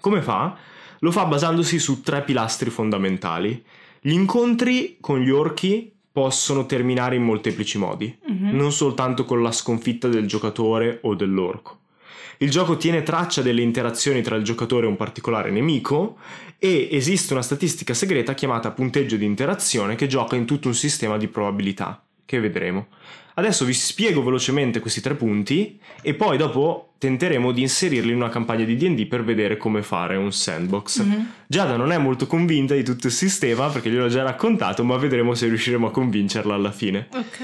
Come 0.01 0.21
fa? 0.21 0.55
Lo 0.99 1.11
fa 1.11 1.25
basandosi 1.25 1.79
su 1.79 2.03
tre 2.03 2.21
pilastri 2.21 2.69
fondamentali. 2.69 3.65
Gli 4.03 4.13
incontri 4.13 4.99
con 5.01 5.19
gli 5.19 5.31
orchi 5.31 5.91
possono 6.13 6.67
terminare 6.67 7.17
in 7.17 7.23
molteplici 7.23 7.79
modi, 7.79 8.15
mm-hmm. 8.31 8.55
non 8.55 8.71
soltanto 8.71 9.25
con 9.25 9.41
la 9.41 9.51
sconfitta 9.51 10.09
del 10.09 10.27
giocatore 10.27 10.99
o 11.05 11.15
dell'orco. 11.15 11.79
Il 12.37 12.51
gioco 12.51 12.77
tiene 12.77 13.03
traccia 13.03 13.41
delle 13.41 13.63
interazioni 13.63 14.21
tra 14.21 14.37
il 14.37 14.45
giocatore 14.45 14.85
e 14.85 14.91
un 14.91 14.97
particolare 14.97 15.51
nemico 15.51 16.19
e 16.59 16.87
esiste 16.93 17.33
una 17.33 17.41
statistica 17.41 17.95
segreta 17.95 18.35
chiamata 18.35 18.73
punteggio 18.73 19.17
di 19.17 19.25
interazione 19.25 19.95
che 19.95 20.07
gioca 20.07 20.37
in 20.37 20.45
tutto 20.45 20.69
un 20.69 20.75
sistema 20.75 21.17
di 21.17 21.29
probabilità, 21.29 22.05
che 22.27 22.41
vedremo. 22.41 22.89
Adesso 23.35 23.65
vi 23.65 23.73
spiego 23.73 24.23
velocemente 24.23 24.81
questi 24.81 25.01
tre 25.01 25.15
punti 25.15 25.79
e 26.03 26.15
poi 26.15 26.37
dopo 26.37 26.93
tenteremo 26.99 27.51
di 27.51 27.63
inserirli 27.63 28.11
in 28.11 28.17
una 28.17 28.29
campagna 28.29 28.65
di 28.65 28.77
DD 28.77 29.07
per 29.07 29.25
vedere 29.25 29.57
come 29.57 29.83
fare 29.83 30.17
un 30.17 30.33
sandbox. 30.33 31.03
Mm-hmm. 31.03 31.21
Giada 31.47 31.77
non 31.77 31.93
è 31.93 31.99
molto 31.99 32.27
convinta 32.27 32.75
di 32.75 32.85
tutto 32.85 33.07
il 33.07 33.13
sistema 33.13 33.69
perché 33.69 33.91
gliel'ho 33.91 34.09
già 34.09 34.23
raccontato, 34.23 34.85
ma 34.85 34.97
vedremo 34.97 35.35
se 35.35 35.49
riusciremo 35.49 35.87
a 35.87 35.91
convincerla 35.91 36.55
alla 36.55 36.73
fine. 36.73 37.09
Ok. 37.13 37.41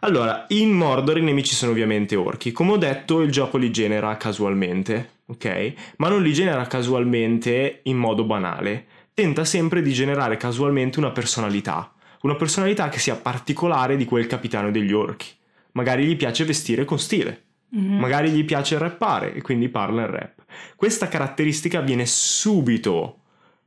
Allora, 0.00 0.46
in 0.48 0.70
Mordor 0.70 1.18
i 1.18 1.22
nemici 1.22 1.54
sono 1.54 1.72
ovviamente 1.72 2.16
orchi. 2.16 2.52
Come 2.52 2.72
ho 2.72 2.76
detto, 2.76 3.20
il 3.20 3.30
gioco 3.30 3.58
li 3.58 3.70
genera 3.70 4.16
casualmente, 4.16 5.10
ok? 5.26 5.72
Ma 5.96 6.08
non 6.08 6.22
li 6.22 6.32
genera 6.32 6.66
casualmente 6.66 7.80
in 7.84 7.96
modo 7.96 8.24
banale. 8.24 8.86
Tenta 9.12 9.44
sempre 9.44 9.82
di 9.82 9.92
generare 9.92 10.36
casualmente 10.36 10.98
una 10.98 11.10
personalità 11.10 11.92
una 12.22 12.36
personalità 12.36 12.88
che 12.88 12.98
sia 12.98 13.16
particolare 13.16 13.96
di 13.96 14.04
quel 14.04 14.26
capitano 14.26 14.70
degli 14.70 14.92
orchi. 14.92 15.28
Magari 15.72 16.04
gli 16.04 16.16
piace 16.16 16.44
vestire 16.44 16.84
con 16.84 16.98
stile, 16.98 17.44
mm-hmm. 17.76 17.98
magari 17.98 18.30
gli 18.30 18.44
piace 18.44 18.76
rappare 18.76 19.32
e 19.34 19.42
quindi 19.42 19.68
parla 19.68 20.02
in 20.02 20.10
rap. 20.10 20.42
Questa 20.76 21.08
caratteristica 21.08 21.80
viene 21.80 22.06
subito 22.06 23.16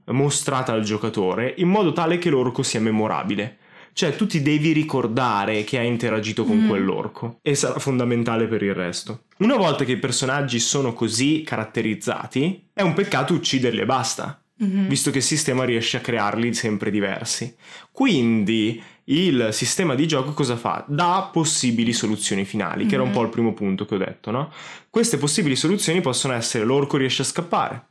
mostrata 0.05 0.73
al 0.73 0.83
giocatore 0.83 1.53
in 1.57 1.69
modo 1.69 1.93
tale 1.93 2.17
che 2.17 2.29
l'orco 2.29 2.61
sia 2.61 2.81
memorabile. 2.81 3.57
Cioè 3.93 4.15
tu 4.15 4.25
ti 4.25 4.41
devi 4.41 4.71
ricordare 4.71 5.63
che 5.63 5.77
hai 5.77 5.87
interagito 5.87 6.45
con 6.45 6.57
mm. 6.57 6.67
quell'orco 6.67 7.37
e 7.43 7.53
sarà 7.53 7.77
fondamentale 7.77 8.47
per 8.47 8.63
il 8.63 8.73
resto. 8.73 9.25
Una 9.37 9.55
volta 9.55 9.83
che 9.83 9.91
i 9.91 9.99
personaggi 9.99 10.59
sono 10.59 10.93
così 10.93 11.43
caratterizzati, 11.43 12.69
è 12.73 12.81
un 12.81 12.93
peccato 12.93 13.35
ucciderli 13.35 13.81
e 13.81 13.85
basta 13.85 14.42
mm-hmm. 14.61 14.87
visto 14.87 15.11
che 15.11 15.17
il 15.17 15.23
sistema 15.23 15.63
riesce 15.63 15.97
a 15.97 16.01
crearli 16.01 16.53
sempre 16.53 16.91
diversi. 16.91 17.55
Quindi 17.91 18.81
il 19.05 19.49
sistema 19.51 19.95
di 19.95 20.07
gioco 20.07 20.33
cosa 20.33 20.55
fa? 20.55 20.83
Dà 20.87 21.29
possibili 21.31 21.93
soluzioni 21.93 22.45
finali, 22.45 22.79
mm-hmm. 22.79 22.87
che 22.87 22.95
era 22.95 23.03
un 23.03 23.11
po' 23.11 23.21
il 23.21 23.29
primo 23.29 23.53
punto 23.53 23.85
che 23.85 23.95
ho 23.95 23.99
detto, 23.99 24.31
no? 24.31 24.51
Queste 24.89 25.17
possibili 25.17 25.55
soluzioni 25.55 26.01
possono 26.01 26.33
essere 26.33 26.63
l'orco 26.63 26.97
riesce 26.97 27.21
a 27.21 27.25
scappare, 27.25 27.87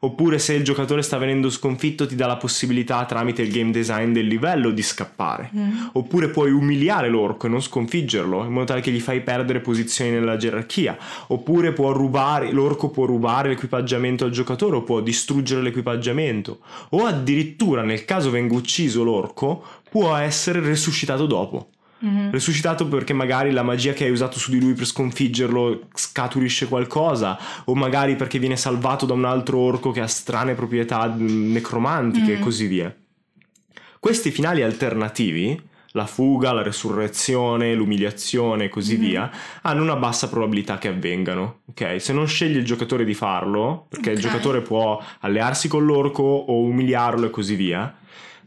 oppure 0.00 0.38
se 0.38 0.54
il 0.54 0.64
giocatore 0.64 1.02
sta 1.02 1.18
venendo 1.18 1.50
sconfitto 1.50 2.06
ti 2.06 2.14
dà 2.14 2.26
la 2.26 2.36
possibilità 2.36 3.04
tramite 3.04 3.42
il 3.42 3.52
game 3.52 3.70
design 3.70 4.12
del 4.12 4.26
livello 4.26 4.70
di 4.70 4.82
scappare, 4.82 5.50
mm. 5.54 5.86
oppure 5.92 6.28
puoi 6.28 6.50
umiliare 6.50 7.08
l'orco 7.08 7.46
e 7.46 7.50
non 7.50 7.62
sconfiggerlo 7.62 8.44
in 8.44 8.52
modo 8.52 8.66
tale 8.66 8.80
che 8.80 8.90
gli 8.90 9.00
fai 9.00 9.20
perdere 9.20 9.60
posizioni 9.60 10.10
nella 10.10 10.36
gerarchia, 10.36 10.96
oppure 11.28 11.72
può 11.72 11.92
rubare, 11.92 12.52
l'orco 12.52 12.90
può 12.90 13.04
rubare 13.04 13.48
l'equipaggiamento 13.50 14.24
al 14.24 14.30
giocatore 14.30 14.76
o 14.76 14.82
può 14.82 15.00
distruggere 15.00 15.62
l'equipaggiamento, 15.62 16.58
o 16.90 17.04
addirittura 17.04 17.82
nel 17.82 18.04
caso 18.04 18.30
venga 18.30 18.54
ucciso 18.54 19.02
l'orco 19.02 19.64
può 19.90 20.14
essere 20.16 20.60
resuscitato 20.60 21.26
dopo. 21.26 21.70
Mm-hmm. 22.04 22.30
Resuscitato 22.30 22.86
perché 22.86 23.12
magari 23.12 23.50
la 23.50 23.62
magia 23.62 23.92
che 23.92 24.04
hai 24.04 24.10
usato 24.10 24.38
su 24.38 24.50
di 24.50 24.60
lui 24.60 24.74
per 24.74 24.86
sconfiggerlo 24.86 25.88
scaturisce 25.94 26.68
qualcosa, 26.68 27.38
o 27.64 27.74
magari 27.74 28.14
perché 28.14 28.38
viene 28.38 28.56
salvato 28.56 29.04
da 29.04 29.14
un 29.14 29.24
altro 29.24 29.58
orco 29.58 29.90
che 29.90 30.00
ha 30.00 30.06
strane 30.06 30.54
proprietà 30.54 31.08
mm, 31.08 31.52
necromantiche 31.52 32.30
mm-hmm. 32.32 32.40
e 32.40 32.44
così 32.44 32.66
via. 32.66 32.96
Questi 33.98 34.30
finali 34.30 34.62
alternativi, 34.62 35.60
la 35.92 36.06
fuga, 36.06 36.52
la 36.52 36.62
resurrezione, 36.62 37.74
l'umiliazione 37.74 38.66
e 38.66 38.68
così 38.68 38.96
mm-hmm. 38.96 39.08
via, 39.08 39.30
hanno 39.62 39.82
una 39.82 39.96
bassa 39.96 40.28
probabilità 40.28 40.78
che 40.78 40.88
avvengano. 40.88 41.62
Ok? 41.66 42.00
Se 42.00 42.12
non 42.12 42.28
sceglie 42.28 42.58
il 42.58 42.64
giocatore 42.64 43.04
di 43.04 43.14
farlo, 43.14 43.86
perché 43.88 44.10
okay. 44.10 44.22
il 44.22 44.28
giocatore 44.28 44.60
può 44.60 45.02
allearsi 45.20 45.66
con 45.66 45.84
l'orco 45.84 46.22
o 46.22 46.60
umiliarlo 46.60 47.26
e 47.26 47.30
così 47.30 47.56
via 47.56 47.92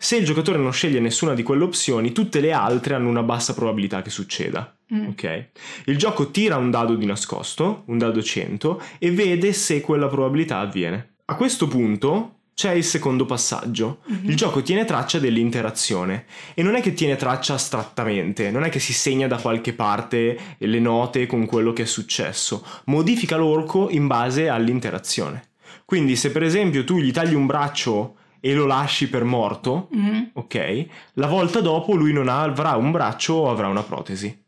se 0.04 0.16
il 0.16 0.26
giocatore 0.26 0.58
non 0.58 0.74
sceglie 0.74 1.00
nessuna 1.00 1.36
di 1.36 1.44
quelle 1.44 1.64
opzioni, 1.64 2.12
tutte 2.12 2.40
le 2.40 2.54
altre 2.54 2.96
hanno 2.96 3.08
una 3.08 3.22
bassa 3.22 3.54
probabilità 3.54 4.02
che 4.02 4.10
succeda. 4.10 4.76
Mm. 4.92 5.10
Ok? 5.10 5.50
Il 5.86 5.96
gioco 5.96 6.32
tira 6.32 6.58
un 6.58 6.72
dado 6.72 6.96
di 6.96 7.06
nascosto, 7.06 7.84
un 7.86 8.00
dado 8.00 8.24
100, 8.24 8.82
e 8.98 9.12
vede 9.12 9.54
se 9.54 9.80
quella 9.80 10.08
probabilità 10.08 10.58
avviene. 10.58 11.18
A 11.26 11.36
questo 11.36 11.68
punto 11.68 12.38
c'è 12.56 12.72
il 12.72 12.84
secondo 12.84 13.28
passaggio. 13.28 14.00
Mm-hmm. 14.12 14.30
Il 14.30 14.36
gioco 14.36 14.64
tiene 14.64 14.86
traccia 14.86 15.20
dell'interazione 15.20 16.26
e 16.56 16.64
non 16.64 16.74
è 16.74 16.82
che 16.82 16.96
tiene 16.96 17.16
traccia 17.16 17.54
astrattamente, 17.54 18.50
non 18.50 18.64
è 18.64 18.70
che 18.70 18.80
si 18.80 18.94
segna 18.94 19.28
da 19.28 19.38
qualche 19.38 19.74
parte 19.74 20.36
le 20.58 20.80
note 20.80 21.28
con 21.28 21.46
quello 21.46 21.74
che 21.74 21.84
è 21.84 21.86
successo, 21.86 22.66
modifica 22.86 23.38
l'orco 23.38 23.88
in 23.92 24.08
base 24.08 24.50
all'interazione. 24.50 25.50
Quindi 25.86 26.16
se 26.16 26.32
per 26.32 26.42
esempio 26.42 26.84
tu 26.84 26.98
gli 26.98 27.12
tagli 27.12 27.36
un 27.36 27.46
braccio 27.46 28.16
e 28.42 28.54
lo 28.54 28.66
lasci 28.66 29.08
per 29.08 29.24
morto, 29.24 29.88
mm-hmm. 29.96 30.24
ok? 30.34 30.86
La 31.14 31.28
volta 31.28 31.62
dopo 31.62 31.94
lui 31.94 32.12
non 32.12 32.28
avrà 32.28 32.76
un 32.76 32.92
braccio 32.92 33.36
o 33.36 33.50
avrà 33.50 33.68
una 33.68 33.84
protesi. 33.84 34.41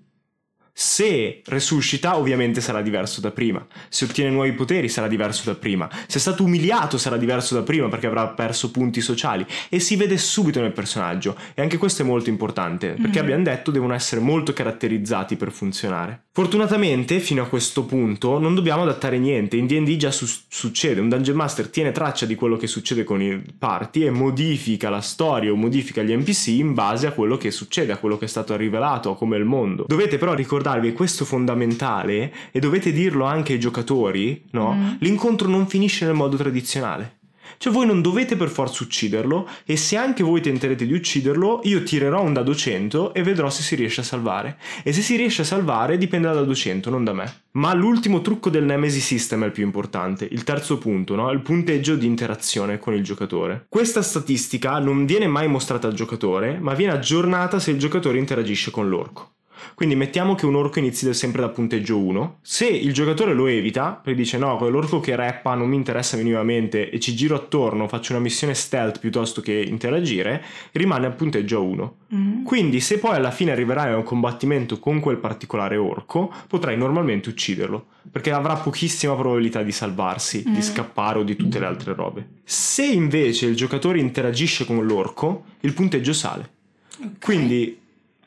Se 0.75 1.43
resuscita, 1.45 2.17
ovviamente 2.17 2.59
sarà 2.59 2.81
diverso 2.81 3.21
da 3.21 3.29
prima. 3.29 3.63
Se 3.89 4.05
ottiene 4.05 4.31
nuovi 4.31 4.53
poteri, 4.53 4.89
sarà 4.89 5.07
diverso 5.07 5.43
da 5.45 5.55
prima. 5.55 5.87
Se 6.07 6.17
è 6.17 6.19
stato 6.19 6.43
umiliato, 6.43 6.97
sarà 6.97 7.15
diverso 7.15 7.53
da 7.53 7.61
prima 7.61 7.89
perché 7.89 8.07
avrà 8.07 8.27
perso 8.29 8.71
punti 8.71 8.99
sociali. 8.99 9.45
E 9.69 9.79
si 9.79 9.95
vede 9.95 10.17
subito 10.17 10.61
nel 10.61 10.71
personaggio. 10.71 11.37
E 11.53 11.61
anche 11.61 11.77
questo 11.77 12.01
è 12.01 12.05
molto 12.05 12.29
importante 12.29 12.87
perché 12.87 13.01
mm-hmm. 13.07 13.19
abbiamo 13.19 13.43
detto 13.43 13.69
devono 13.69 13.93
essere 13.93 14.19
molto 14.19 14.51
caratterizzati 14.51 15.35
per 15.35 15.51
funzionare. 15.51 16.23
Fortunatamente, 16.31 17.19
fino 17.19 17.43
a 17.43 17.47
questo 17.47 17.85
punto, 17.85 18.39
non 18.39 18.55
dobbiamo 18.55 18.81
adattare 18.81 19.19
niente. 19.19 19.57
In 19.57 19.67
DD 19.67 19.95
già 19.97 20.09
su- 20.09 20.25
succede. 20.47 21.01
Un 21.01 21.09
Dungeon 21.09 21.37
Master 21.37 21.67
tiene 21.67 21.91
traccia 21.91 22.25
di 22.25 22.33
quello 22.33 22.57
che 22.57 22.65
succede 22.65 23.03
con 23.03 23.21
i 23.21 23.39
party 23.55 24.05
e 24.05 24.09
modifica 24.09 24.89
la 24.89 25.01
storia 25.01 25.51
o 25.51 25.55
modifica 25.55 26.01
gli 26.01 26.15
NPC 26.15 26.47
in 26.47 26.73
base 26.73 27.05
a 27.05 27.11
quello 27.11 27.37
che 27.37 27.51
succede, 27.51 27.91
a 27.91 27.97
quello 27.97 28.17
che 28.17 28.25
è 28.25 28.27
stato 28.27 28.55
rivelato, 28.55 29.11
a 29.11 29.15
come 29.15 29.35
è 29.35 29.39
il 29.39 29.45
mondo. 29.45 29.85
Dovete 29.87 30.17
però 30.17 30.33
ricordare 30.33 30.61
ricordarvi 30.63 30.93
questo 30.93 31.25
fondamentale 31.25 32.33
e 32.51 32.59
dovete 32.59 32.93
dirlo 32.93 33.25
anche 33.25 33.53
ai 33.53 33.59
giocatori, 33.59 34.45
no? 34.51 34.73
Mm. 34.73 34.87
L'incontro 34.99 35.49
non 35.49 35.67
finisce 35.67 36.05
nel 36.05 36.15
modo 36.15 36.37
tradizionale. 36.37 37.17
Cioè 37.57 37.71
voi 37.71 37.85
non 37.85 38.01
dovete 38.01 38.35
per 38.35 38.49
forza 38.49 38.83
ucciderlo 38.83 39.47
e 39.65 39.77
se 39.77 39.95
anche 39.95 40.23
voi 40.23 40.41
tenterete 40.41 40.85
di 40.85 40.93
ucciderlo, 40.93 41.61
io 41.63 41.83
tirerò 41.83 42.21
un 42.21 42.33
dado 42.33 42.55
100 42.55 43.13
e 43.13 43.21
vedrò 43.21 43.49
se 43.49 43.61
si 43.61 43.75
riesce 43.75 44.01
a 44.01 44.05
salvare. 44.05 44.57
E 44.83 44.91
se 44.91 45.01
si 45.01 45.15
riesce 45.15 45.43
a 45.43 45.45
salvare 45.45 45.97
dipende 45.97 46.27
dal 46.27 46.37
dado 46.37 46.55
100, 46.55 46.89
non 46.89 47.03
da 47.03 47.13
me. 47.13 47.31
Ma 47.51 47.73
l'ultimo 47.73 48.21
trucco 48.21 48.49
del 48.49 48.63
Nemesis 48.63 49.05
System 49.05 49.43
è 49.43 49.45
il 49.47 49.51
più 49.51 49.63
importante, 49.63 50.27
il 50.29 50.43
terzo 50.43 50.77
punto, 50.77 51.15
no? 51.15 51.29
Il 51.31 51.41
punteggio 51.41 51.95
di 51.95 52.07
interazione 52.07 52.79
con 52.79 52.95
il 52.95 53.03
giocatore. 53.03 53.65
Questa 53.69 54.01
statistica 54.01 54.79
non 54.79 55.05
viene 55.05 55.27
mai 55.27 55.47
mostrata 55.47 55.87
al 55.87 55.93
giocatore, 55.93 56.57
ma 56.59 56.73
viene 56.73 56.93
aggiornata 56.93 57.59
se 57.59 57.71
il 57.71 57.77
giocatore 57.77 58.17
interagisce 58.17 58.71
con 58.71 58.89
l'orco. 58.89 59.33
Quindi 59.75 59.95
mettiamo 59.95 60.35
che 60.35 60.45
un 60.45 60.55
orco 60.55 60.79
inizi 60.79 61.13
sempre 61.13 61.41
da 61.41 61.49
punteggio 61.49 61.97
1. 61.97 62.37
Se 62.41 62.67
il 62.67 62.93
giocatore 62.93 63.33
lo 63.33 63.47
evita, 63.47 63.91
perché 63.91 64.19
dice 64.19 64.37
no, 64.37 64.57
quell'orco 64.57 64.99
che 64.99 65.15
rappa 65.15 65.55
non 65.55 65.69
mi 65.69 65.75
interessa 65.75 66.17
minimamente 66.17 66.89
e 66.89 66.99
ci 66.99 67.15
giro 67.15 67.35
attorno, 67.35 67.87
faccio 67.87 68.13
una 68.13 68.21
missione 68.21 68.53
stealth 68.53 68.99
piuttosto 68.99 69.41
che 69.41 69.53
interagire, 69.53 70.43
rimane 70.71 71.07
a 71.07 71.11
punteggio 71.11 71.63
1. 71.63 71.95
Mm. 72.15 72.43
Quindi 72.43 72.79
se 72.79 72.99
poi 72.99 73.15
alla 73.15 73.31
fine 73.31 73.51
arriverai 73.51 73.93
a 73.93 73.97
un 73.97 74.03
combattimento 74.03 74.79
con 74.79 74.99
quel 74.99 75.17
particolare 75.17 75.77
orco, 75.77 76.33
potrai 76.47 76.77
normalmente 76.77 77.29
ucciderlo, 77.29 77.85
perché 78.11 78.31
avrà 78.31 78.55
pochissima 78.55 79.15
probabilità 79.15 79.63
di 79.63 79.71
salvarsi, 79.71 80.43
mm. 80.47 80.53
di 80.53 80.61
scappare 80.61 81.19
o 81.19 81.23
di 81.23 81.35
tutte 81.35 81.59
le 81.59 81.65
altre 81.65 81.93
robe. 81.93 82.27
Se 82.43 82.85
invece 82.85 83.47
il 83.47 83.55
giocatore 83.55 83.99
interagisce 83.99 84.65
con 84.65 84.85
l'orco, 84.85 85.45
il 85.61 85.73
punteggio 85.73 86.13
sale. 86.13 86.49
Okay. 86.95 87.11
Quindi 87.19 87.81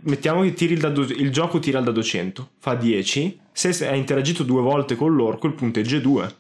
mettiamo 0.07 0.43
che 0.43 0.53
tiri 0.53 0.75
il, 0.75 0.81
dado, 0.81 1.03
il 1.03 1.31
gioco 1.31 1.59
tira 1.59 1.79
il 1.79 1.85
dado 1.85 2.03
100, 2.03 2.51
fa 2.59 2.75
10, 2.75 3.41
se 3.53 3.89
hai 3.89 3.99
interagito 3.99 4.43
due 4.43 4.63
volte 4.63 4.97
con 4.97 5.15
l'orco 5.15 5.47
il 5.47 5.55
punteggio 5.55 5.97
è 5.97 6.01
2. 6.01 6.35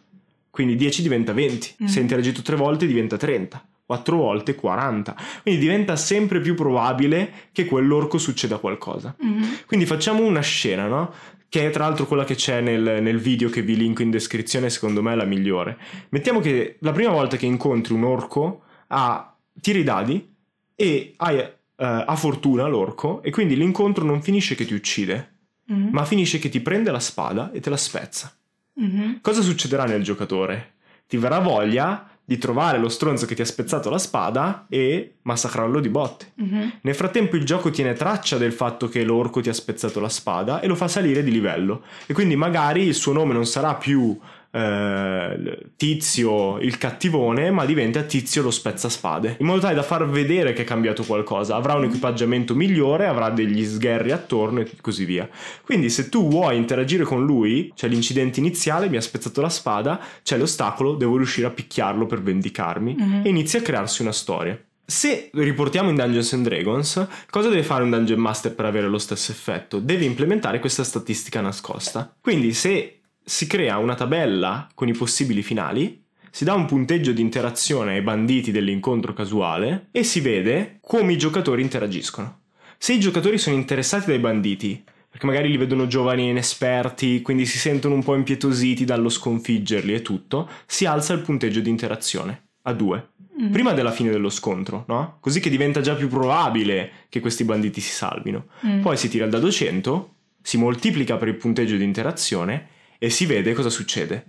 Quindi 0.50 0.74
10 0.74 1.02
diventa 1.02 1.33
20, 1.35 1.76
mm. 1.83 1.87
se 1.87 1.96
hai 1.96 2.02
interagito 2.02 2.42
3 2.42 2.57
volte 2.57 2.86
diventa 2.86 3.16
30. 3.16 3.68
4 3.86 4.16
volte 4.16 4.55
40. 4.55 5.14
Quindi 5.43 5.61
diventa 5.61 5.97
sempre 5.97 6.41
più 6.41 6.55
probabile 6.55 7.30
che 7.53 7.66
quell'orco 7.66 8.18
succeda 8.18 8.59
qualcosa. 8.59 9.14
Mm-hmm. 9.24 9.53
Quindi 9.66 9.86
facciamo 9.86 10.24
una 10.24 10.41
scena, 10.41 10.86
no? 10.86 11.12
Che 11.49 11.66
è 11.66 11.70
tra 11.70 11.84
l'altro 11.86 12.07
quella 12.07 12.24
che 12.24 12.34
c'è 12.34 12.61
nel, 12.61 13.01
nel, 13.01 13.18
video 13.18 13.49
che 13.49 13.62
vi 13.62 13.76
linko 13.76 14.03
in 14.03 14.11
descrizione, 14.11 14.70
secondo 14.70 15.03
me 15.03 15.12
è 15.12 15.14
la 15.14 15.24
migliore. 15.24 15.78
Mettiamo 16.09 16.41
che 16.41 16.76
la 16.80 16.93
prima 16.93 17.12
volta 17.12 17.36
che 17.36 17.47
incontri 17.47 17.95
un 17.95 18.03
orco 18.03 18.62
ha, 18.88 19.36
tiri 19.61 19.80
i 19.80 19.84
dadi 19.84 20.34
e 20.74 21.14
hai 21.18 21.49
uh, 21.77 22.05
a 22.07 22.16
fortuna 22.16 22.66
l'orco 22.66 23.22
e 23.22 23.31
quindi 23.31 23.57
l'incontro 23.57 24.05
non 24.05 24.22
finisce 24.22 24.55
che 24.55 24.64
ti 24.64 24.74
uccide, 24.74 25.35
mm-hmm. 25.72 25.89
ma 25.91 26.05
finisce 26.05 26.39
che 26.39 26.49
ti 26.49 26.61
prende 26.61 26.91
la 26.91 27.01
spada 27.01 27.51
e 27.53 27.61
te 27.61 27.70
la 27.70 27.77
spezza. 27.77 28.35
Mm-hmm. 28.81 29.14
Cosa 29.20 29.43
succederà 29.43 29.85
nel 29.85 30.03
giocatore? 30.03 30.74
Ti 31.07 31.16
verrà 31.16 31.39
voglia 31.39 32.11
di 32.29 32.39
trovare 32.39 32.79
lo 32.79 32.89
stronzo 32.89 33.24
che 33.24 33.37
ti 33.37 33.43
ha 33.43 33.47
spezzato 33.47 33.89
la 33.89 33.99
spada 33.99 34.66
e 34.68 35.18
massacrarlo 35.22 35.79
di 35.79 35.89
botte. 35.89 36.33
Mm-hmm. 36.43 36.68
Nel 36.81 36.95
frattempo 36.97 37.37
il 37.37 37.45
gioco 37.45 37.70
tiene 37.70 37.93
traccia 37.93 38.37
del 38.37 38.53
fatto 38.53 38.89
che 38.89 39.05
l'orco 39.05 39.41
ti 39.41 39.49
ha 39.49 39.53
spezzato 39.53 40.01
la 40.01 40.09
spada 40.09 40.61
e 40.61 40.66
lo 40.66 40.74
fa 40.74 40.89
salire 40.89 41.22
di 41.22 41.31
livello. 41.31 41.85
E 42.05 42.12
quindi 42.14 42.35
magari 42.35 42.83
il 42.83 42.95
suo 42.95 43.12
nome 43.12 43.33
non 43.33 43.47
sarà 43.47 43.77
più 43.77 44.18
eh, 44.57 45.59
Tizio 45.76 46.59
il 46.59 46.78
cattivone, 46.78 47.50
ma 47.50 47.66
diventa 47.66 48.02
Tizio 48.02 48.42
lo 48.42 48.50
spezzaspade, 48.50 49.36
in 49.40 49.46
modo 49.46 49.61
tale 49.61 49.74
da 49.74 49.82
far 49.82 50.09
vedere 50.09 50.54
che 50.54 50.62
è 50.62 50.64
cambiato 50.64 51.04
qualcosa. 51.04 51.57
Avrà 51.57 51.74
un 51.74 51.84
equipaggiamento 51.84 52.54
migliore, 52.54 53.07
avrà 53.07 53.28
degli 53.28 53.64
sgherri 53.64 54.12
attorno 54.12 54.61
e 54.61 54.70
così 54.80 55.04
via. 55.04 55.28
Quindi 55.62 55.90
se 55.90 56.09
tu 56.09 56.28
vuoi 56.28 56.57
interagire 56.57 57.04
con 57.04 57.24
lui, 57.24 57.72
c'è 57.74 57.88
l'incidente 57.88 58.40
iniziale, 58.40 58.88
mi 58.88 58.96
ha 58.96 59.02
spezzato 59.02 59.42
la 59.42 59.50
spada, 59.50 60.00
c'è 60.22 60.38
l'ostacolo, 60.38 60.94
devo 60.94 61.16
riuscire 61.16 61.46
a 61.46 61.50
picchiarlo 61.50 62.07
per 62.07 62.22
vendicarmi 62.22 62.96
mm-hmm. 62.98 63.26
e 63.26 63.28
inizia 63.28 63.59
a 63.59 63.62
crearsi 63.62 64.00
una 64.00 64.12
storia. 64.12 64.59
Se 64.88 65.30
riportiamo 65.32 65.90
in 65.90 65.96
Dungeons 65.96 66.32
and 66.32 66.44
Dragons, 66.44 67.09
cosa 67.28 67.48
deve 67.48 67.64
fare 67.64 67.82
un 67.82 67.90
Dungeon 67.90 68.20
Master 68.20 68.54
per 68.54 68.66
avere 68.66 68.86
lo 68.86 68.98
stesso 68.98 69.32
effetto? 69.32 69.80
Deve 69.80 70.04
implementare 70.04 70.61
questa 70.61 70.84
statistica 70.84 71.40
nascosta. 71.40 72.14
Quindi 72.20 72.52
se 72.52 72.95
si 73.29 73.49
crea 73.49 73.79
una 73.79 73.97
tabella 73.97 74.68
con 74.72 74.87
i 74.87 74.93
possibili 74.93 75.43
finali, 75.43 76.01
si 76.31 76.45
dà 76.45 76.55
un 76.55 76.64
punteggio 76.64 77.11
di 77.11 77.20
interazione 77.20 77.95
ai 77.95 78.03
banditi 78.03 78.53
dell'incontro 78.53 79.12
casuale 79.14 79.89
e 79.91 80.05
si 80.05 80.20
vede 80.20 80.79
come 80.81 81.14
i 81.14 81.18
giocatori 81.18 81.61
interagiscono. 81.61 82.43
Se 82.79 82.93
i 82.93 83.01
giocatori 83.01 83.37
sono 83.37 83.57
interessati 83.57 84.07
dai 84.07 84.20
banditi, 84.20 84.81
perché 85.11 85.27
magari 85.27 85.51
li 85.51 85.57
vedono 85.57 85.89
giovani 85.89 86.29
e 86.29 86.31
inesperti, 86.31 87.20
quindi 87.20 87.47
si 87.47 87.59
sentono 87.59 87.97
un 87.97 88.05
po' 88.05 88.14
impietositi 88.14 88.85
dallo 88.85 89.09
sconfiggerli 89.09 89.93
e 89.93 90.03
tutto, 90.03 90.49
si 90.64 90.87
alza 90.87 91.12
il 91.12 91.22
punteggio 91.22 91.59
di 91.59 91.68
interazione 91.68 92.51
a 92.62 92.72
2. 92.72 93.09
Mm. 93.43 93.51
Prima 93.51 93.72
della 93.72 93.91
fine 93.91 94.11
dello 94.11 94.31
scontro, 94.31 94.85
no? 94.87 95.16
Così 95.18 95.41
che 95.41 95.51
diventa 95.51 95.81
già 95.81 95.97
più 95.97 96.07
probabile 96.07 97.07
che 97.09 97.18
questi 97.18 97.43
banditi 97.43 97.81
si 97.81 97.91
salvino. 97.91 98.47
Mm. 98.64 98.83
Poi 98.83 98.97
si 98.97 99.09
tira 99.09 99.24
il 99.24 99.33
dado 99.33 99.51
100, 99.51 100.14
si 100.41 100.59
moltiplica 100.59 101.16
per 101.16 101.27
il 101.27 101.35
punteggio 101.35 101.77
di 101.77 101.83
interazione 101.83 102.74
e 102.99 103.11
si 103.11 103.26
vede 103.26 103.53
cosa 103.53 103.70
succede. 103.70 104.24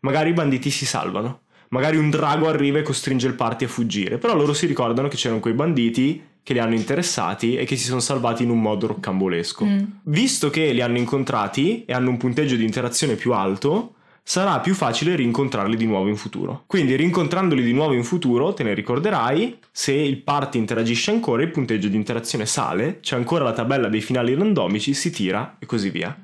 Magari 0.00 0.30
i 0.30 0.34
banditi 0.34 0.70
si 0.70 0.84
salvano, 0.84 1.42
magari 1.68 1.96
un 1.96 2.10
drago 2.10 2.48
arriva 2.48 2.78
e 2.78 2.82
costringe 2.82 3.26
il 3.26 3.34
party 3.34 3.64
a 3.64 3.68
fuggire, 3.68 4.18
però 4.18 4.34
loro 4.34 4.52
si 4.52 4.66
ricordano 4.66 5.08
che 5.08 5.16
c'erano 5.16 5.40
quei 5.40 5.54
banditi 5.54 6.22
che 6.42 6.52
li 6.54 6.58
hanno 6.58 6.74
interessati 6.74 7.56
e 7.56 7.64
che 7.64 7.76
si 7.76 7.86
sono 7.86 8.00
salvati 8.00 8.42
in 8.42 8.50
un 8.50 8.60
modo 8.60 8.88
roccambolesco. 8.88 9.64
Mm. 9.64 9.80
Visto 10.04 10.50
che 10.50 10.72
li 10.72 10.80
hanno 10.80 10.98
incontrati 10.98 11.84
e 11.84 11.92
hanno 11.92 12.10
un 12.10 12.16
punteggio 12.16 12.56
di 12.56 12.64
interazione 12.64 13.14
più 13.14 13.32
alto, 13.32 13.94
sarà 14.24 14.60
più 14.60 14.74
facile 14.74 15.14
rincontrarli 15.16 15.76
di 15.76 15.86
nuovo 15.86 16.08
in 16.08 16.16
futuro. 16.16 16.64
Quindi 16.66 16.96
rincontrandoli 16.96 17.62
di 17.62 17.72
nuovo 17.72 17.92
in 17.92 18.04
futuro 18.04 18.52
te 18.54 18.62
ne 18.62 18.74
ricorderai, 18.74 19.58
se 19.70 19.92
il 19.92 20.18
party 20.18 20.58
interagisce 20.58 21.10
ancora 21.10 21.42
il 21.42 21.50
punteggio 21.50 21.88
di 21.88 21.96
interazione 21.96 22.46
sale, 22.46 22.98
c'è 23.00 23.16
ancora 23.16 23.44
la 23.44 23.52
tabella 23.52 23.88
dei 23.88 24.00
finali 24.00 24.34
randomici, 24.34 24.94
si 24.94 25.10
tira 25.10 25.56
e 25.58 25.66
così 25.66 25.90
via. 25.90 26.16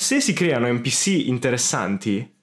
Se 0.00 0.20
si 0.20 0.32
creano 0.32 0.72
NPC 0.72 1.26
interessanti 1.26 2.34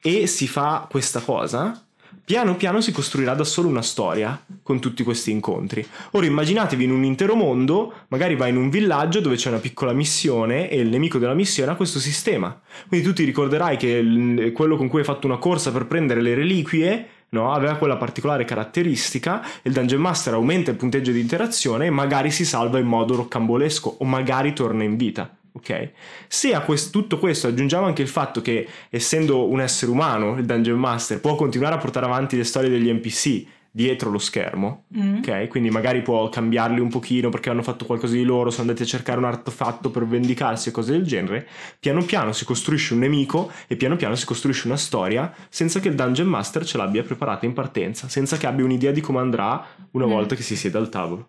e 0.00 0.26
si 0.26 0.48
fa 0.48 0.86
questa 0.88 1.20
cosa, 1.20 1.86
piano 2.24 2.56
piano 2.56 2.80
si 2.80 2.90
costruirà 2.90 3.34
da 3.34 3.44
solo 3.44 3.68
una 3.68 3.82
storia 3.82 4.42
con 4.62 4.80
tutti 4.80 5.02
questi 5.02 5.30
incontri. 5.30 5.86
Ora 6.12 6.24
immaginatevi 6.24 6.84
in 6.84 6.90
un 6.90 7.04
intero 7.04 7.34
mondo, 7.34 7.92
magari 8.08 8.34
vai 8.34 8.48
in 8.48 8.56
un 8.56 8.70
villaggio 8.70 9.20
dove 9.20 9.36
c'è 9.36 9.50
una 9.50 9.58
piccola 9.58 9.92
missione 9.92 10.70
e 10.70 10.78
il 10.78 10.88
nemico 10.88 11.18
della 11.18 11.34
missione 11.34 11.70
ha 11.70 11.74
questo 11.74 11.98
sistema. 11.98 12.58
Quindi 12.88 13.06
tu 13.06 13.12
ti 13.12 13.24
ricorderai 13.24 13.76
che 13.76 14.50
quello 14.54 14.78
con 14.78 14.88
cui 14.88 15.00
hai 15.00 15.04
fatto 15.04 15.26
una 15.26 15.36
corsa 15.36 15.70
per 15.70 15.84
prendere 15.84 16.22
le 16.22 16.34
reliquie 16.34 17.08
No, 17.32 17.52
aveva 17.52 17.76
quella 17.76 17.96
particolare 17.96 18.44
caratteristica, 18.44 19.42
il 19.62 19.72
Dungeon 19.72 20.02
Master 20.02 20.34
aumenta 20.34 20.70
il 20.70 20.76
punteggio 20.76 21.12
di 21.12 21.20
interazione 21.20 21.86
e 21.86 21.90
magari 21.90 22.30
si 22.30 22.44
salva 22.44 22.78
in 22.78 22.86
modo 22.86 23.14
roccambolesco 23.16 23.96
o 24.00 24.04
magari 24.04 24.52
torna 24.52 24.82
in 24.82 24.96
vita. 24.96 25.34
Ok? 25.52 25.90
Se 26.28 26.54
a 26.54 26.62
quest- 26.62 26.90
tutto 26.90 27.18
questo 27.18 27.46
aggiungiamo 27.48 27.86
anche 27.86 28.02
il 28.02 28.08
fatto 28.08 28.40
che, 28.40 28.66
essendo 28.88 29.48
un 29.48 29.60
essere 29.60 29.90
umano, 29.90 30.36
il 30.38 30.46
Dungeon 30.46 30.78
Master 30.78 31.20
può 31.20 31.34
continuare 31.34 31.74
a 31.74 31.78
portare 31.78 32.06
avanti 32.06 32.36
le 32.36 32.44
storie 32.44 32.70
degli 32.70 32.90
NPC 32.90 33.46
dietro 33.74 34.10
lo 34.10 34.18
schermo, 34.18 34.84
mm. 34.94 35.16
ok? 35.16 35.48
Quindi 35.48 35.70
magari 35.70 36.02
può 36.02 36.28
cambiarli 36.28 36.78
un 36.78 36.90
pochino 36.90 37.30
perché 37.30 37.48
hanno 37.48 37.62
fatto 37.62 37.86
qualcosa 37.86 38.12
di 38.12 38.22
loro, 38.22 38.50
sono 38.50 38.68
andati 38.68 38.82
a 38.82 38.86
cercare 38.86 39.18
un 39.18 39.24
artefatto 39.24 39.90
per 39.90 40.06
vendicarsi 40.06 40.68
e 40.68 40.72
cose 40.72 40.92
del 40.92 41.04
genere. 41.04 41.48
Piano 41.80 42.04
piano 42.04 42.32
si 42.32 42.44
costruisce 42.44 42.92
un 42.92 43.00
nemico 43.00 43.50
e 43.66 43.76
piano 43.76 43.96
piano 43.96 44.14
si 44.14 44.26
costruisce 44.26 44.66
una 44.66 44.76
storia 44.76 45.34
senza 45.48 45.80
che 45.80 45.88
il 45.88 45.94
Dungeon 45.94 46.28
Master 46.28 46.66
ce 46.66 46.76
l'abbia 46.76 47.02
preparata 47.02 47.46
in 47.46 47.54
partenza, 47.54 48.08
senza 48.08 48.36
che 48.36 48.46
abbia 48.46 48.64
un'idea 48.64 48.92
di 48.92 49.00
come 49.00 49.20
andrà 49.20 49.64
una 49.92 50.06
mm. 50.06 50.10
volta 50.10 50.34
che 50.34 50.42
si 50.42 50.54
siede 50.54 50.76
al 50.76 50.90
tavolo. 50.90 51.28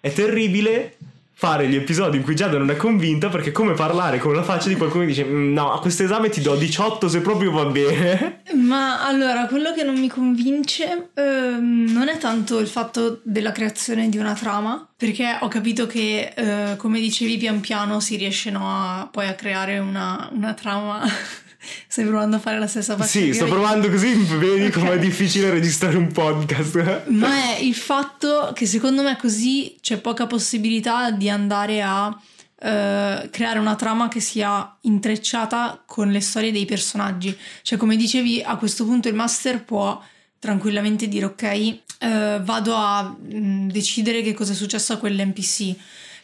È 0.00 0.10
terribile 0.10 0.96
fare 1.42 1.66
gli 1.66 1.74
episodi 1.74 2.18
in 2.18 2.22
cui 2.22 2.36
Giada 2.36 2.56
non 2.56 2.70
è 2.70 2.76
convinta 2.76 3.28
perché 3.28 3.48
è 3.48 3.52
come 3.52 3.74
parlare 3.74 4.20
con 4.20 4.32
la 4.32 4.44
faccia 4.44 4.68
di 4.68 4.76
qualcuno 4.76 5.02
che 5.02 5.08
dice 5.08 5.24
mm, 5.24 5.52
no 5.52 5.72
a 5.72 5.80
questo 5.80 6.04
esame 6.04 6.28
ti 6.28 6.40
do 6.40 6.54
18 6.54 7.08
se 7.08 7.20
proprio 7.20 7.50
va 7.50 7.64
bene. 7.64 8.42
Ma 8.54 9.04
allora 9.04 9.46
quello 9.46 9.72
che 9.72 9.82
non 9.82 9.98
mi 9.98 10.06
convince 10.06 11.10
ehm, 11.12 11.90
non 11.90 12.06
è 12.06 12.16
tanto 12.18 12.60
il 12.60 12.68
fatto 12.68 13.22
della 13.24 13.50
creazione 13.50 14.08
di 14.08 14.18
una 14.18 14.34
trama 14.34 14.88
perché 14.96 15.38
ho 15.40 15.48
capito 15.48 15.88
che 15.88 16.32
eh, 16.32 16.76
come 16.76 17.00
dicevi 17.00 17.36
pian 17.38 17.58
piano 17.58 17.98
si 17.98 18.14
riesce 18.14 18.52
no, 18.52 18.60
a, 18.64 19.08
poi 19.10 19.26
a 19.26 19.34
creare 19.34 19.80
una, 19.80 20.30
una 20.32 20.54
trama 20.54 21.02
Stai 21.86 22.04
provando 22.04 22.36
a 22.36 22.38
fare 22.38 22.58
la 22.58 22.66
stessa 22.66 22.96
faccia? 22.96 23.08
Sì, 23.08 23.32
sto 23.32 23.46
provando 23.46 23.88
così, 23.88 24.12
vedi 24.38 24.66
okay. 24.66 24.70
com'è 24.70 24.98
difficile 24.98 25.50
registrare 25.50 25.96
un 25.96 26.10
podcast. 26.10 27.06
Ma 27.10 27.54
è 27.54 27.58
il 27.60 27.74
fatto 27.74 28.52
che 28.54 28.66
secondo 28.66 29.02
me 29.02 29.16
così 29.16 29.76
c'è 29.80 29.98
poca 29.98 30.26
possibilità 30.26 31.10
di 31.10 31.28
andare 31.28 31.82
a 31.82 32.06
uh, 32.06 33.30
creare 33.30 33.58
una 33.58 33.76
trama 33.76 34.08
che 34.08 34.20
sia 34.20 34.76
intrecciata 34.82 35.82
con 35.86 36.10
le 36.10 36.20
storie 36.20 36.52
dei 36.52 36.64
personaggi. 36.64 37.36
Cioè, 37.62 37.78
come 37.78 37.96
dicevi, 37.96 38.42
a 38.42 38.56
questo 38.56 38.84
punto 38.84 39.08
il 39.08 39.14
master 39.14 39.64
può 39.64 40.02
tranquillamente 40.38 41.06
dire 41.06 41.26
ok, 41.26 41.78
uh, 42.00 42.42
vado 42.42 42.74
a 42.74 43.02
mh, 43.02 43.36
mm, 43.36 43.68
decidere 43.68 44.22
che 44.22 44.34
cosa 44.34 44.52
è 44.52 44.56
successo 44.56 44.92
a 44.92 44.96
quell'NPC. 44.96 45.76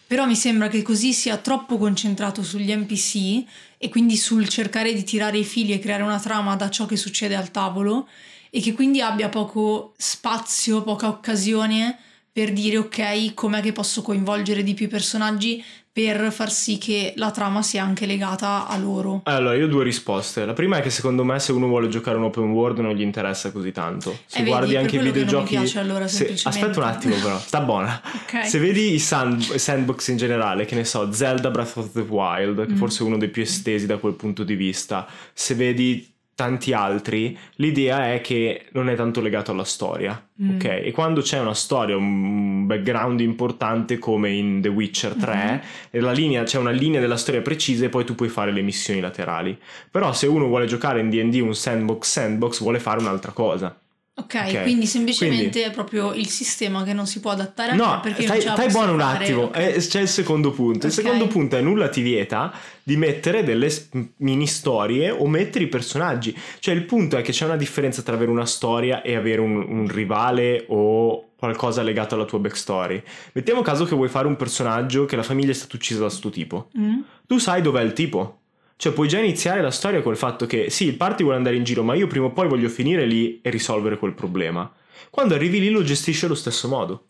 Però 0.08 0.24
mi 0.24 0.36
sembra 0.36 0.68
che 0.68 0.80
così 0.80 1.12
sia 1.12 1.36
troppo 1.36 1.76
concentrato 1.76 2.42
sugli 2.42 2.74
NPC 2.74 3.44
e 3.78 3.88
quindi 3.88 4.16
sul 4.16 4.48
cercare 4.48 4.92
di 4.92 5.04
tirare 5.04 5.38
i 5.38 5.44
fili 5.44 5.72
e 5.72 5.78
creare 5.78 6.02
una 6.02 6.20
trama 6.20 6.56
da 6.56 6.68
ciò 6.68 6.84
che 6.84 6.96
succede 6.96 7.36
al 7.36 7.50
tavolo 7.50 8.08
e 8.50 8.60
che 8.60 8.72
quindi 8.72 9.00
abbia 9.00 9.28
poco 9.28 9.94
spazio, 9.96 10.82
poca 10.82 11.08
occasione 11.08 11.96
per 12.30 12.52
dire 12.52 12.78
ok, 12.78 13.34
com'è 13.34 13.60
che 13.60 13.72
posso 13.72 14.02
coinvolgere 14.02 14.62
di 14.62 14.74
più 14.74 14.86
i 14.86 14.90
personaggi 14.90 15.64
per 15.98 16.30
far 16.30 16.52
sì 16.52 16.78
che 16.78 17.12
la 17.16 17.32
trama 17.32 17.60
sia 17.60 17.82
anche 17.82 18.06
legata 18.06 18.68
a 18.68 18.76
loro. 18.78 19.22
Allora, 19.24 19.56
io 19.56 19.64
ho 19.64 19.68
due 19.68 19.82
risposte. 19.82 20.44
La 20.44 20.52
prima 20.52 20.78
è 20.78 20.80
che 20.80 20.90
secondo 20.90 21.24
me 21.24 21.40
se 21.40 21.50
uno 21.50 21.66
vuole 21.66 21.88
giocare 21.88 22.16
un 22.16 22.22
open 22.22 22.52
world 22.52 22.78
non 22.78 22.94
gli 22.94 23.00
interessa 23.00 23.50
così 23.50 23.72
tanto. 23.72 24.16
Se 24.26 24.38
eh, 24.38 24.44
guardi 24.44 24.74
vedi, 24.74 24.76
anche 24.76 24.94
i 24.94 25.00
videogiochi... 25.00 25.56
Piace, 25.56 25.80
allora, 25.80 26.06
se... 26.06 26.38
Aspetta 26.44 26.78
un 26.78 26.86
attimo 26.86 27.16
però, 27.16 27.36
sta 27.36 27.60
buona. 27.62 28.00
okay. 28.22 28.46
Se 28.46 28.60
vedi 28.60 28.92
i 28.92 29.00
sand... 29.00 29.40
sandbox 29.42 30.06
in 30.08 30.18
generale, 30.18 30.66
che 30.66 30.76
ne 30.76 30.84
so, 30.84 31.12
Zelda 31.12 31.50
Breath 31.50 31.76
of 31.78 31.90
the 31.90 32.04
Wild, 32.08 32.64
che 32.64 32.74
mm. 32.74 32.76
forse 32.76 33.02
è 33.02 33.06
uno 33.06 33.18
dei 33.18 33.28
più 33.28 33.42
estesi 33.42 33.86
da 33.86 33.96
quel 33.96 34.14
punto 34.14 34.44
di 34.44 34.54
vista, 34.54 35.04
se 35.32 35.54
vedi 35.54 36.17
tanti 36.38 36.72
altri, 36.72 37.36
l'idea 37.56 38.12
è 38.12 38.20
che 38.20 38.66
non 38.70 38.88
è 38.88 38.94
tanto 38.94 39.20
legato 39.20 39.50
alla 39.50 39.64
storia, 39.64 40.24
mm. 40.40 40.54
ok? 40.54 40.64
E 40.84 40.92
quando 40.92 41.20
c'è 41.20 41.40
una 41.40 41.52
storia, 41.52 41.96
un 41.96 42.64
background 42.64 43.18
importante 43.18 43.98
come 43.98 44.30
in 44.30 44.60
The 44.60 44.68
Witcher 44.68 45.14
3, 45.14 45.62
mm-hmm. 45.96 46.12
linea, 46.12 46.44
c'è 46.44 46.58
una 46.58 46.70
linea 46.70 47.00
della 47.00 47.16
storia 47.16 47.42
precisa 47.42 47.86
e 47.86 47.88
poi 47.88 48.04
tu 48.04 48.14
puoi 48.14 48.28
fare 48.28 48.52
le 48.52 48.62
missioni 48.62 49.00
laterali. 49.00 49.58
Però 49.90 50.12
se 50.12 50.28
uno 50.28 50.46
vuole 50.46 50.66
giocare 50.66 51.00
in 51.00 51.10
D&D 51.10 51.40
un 51.40 51.56
sandbox 51.56 52.08
sandbox 52.08 52.60
vuole 52.60 52.78
fare 52.78 53.00
un'altra 53.00 53.32
cosa. 53.32 53.76
Ok, 54.18 54.34
okay. 54.34 54.62
quindi 54.62 54.86
semplicemente 54.86 55.50
quindi, 55.50 55.60
è 55.60 55.70
proprio 55.70 56.12
il 56.12 56.28
sistema 56.28 56.82
che 56.82 56.92
non 56.92 57.06
si 57.06 57.20
può 57.20 57.30
adattare 57.30 57.70
a 57.70 57.74
no, 57.74 58.00
perché 58.00 58.24
stai, 58.24 58.44
non 58.44 58.56
stai 58.56 58.70
buono 58.70 58.92
un 58.92 59.00
attimo, 59.00 59.44
okay. 59.44 59.74
eh, 59.74 59.78
c'è 59.78 60.00
il 60.00 60.08
secondo 60.08 60.50
punto. 60.50 60.86
Okay. 60.86 60.88
Il 60.88 60.94
secondo 60.94 61.26
punto 61.28 61.56
è 61.56 61.60
nulla 61.60 61.88
ti 61.88 62.02
vieta 62.02 62.52
di 62.82 62.96
mettere 62.96 63.44
delle 63.44 63.70
mini 64.16 64.46
storie 64.48 65.10
o 65.10 65.26
mettere 65.28 65.64
i 65.64 65.68
personaggi. 65.68 66.36
Cioè 66.58 66.74
il 66.74 66.84
punto 66.84 67.16
è 67.16 67.22
che 67.22 67.30
c'è 67.30 67.44
una 67.44 67.56
differenza 67.56 68.02
tra 68.02 68.14
avere 68.14 68.30
una 68.30 68.46
storia 68.46 69.02
e 69.02 69.14
avere 69.14 69.40
un, 69.40 69.54
un 69.56 69.86
rivale 69.86 70.64
o 70.68 71.28
qualcosa 71.36 71.82
legato 71.82 72.16
alla 72.16 72.24
tua 72.24 72.40
backstory. 72.40 73.00
Mettiamo 73.32 73.62
caso 73.62 73.84
che 73.84 73.94
vuoi 73.94 74.08
fare 74.08 74.26
un 74.26 74.34
personaggio 74.34 75.04
che 75.04 75.14
la 75.14 75.22
famiglia 75.22 75.52
è 75.52 75.54
stata 75.54 75.76
uccisa 75.76 76.00
da 76.00 76.10
sto 76.10 76.30
tipo. 76.30 76.70
Mm. 76.76 77.00
Tu 77.24 77.38
sai 77.38 77.62
dov'è 77.62 77.82
il 77.82 77.92
tipo 77.92 78.40
cioè 78.78 78.92
puoi 78.92 79.08
già 79.08 79.18
iniziare 79.18 79.60
la 79.60 79.72
storia 79.72 80.02
col 80.02 80.16
fatto 80.16 80.46
che 80.46 80.70
sì, 80.70 80.86
il 80.86 80.94
party 80.94 81.24
vuole 81.24 81.36
andare 81.36 81.56
in 81.56 81.64
giro, 81.64 81.82
ma 81.82 81.94
io 81.94 82.06
prima 82.06 82.26
o 82.26 82.30
poi 82.30 82.46
voglio 82.46 82.68
finire 82.68 83.06
lì 83.06 83.40
e 83.42 83.50
risolvere 83.50 83.98
quel 83.98 84.14
problema. 84.14 84.72
Quando 85.10 85.34
arrivi 85.34 85.58
lì 85.58 85.68
lo 85.68 85.82
gestisci 85.82 86.26
allo 86.26 86.36
stesso 86.36 86.68
modo. 86.68 87.06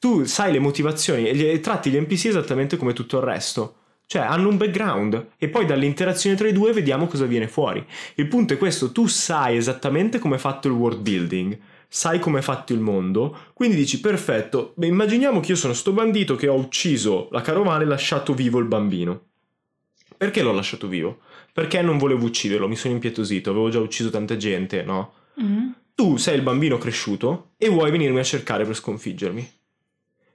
Tu 0.00 0.24
sai 0.24 0.50
le 0.50 0.58
motivazioni 0.58 1.28
e 1.28 1.60
tratti 1.60 1.90
gli 1.90 2.00
NPC 2.00 2.24
esattamente 2.24 2.76
come 2.76 2.92
tutto 2.92 3.18
il 3.18 3.22
resto. 3.22 3.76
Cioè 4.04 4.22
hanno 4.22 4.48
un 4.48 4.56
background 4.56 5.28
e 5.38 5.48
poi 5.48 5.64
dall'interazione 5.64 6.34
tra 6.34 6.48
i 6.48 6.52
due 6.52 6.72
vediamo 6.72 7.06
cosa 7.06 7.26
viene 7.26 7.46
fuori. 7.46 7.84
Il 8.16 8.26
punto 8.26 8.54
è 8.54 8.58
questo, 8.58 8.90
tu 8.90 9.06
sai 9.06 9.56
esattamente 9.56 10.18
come 10.18 10.36
è 10.36 10.38
fatto 10.40 10.66
il 10.66 10.74
world 10.74 11.02
building, 11.02 11.56
sai 11.86 12.18
come 12.18 12.40
è 12.40 12.42
fatto 12.42 12.72
il 12.72 12.80
mondo, 12.80 13.52
quindi 13.54 13.76
dici 13.76 14.00
perfetto, 14.00 14.72
beh, 14.74 14.88
immaginiamo 14.88 15.38
che 15.38 15.52
io 15.52 15.56
sono 15.56 15.72
sto 15.72 15.92
bandito 15.92 16.34
che 16.34 16.48
ho 16.48 16.56
ucciso 16.56 17.28
la 17.30 17.42
carovana 17.42 17.84
e 17.84 17.86
lasciato 17.86 18.34
vivo 18.34 18.58
il 18.58 18.66
bambino. 18.66 19.27
Perché 20.18 20.42
l'ho 20.42 20.52
lasciato 20.52 20.88
vivo? 20.88 21.20
Perché 21.52 21.80
non 21.80 21.96
volevo 21.96 22.26
ucciderlo, 22.26 22.66
mi 22.66 22.76
sono 22.76 22.94
impietosito, 22.94 23.50
avevo 23.50 23.70
già 23.70 23.78
ucciso 23.78 24.10
tanta 24.10 24.36
gente, 24.36 24.82
no? 24.82 25.12
Mm. 25.40 25.68
Tu 25.94 26.16
sei 26.16 26.34
il 26.36 26.42
bambino 26.42 26.76
cresciuto 26.76 27.52
e 27.56 27.68
vuoi 27.68 27.92
venirmi 27.92 28.18
a 28.18 28.24
cercare 28.24 28.64
per 28.64 28.74
sconfiggermi. 28.74 29.50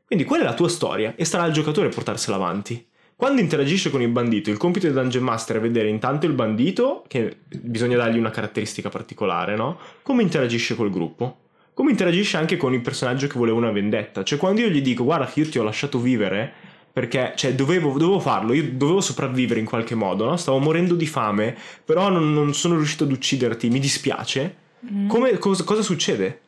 Quindi 0.06 0.24
quella 0.24 0.44
è 0.44 0.48
la 0.48 0.54
tua 0.54 0.70
storia 0.70 1.16
e 1.16 1.26
starà 1.26 1.44
al 1.44 1.52
giocatore 1.52 1.90
portarsela 1.90 2.38
avanti. 2.38 2.86
Quando 3.16 3.42
interagisce 3.42 3.90
con 3.90 4.02
il 4.02 4.10
bandito, 4.10 4.50
il 4.50 4.58
compito 4.58 4.86
del 4.88 4.96
Dungeon 4.96 5.24
Master 5.24 5.58
è 5.58 5.60
vedere 5.60 5.88
intanto 5.88 6.26
il 6.26 6.34
bandito, 6.34 7.04
che 7.08 7.38
bisogna 7.48 7.98
dargli 7.98 8.18
una 8.18 8.32
caratteristica 8.32 8.90
particolare, 8.90 9.56
no? 9.56 9.80
Come 10.02 10.24
interagisce 10.24 10.76
col 10.76 10.90
gruppo. 10.90 11.40
Come 11.74 11.92
interagisce 11.92 12.38
anche 12.38 12.58
con 12.58 12.74
il 12.74 12.82
personaggio 12.82 13.28
che 13.28 13.38
voleva 13.38 13.58
una 13.58 13.72
vendetta. 13.72 14.24
Cioè 14.24 14.38
quando 14.38 14.62
io 14.62 14.70
gli 14.70 14.82
dico 14.82 15.04
guarda 15.04 15.26
che 15.26 15.40
io 15.40 15.50
ti 15.50 15.58
ho 15.58 15.64
lasciato 15.64 16.00
vivere, 16.00 16.54
perché 16.94 17.34
cioè, 17.36 17.56
dovevo, 17.56 17.98
dovevo, 17.98 18.20
farlo, 18.20 18.54
io 18.54 18.70
dovevo 18.72 19.02
sopravvivere 19.02 19.60
in 19.60 19.66
qualche 19.66 19.96
modo, 19.96 20.26
no? 20.26 20.38
stavo 20.38 20.60
morendo 20.60 20.94
di 20.94 21.08
fame, 21.08 21.58
però 21.84 22.10
non, 22.10 22.32
non 22.32 22.54
sono 22.54 22.76
riuscito 22.76 23.04
ad 23.04 23.12
ucciderti, 23.12 23.68
mi 23.70 23.80
dispiace. 23.80 24.56
Mm. 24.94 25.08
Come, 25.08 25.38
cosa, 25.39 25.64
cosa 25.64 25.82
succede 25.82 26.39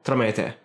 tra 0.00 0.14
me 0.14 0.28
e 0.28 0.32
te? 0.32 0.56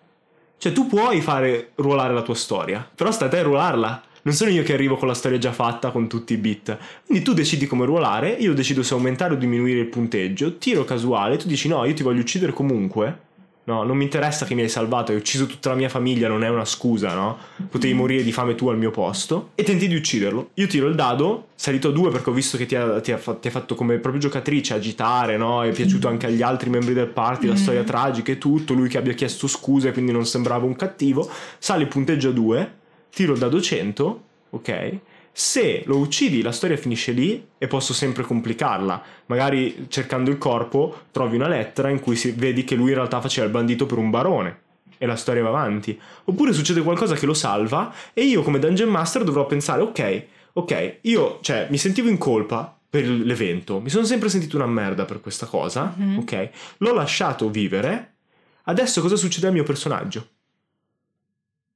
Cioè 0.57 0.72
tu 0.72 0.88
puoi 0.88 1.20
fare 1.20 1.72
ruolare 1.76 2.14
la 2.14 2.22
tua 2.22 2.36
storia, 2.36 2.89
però 2.95 3.12
sta 3.12 3.26
a 3.26 3.28
te 3.28 3.41
ruolarla. 3.41 4.03
Non 4.24 4.34
sono 4.34 4.51
io 4.51 4.64
che 4.64 4.74
arrivo 4.74 4.95
con 4.95 5.07
la 5.07 5.16
storia 5.16 5.39
già 5.39 5.51
fatta 5.51 5.89
con 5.89 6.07
tutti 6.07 6.34
i 6.34 6.38
bit. 6.38 6.78
Quindi 7.05 7.24
tu 7.24 7.34
decidi 7.34 7.66
come 7.66 7.86
ruolare, 7.86 8.30
io 8.30 8.53
decido 8.53 8.84
se 8.84 8.93
aumentare 8.93 9.34
o 9.34 9.38
diminuire 9.38 9.80
il 9.80 9.88
punteggio, 9.88 10.57
tiro 10.57 10.86
casuale, 10.86 11.38
tu 11.38 11.47
dici 11.47 11.68
no, 11.68 11.84
io 11.84 11.93
ti 11.95 12.03
voglio 12.03 12.22
uccidere 12.22 12.53
comunque 12.53 13.30
No, 13.72 13.84
non 13.84 13.95
mi 13.95 14.03
interessa 14.03 14.45
che 14.45 14.53
mi 14.53 14.63
hai 14.63 14.67
salvato, 14.67 15.13
hai 15.13 15.17
ucciso 15.17 15.45
tutta 15.45 15.69
la 15.69 15.76
mia 15.76 15.88
famiglia, 15.88 16.28
non 16.28 16.43
è 16.43 16.49
una 16.49 16.65
scusa, 16.65 17.13
no? 17.13 17.38
Potevi 17.69 17.93
morire 17.93 18.22
di 18.22 18.34
fame 18.34 18.53
tu 18.53 18.67
al 18.67 18.78
mio 18.78 18.91
posto. 18.91 19.51
E 19.55 19.63
tenti 19.63 19.88
di 19.88 19.95
ucciderlo. 19.95 20.49
Io 20.55 20.67
tiro 20.67 20.88
il 20.88 20.95
dado, 20.95 21.47
salito 21.55 21.88
a 21.88 21.91
due 21.91 22.11
perché 22.11 22.32
ho 22.32 22.34
visto 22.34 22.57
che 22.57 22.65
ti 22.65 22.76
ha, 22.76 22.99
ti 22.99 23.13
ha, 23.13 23.17
ti 23.17 23.47
ha 23.47 23.51
fatto 23.51 23.74
come 23.76 23.97
proprio 23.99 24.22
giocatrice 24.22 24.74
agitare, 24.74 25.38
no? 25.38 25.63
È 25.63 25.72
piaciuto 25.72 26.09
anche 26.09 26.26
agli 26.26 26.41
altri 26.41 26.69
membri 26.69 26.93
del 26.93 27.07
party, 27.07 27.47
la 27.47 27.55
storia 27.55 27.84
tragica 27.84 28.34
e 28.34 28.38
tutto. 28.38 28.74
Lui 28.74 28.89
che 28.89 28.97
abbia 28.97 29.13
chiesto 29.13 29.47
scuse, 29.47 29.93
quindi 29.93 30.11
non 30.11 30.26
sembrava 30.26 30.65
un 30.65 30.76
cattivo. 30.76 31.30
Sale 31.57 31.84
il 31.84 31.88
punteggio 31.88 32.28
a 32.28 32.34
due, 32.34 32.74
tiro 33.09 33.32
il 33.32 33.39
dado 33.39 33.61
100, 33.61 34.24
ok? 34.49 34.99
Se 35.32 35.84
lo 35.86 35.97
uccidi, 35.97 36.41
la 36.41 36.51
storia 36.51 36.77
finisce 36.77 37.11
lì 37.11 37.47
e 37.57 37.67
posso 37.67 37.93
sempre 37.93 38.23
complicarla. 38.23 39.01
Magari 39.27 39.86
cercando 39.88 40.29
il 40.29 40.38
corpo 40.38 41.03
trovi 41.11 41.36
una 41.36 41.47
lettera 41.47 41.89
in 41.89 41.99
cui 41.99 42.15
si 42.15 42.32
vedi 42.32 42.63
che 42.63 42.75
lui 42.75 42.89
in 42.89 42.95
realtà 42.95 43.21
faceva 43.21 43.45
il 43.45 43.51
bandito 43.51 43.86
per 43.86 43.97
un 43.97 44.09
barone 44.09 44.59
e 44.97 45.05
la 45.05 45.15
storia 45.15 45.41
va 45.41 45.49
avanti. 45.49 45.99
Oppure 46.25 46.53
succede 46.53 46.82
qualcosa 46.82 47.15
che 47.15 47.25
lo 47.25 47.34
salva 47.34 47.93
e 48.13 48.23
io 48.23 48.43
come 48.43 48.59
Dungeon 48.59 48.89
Master 48.89 49.23
dovrò 49.23 49.45
pensare, 49.47 49.82
ok, 49.82 50.25
ok, 50.53 50.97
io 51.01 51.39
cioè 51.41 51.67
mi 51.71 51.77
sentivo 51.77 52.09
in 52.09 52.17
colpa 52.17 52.77
per 52.88 53.07
l'evento, 53.07 53.79
mi 53.79 53.89
sono 53.89 54.05
sempre 54.05 54.27
sentito 54.27 54.57
una 54.57 54.67
merda 54.67 55.05
per 55.05 55.21
questa 55.21 55.45
cosa, 55.45 55.95
mm-hmm. 55.97 56.17
ok? 56.19 56.49
L'ho 56.79 56.93
lasciato 56.93 57.49
vivere, 57.49 58.15
adesso 58.63 59.01
cosa 59.01 59.15
succede 59.15 59.47
al 59.47 59.53
mio 59.53 59.63
personaggio? 59.63 60.27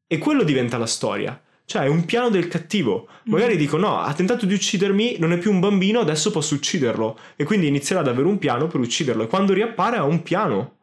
E 0.06 0.18
quello 0.18 0.44
diventa 0.44 0.78
la 0.78 0.86
storia. 0.86 1.42
Cioè, 1.66 1.84
è 1.84 1.88
un 1.88 2.06
piano 2.06 2.30
del 2.30 2.48
cattivo. 2.48 3.08
Magari 3.24 3.56
mm. 3.56 3.58
dico: 3.58 3.78
no, 3.78 4.00
ha 4.00 4.14
tentato 4.14 4.46
di 4.46 4.54
uccidermi, 4.54 5.18
non 5.20 5.32
è 5.32 5.38
più 5.38 5.52
un 5.52 5.60
bambino, 5.60 6.00
adesso 6.00 6.32
posso 6.32 6.56
ucciderlo. 6.56 7.18
E 7.36 7.44
quindi 7.44 7.68
inizierà 7.68 8.02
ad 8.02 8.08
avere 8.08 8.28
un 8.28 8.38
piano 8.38 8.68
per 8.68 8.80
ucciderlo. 8.80 9.24
E 9.24 9.28
quando 9.28 9.54
riappare 9.54 9.98
ha 9.98 10.04
un 10.04 10.22
piano 10.22 10.74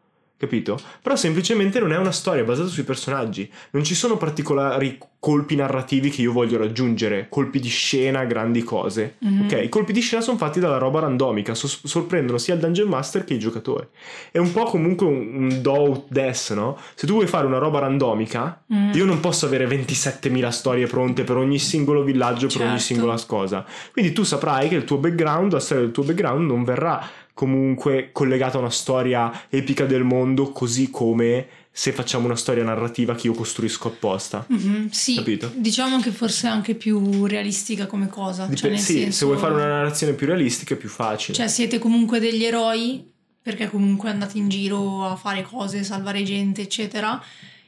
capito? 0.43 0.77
Però 1.01 1.15
semplicemente 1.15 1.79
non 1.79 1.93
è 1.93 1.97
una 1.97 2.11
storia 2.11 2.43
basata 2.43 2.69
sui 2.69 2.83
personaggi, 2.83 3.49
non 3.71 3.85
ci 3.85 3.95
sono 3.95 4.17
particolari 4.17 4.99
colpi 5.21 5.55
narrativi 5.55 6.11
che 6.11 6.21
io 6.21 6.33
voglio 6.33 6.59
raggiungere, 6.59 7.29
colpi 7.29 7.61
di 7.61 7.69
scena, 7.69 8.25
grandi 8.25 8.65
cose, 8.65 9.19
mm-hmm. 9.25 9.45
ok? 9.45 9.61
I 9.63 9.69
colpi 9.69 9.93
di 9.93 10.01
scena 10.01 10.21
sono 10.21 10.37
fatti 10.37 10.59
dalla 10.59 10.79
roba 10.79 10.99
randomica, 10.99 11.55
so- 11.55 11.69
sorprendono 11.69 12.39
sia 12.39 12.55
il 12.55 12.61
Dungeon 12.61 12.89
Master 12.89 13.23
che 13.23 13.35
i 13.35 13.39
giocatori. 13.39 13.87
È 14.33 14.39
un 14.39 14.51
po' 14.51 14.65
comunque 14.65 15.07
un, 15.07 15.33
un 15.33 15.63
do 15.63 16.07
death, 16.09 16.53
no? 16.55 16.77
Se 16.95 17.07
tu 17.07 17.13
vuoi 17.13 17.29
fare 17.29 17.47
una 17.47 17.59
roba 17.59 17.79
randomica, 17.79 18.65
mm-hmm. 18.75 18.95
io 18.95 19.05
non 19.05 19.21
posso 19.21 19.47
avere 19.47 19.69
27.000 19.69 20.49
storie 20.49 20.89
pronte 20.89 21.23
per 21.23 21.37
ogni 21.37 21.61
singolo 21.61 22.03
villaggio, 22.03 22.49
certo. 22.49 22.59
per 22.59 22.67
ogni 22.67 22.79
certo. 22.81 22.95
singola 22.95 23.23
cosa. 23.25 23.65
Quindi 23.93 24.11
tu 24.13 24.25
saprai 24.25 24.69
che 24.69 24.75
il 24.75 24.85
tuo 24.85 24.97
background, 24.97 25.53
la 25.53 25.61
storia 25.61 25.85
del 25.85 25.93
tuo 25.93 26.03
background 26.03 26.49
non 26.49 26.65
verrà 26.65 27.01
comunque 27.35 28.11
collegata 28.13 28.57
a 28.59 28.61
una 28.61 28.71
storia 28.71 29.47
epica 29.49 29.85
del 29.85 30.05
mondo, 30.05 30.53
così 30.53 30.91
come 30.91 31.47
se 31.75 31.93
facciamo 31.93 32.27
una 32.27 32.37
storia 32.37 32.63
narrativa 32.63 33.15
che 33.15 33.29
io 33.29 33.33
costruisco 33.33 33.89
apposta. 33.89 34.47
Mm-hmm, 34.53 34.89
sì, 34.89 35.15
Capito? 35.15 35.51
diciamo 35.55 36.01
che 36.01 36.11
forse 36.11 36.47
è 36.47 36.51
anche 36.51 36.75
più 36.75 37.25
realistica 37.25 37.87
come 37.87 38.09
cosa. 38.09 38.45
Dip- 38.45 38.59
cioè 38.59 38.77
sì, 38.77 39.01
senso... 39.01 39.19
se 39.19 39.25
vuoi 39.25 39.39
fare 39.39 39.55
una 39.55 39.67
narrazione 39.67 40.13
più 40.13 40.27
realistica 40.27 40.75
è 40.75 40.77
più 40.77 40.91
facile. 40.91 41.37
Cioè 41.37 41.49
siete 41.49 41.79
comunque 41.79 42.21
degli 42.21 42.45
eroi, 42.45 43.11
perché 43.41 43.71
comunque 43.71 44.11
andate 44.11 44.37
in 44.37 44.51
giro 44.51 45.07
a 45.07 45.17
fare 45.17 45.43
cose, 45.43 45.83
salvare 45.83 46.23
gente, 46.23 46.61
eccetera. 46.61 47.21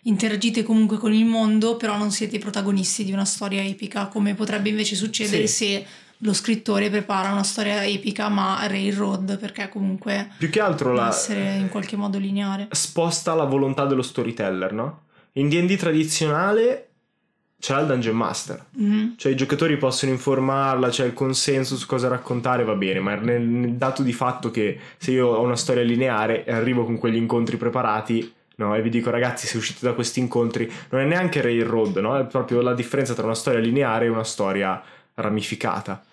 Interagite 0.02 0.62
comunque 0.62 0.98
con 0.98 1.14
il 1.14 1.24
mondo, 1.24 1.78
però 1.78 1.96
non 1.96 2.10
siete 2.10 2.36
i 2.36 2.38
protagonisti 2.38 3.04
di 3.04 3.12
una 3.12 3.24
storia 3.24 3.64
epica, 3.64 4.08
come 4.08 4.34
potrebbe 4.34 4.68
invece 4.68 4.96
succedere 4.96 5.46
sì. 5.46 5.64
se 5.64 5.86
lo 6.18 6.32
scrittore 6.32 6.90
prepara 6.90 7.30
una 7.30 7.42
storia 7.42 7.84
epica 7.84 8.28
ma 8.28 8.66
railroad 8.66 9.38
perché 9.38 9.68
comunque 9.68 10.30
più 10.38 10.50
che 10.50 10.60
altro 10.60 10.92
la 10.92 11.08
essere 11.08 11.56
in 11.56 11.68
qualche 11.68 11.96
modo 11.96 12.18
lineare 12.18 12.68
sposta 12.70 13.34
la 13.34 13.44
volontà 13.44 13.84
dello 13.84 14.02
storyteller 14.02 14.72
no? 14.72 15.02
in 15.32 15.48
D&D 15.48 15.76
tradizionale 15.76 16.88
c'è 17.58 17.80
il 17.80 17.86
Dungeon 17.86 18.16
Master 18.16 18.66
mm-hmm. 18.78 19.12
cioè 19.16 19.32
i 19.32 19.36
giocatori 19.36 19.76
possono 19.76 20.12
informarla 20.12 20.88
c'è 20.88 21.04
il 21.04 21.14
consenso 21.14 21.76
su 21.76 21.86
cosa 21.86 22.08
raccontare 22.08 22.64
va 22.64 22.74
bene 22.74 23.00
ma 23.00 23.14
nel, 23.14 23.42
nel 23.42 23.72
dato 23.72 24.02
di 24.02 24.12
fatto 24.12 24.50
che 24.50 24.78
se 24.96 25.12
io 25.12 25.28
ho 25.28 25.42
una 25.42 25.56
storia 25.56 25.82
lineare 25.82 26.44
e 26.44 26.52
arrivo 26.52 26.84
con 26.84 26.98
quegli 26.98 27.16
incontri 27.16 27.56
preparati 27.56 28.32
No, 28.56 28.72
e 28.76 28.82
vi 28.82 28.88
dico 28.88 29.10
ragazzi 29.10 29.48
se 29.48 29.56
uscite 29.56 29.84
da 29.84 29.94
questi 29.94 30.20
incontri 30.20 30.70
non 30.90 31.00
è 31.00 31.04
neanche 31.04 31.40
railroad 31.40 31.96
no? 31.96 32.16
è 32.16 32.24
proprio 32.24 32.60
la 32.60 32.72
differenza 32.72 33.12
tra 33.12 33.24
una 33.24 33.34
storia 33.34 33.58
lineare 33.58 34.04
e 34.04 34.08
una 34.10 34.22
storia 34.22 34.80
ramificata 35.14 36.04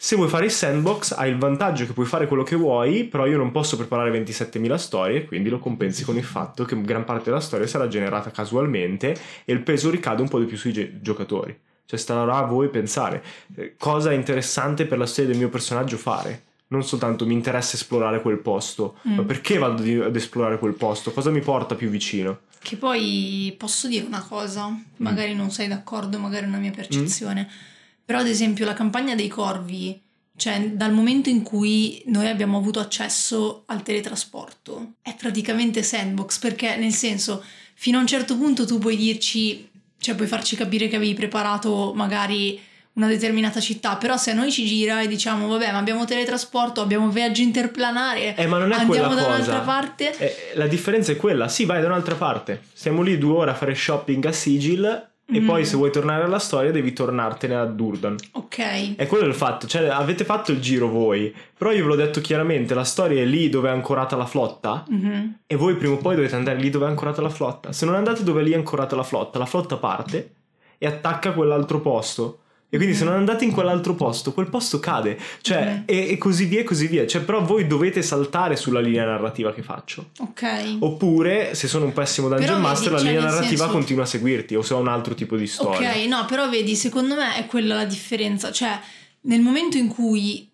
se 0.00 0.14
vuoi 0.14 0.28
fare 0.28 0.44
il 0.44 0.52
sandbox 0.52 1.10
hai 1.10 1.28
il 1.28 1.38
vantaggio 1.38 1.84
che 1.84 1.92
puoi 1.92 2.06
fare 2.06 2.28
quello 2.28 2.44
che 2.44 2.54
vuoi, 2.54 3.02
però 3.02 3.26
io 3.26 3.36
non 3.36 3.50
posso 3.50 3.76
preparare 3.76 4.12
27.000 4.12 4.76
storie, 4.76 5.24
quindi 5.24 5.48
lo 5.48 5.58
compensi 5.58 6.04
con 6.04 6.16
il 6.16 6.22
fatto 6.22 6.64
che 6.64 6.80
gran 6.82 7.04
parte 7.04 7.24
della 7.30 7.40
storia 7.40 7.66
sarà 7.66 7.88
generata 7.88 8.30
casualmente 8.30 9.18
e 9.44 9.52
il 9.52 9.60
peso 9.60 9.90
ricade 9.90 10.22
un 10.22 10.28
po' 10.28 10.38
di 10.38 10.44
più 10.44 10.56
sui 10.56 10.70
gi- 10.70 11.00
giocatori. 11.00 11.58
Cioè 11.84 11.98
starà 11.98 12.36
a 12.36 12.42
voi 12.42 12.68
pensare 12.68 13.24
eh, 13.56 13.74
cosa 13.76 14.12
è 14.12 14.14
interessante 14.14 14.86
per 14.86 14.98
la 14.98 15.06
storia 15.06 15.30
del 15.30 15.38
mio 15.40 15.48
personaggio 15.48 15.96
fare. 15.96 16.44
Non 16.68 16.84
soltanto 16.84 17.26
mi 17.26 17.34
interessa 17.34 17.74
esplorare 17.74 18.22
quel 18.22 18.38
posto, 18.38 18.98
mm. 19.08 19.14
ma 19.14 19.24
perché 19.24 19.58
vado 19.58 19.82
ad 20.04 20.14
esplorare 20.14 20.60
quel 20.60 20.74
posto? 20.74 21.10
Cosa 21.10 21.30
mi 21.30 21.40
porta 21.40 21.74
più 21.74 21.88
vicino? 21.88 22.42
Che 22.60 22.76
poi 22.76 23.52
posso 23.58 23.88
dire 23.88 24.06
una 24.06 24.22
cosa, 24.22 24.72
magari 24.98 25.34
mm. 25.34 25.36
non 25.36 25.50
sei 25.50 25.66
d'accordo, 25.66 26.20
magari 26.20 26.44
è 26.44 26.48
una 26.48 26.58
mia 26.58 26.70
percezione. 26.70 27.48
Mm 27.50 27.76
però 28.08 28.20
ad 28.20 28.26
esempio 28.26 28.64
la 28.64 28.72
campagna 28.72 29.14
dei 29.14 29.28
corvi, 29.28 30.00
cioè 30.34 30.70
dal 30.70 30.94
momento 30.94 31.28
in 31.28 31.42
cui 31.42 32.02
noi 32.06 32.26
abbiamo 32.26 32.56
avuto 32.56 32.80
accesso 32.80 33.64
al 33.66 33.82
teletrasporto, 33.82 34.92
è 35.02 35.14
praticamente 35.14 35.82
sandbox 35.82 36.38
perché 36.38 36.76
nel 36.76 36.94
senso 36.94 37.44
fino 37.74 37.98
a 37.98 38.00
un 38.00 38.06
certo 38.06 38.38
punto 38.38 38.64
tu 38.64 38.78
puoi 38.78 38.96
dirci, 38.96 39.68
cioè 39.98 40.14
puoi 40.14 40.26
farci 40.26 40.56
capire 40.56 40.88
che 40.88 40.96
avevi 40.96 41.12
preparato 41.12 41.92
magari 41.94 42.58
una 42.94 43.08
determinata 43.08 43.60
città, 43.60 43.96
però 43.96 44.16
se 44.16 44.30
a 44.30 44.34
noi 44.34 44.50
ci 44.50 44.64
gira 44.64 45.02
e 45.02 45.06
diciamo 45.06 45.46
vabbè 45.46 45.70
ma 45.70 45.76
abbiamo 45.76 46.06
teletrasporto, 46.06 46.80
abbiamo 46.80 47.10
viaggi 47.10 47.42
interplanari, 47.42 48.32
eh, 48.34 48.46
ma 48.46 48.56
non 48.56 48.72
è 48.72 48.76
andiamo 48.76 49.14
da 49.14 49.24
cosa. 49.24 49.34
un'altra 49.34 49.60
parte. 49.60 50.16
Eh, 50.16 50.56
la 50.56 50.66
differenza 50.66 51.12
è 51.12 51.16
quella, 51.16 51.46
sì 51.48 51.66
vai 51.66 51.82
da 51.82 51.88
un'altra 51.88 52.14
parte, 52.14 52.62
stiamo 52.72 53.02
lì 53.02 53.18
due 53.18 53.36
ore 53.36 53.50
a 53.50 53.54
fare 53.54 53.74
shopping 53.74 54.24
a 54.24 54.32
Sigil 54.32 55.07
e 55.30 55.40
mm. 55.40 55.46
poi 55.46 55.66
se 55.66 55.76
vuoi 55.76 55.92
tornare 55.92 56.24
alla 56.24 56.38
storia 56.38 56.70
devi 56.70 56.94
tornartene 56.94 57.54
a 57.54 57.66
Durdan. 57.66 58.16
Ok. 58.32 58.94
E 58.96 59.06
quello 59.06 59.24
è 59.24 59.28
il 59.28 59.34
fatto, 59.34 59.66
cioè 59.66 59.86
avete 59.88 60.24
fatto 60.24 60.52
il 60.52 60.60
giro 60.60 60.88
voi, 60.88 61.34
però 61.56 61.70
io 61.70 61.82
ve 61.82 61.88
l'ho 61.88 61.96
detto 61.96 62.22
chiaramente, 62.22 62.72
la 62.72 62.84
storia 62.84 63.20
è 63.20 63.26
lì 63.26 63.50
dove 63.50 63.68
è 63.68 63.72
ancorata 63.72 64.16
la 64.16 64.24
flotta 64.24 64.84
mm-hmm. 64.90 65.28
e 65.46 65.56
voi 65.56 65.74
prima 65.76 65.94
o 65.94 65.98
poi 65.98 66.14
dovete 66.14 66.34
andare 66.34 66.58
lì 66.58 66.70
dove 66.70 66.86
è 66.86 66.88
ancorata 66.88 67.20
la 67.20 67.28
flotta. 67.28 67.72
Se 67.72 67.84
non 67.84 67.94
andate 67.94 68.24
dove 68.24 68.40
è 68.40 68.44
lì 68.44 68.54
ancorata 68.54 68.96
la 68.96 69.02
flotta, 69.02 69.38
la 69.38 69.46
flotta 69.46 69.76
parte 69.76 70.34
e 70.78 70.86
attacca 70.86 71.32
quell'altro 71.32 71.80
posto. 71.80 72.40
E 72.70 72.76
quindi 72.76 72.94
se 72.94 73.04
non 73.04 73.14
andate 73.14 73.46
in 73.46 73.50
quell'altro 73.50 73.94
posto, 73.94 74.34
quel 74.34 74.48
posto 74.50 74.78
cade. 74.78 75.18
Cioè, 75.40 75.64
mm-hmm. 75.64 75.82
e, 75.86 76.10
e, 76.10 76.18
così 76.18 76.44
via 76.44 76.60
e 76.60 76.64
così 76.64 76.86
via. 76.86 77.06
Cioè, 77.06 77.22
però 77.22 77.42
voi 77.42 77.66
dovete 77.66 78.02
saltare 78.02 78.56
sulla 78.56 78.80
linea 78.80 79.06
narrativa 79.06 79.54
che 79.54 79.62
faccio. 79.62 80.10
Ok. 80.18 80.76
Oppure, 80.80 81.54
se 81.54 81.66
sono 81.66 81.86
un 81.86 81.94
pessimo 81.94 82.28
dungeon 82.28 82.46
però 82.46 82.58
master, 82.58 82.90
vedi, 82.92 83.04
la 83.04 83.10
linea 83.10 83.24
narrativa 83.24 83.56
senso... 83.56 83.72
continua 83.72 84.02
a 84.02 84.06
seguirti. 84.06 84.54
O 84.54 84.60
se 84.60 84.74
ho 84.74 84.78
un 84.78 84.88
altro 84.88 85.14
tipo 85.14 85.36
di 85.36 85.46
storia. 85.46 85.92
Ok, 85.92 85.96
no, 86.08 86.26
però 86.26 86.46
vedi, 86.50 86.76
secondo 86.76 87.14
me 87.14 87.36
è 87.36 87.46
quella 87.46 87.74
la 87.74 87.86
differenza. 87.86 88.52
Cioè, 88.52 88.78
nel 89.22 89.40
momento 89.40 89.78
in 89.78 89.88
cui 89.88 90.46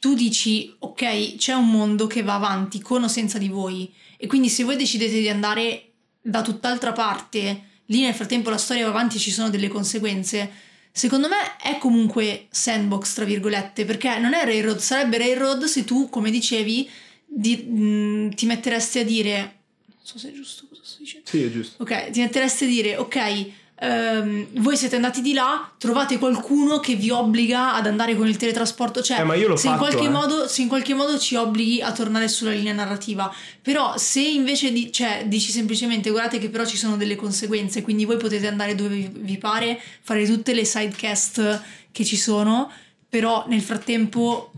tu 0.00 0.14
dici, 0.14 0.74
ok, 0.80 1.36
c'è 1.36 1.52
un 1.52 1.70
mondo 1.70 2.08
che 2.08 2.24
va 2.24 2.34
avanti 2.34 2.80
con 2.80 3.04
o 3.04 3.08
senza 3.08 3.38
di 3.38 3.48
voi. 3.48 3.92
E 4.16 4.26
quindi 4.26 4.48
se 4.48 4.64
voi 4.64 4.74
decidete 4.74 5.20
di 5.20 5.28
andare 5.28 5.90
da 6.20 6.42
tutt'altra 6.42 6.90
parte, 6.90 7.62
lì 7.86 8.00
nel 8.00 8.14
frattempo 8.14 8.50
la 8.50 8.58
storia 8.58 8.82
va 8.82 8.90
avanti 8.90 9.16
e 9.16 9.20
ci 9.20 9.30
sono 9.30 9.48
delle 9.48 9.68
conseguenze 9.68 10.64
secondo 10.96 11.28
me 11.28 11.58
è 11.60 11.76
comunque 11.76 12.46
sandbox, 12.48 13.12
tra 13.12 13.26
virgolette, 13.26 13.84
perché 13.84 14.18
non 14.18 14.32
è 14.32 14.44
railroad, 14.44 14.78
sarebbe 14.78 15.18
railroad 15.18 15.64
se 15.64 15.84
tu, 15.84 16.08
come 16.08 16.30
dicevi, 16.30 16.88
di, 17.26 17.56
mh, 17.56 17.82
mm, 17.82 18.30
ti 18.30 18.46
metteresti 18.46 19.00
a 19.00 19.04
dire... 19.04 19.36
Non 19.36 19.98
so 20.00 20.18
se 20.18 20.30
è 20.30 20.32
giusto 20.32 20.64
cosa 20.66 20.80
sto 20.82 20.96
dicendo. 21.00 21.28
Sì, 21.28 21.42
è 21.42 21.50
giusto. 21.50 21.82
Ok, 21.82 22.10
ti 22.10 22.20
metteresti 22.20 22.64
a 22.64 22.68
dire, 22.68 22.96
ok, 22.96 23.46
Um, 23.78 24.46
voi 24.62 24.74
siete 24.74 24.96
andati 24.96 25.20
di 25.20 25.34
là, 25.34 25.70
trovate 25.76 26.18
qualcuno 26.18 26.80
che 26.80 26.94
vi 26.94 27.10
obbliga 27.10 27.74
ad 27.74 27.86
andare 27.86 28.16
con 28.16 28.26
il 28.26 28.38
teletrasporto, 28.38 29.02
cioè 29.02 29.20
eh, 29.20 29.56
se, 29.58 29.68
fatto, 29.68 29.68
in 29.68 29.76
qualche 29.76 30.04
eh. 30.04 30.08
modo, 30.08 30.48
se 30.48 30.62
in 30.62 30.68
qualche 30.68 30.94
modo 30.94 31.18
ci 31.18 31.34
obblighi 31.34 31.82
a 31.82 31.92
tornare 31.92 32.26
sulla 32.28 32.52
linea 32.52 32.72
narrativa, 32.72 33.30
però 33.60 33.98
se 33.98 34.22
invece 34.22 34.72
di, 34.72 34.90
cioè, 34.90 35.24
dici 35.26 35.50
semplicemente 35.50 36.08
guardate 36.08 36.38
che 36.38 36.48
però 36.48 36.64
ci 36.64 36.78
sono 36.78 36.96
delle 36.96 37.16
conseguenze, 37.16 37.82
quindi 37.82 38.06
voi 38.06 38.16
potete 38.16 38.46
andare 38.46 38.74
dove 38.74 38.94
vi, 38.94 39.10
vi 39.12 39.36
pare, 39.36 39.78
fare 40.00 40.24
tutte 40.24 40.54
le 40.54 40.64
sidecast 40.64 41.62
che 41.92 42.04
ci 42.04 42.16
sono, 42.16 42.72
però 43.06 43.44
nel 43.46 43.60
frattempo 43.60 44.52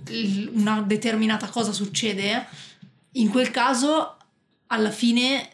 una 0.52 0.80
determinata 0.86 1.48
cosa 1.48 1.72
succede, 1.72 2.46
in 3.12 3.30
quel 3.30 3.50
caso 3.50 4.16
alla 4.68 4.90
fine... 4.92 5.48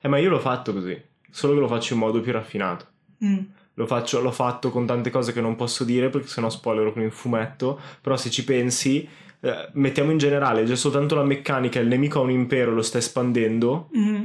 Eh 0.00 0.08
ma 0.08 0.16
io 0.16 0.30
l'ho 0.30 0.40
fatto 0.40 0.72
così 0.72 1.05
solo 1.36 1.52
che 1.52 1.60
lo 1.60 1.68
faccio 1.68 1.92
in 1.92 2.00
modo 2.00 2.22
più 2.22 2.32
raffinato. 2.32 2.86
Mm. 3.22 3.38
Lo 3.74 3.86
faccio, 3.86 4.22
l'ho 4.22 4.32
fatto 4.32 4.70
con 4.70 4.86
tante 4.86 5.10
cose 5.10 5.34
che 5.34 5.42
non 5.42 5.54
posso 5.54 5.84
dire 5.84 6.08
perché 6.08 6.28
sennò 6.28 6.48
spoilerò 6.48 6.94
con 6.94 7.02
il 7.02 7.12
fumetto, 7.12 7.78
però 8.00 8.16
se 8.16 8.30
ci 8.30 8.42
pensi, 8.42 9.06
eh, 9.40 9.68
mettiamo 9.72 10.12
in 10.12 10.16
generale, 10.16 10.64
già 10.64 10.74
soltanto 10.76 11.14
la 11.14 11.24
meccanica, 11.24 11.78
il 11.78 11.88
nemico 11.88 12.20
ha 12.20 12.22
un 12.22 12.30
impero, 12.30 12.72
lo 12.72 12.80
sta 12.80 12.96
espandendo, 12.96 13.90
mm. 13.94 14.24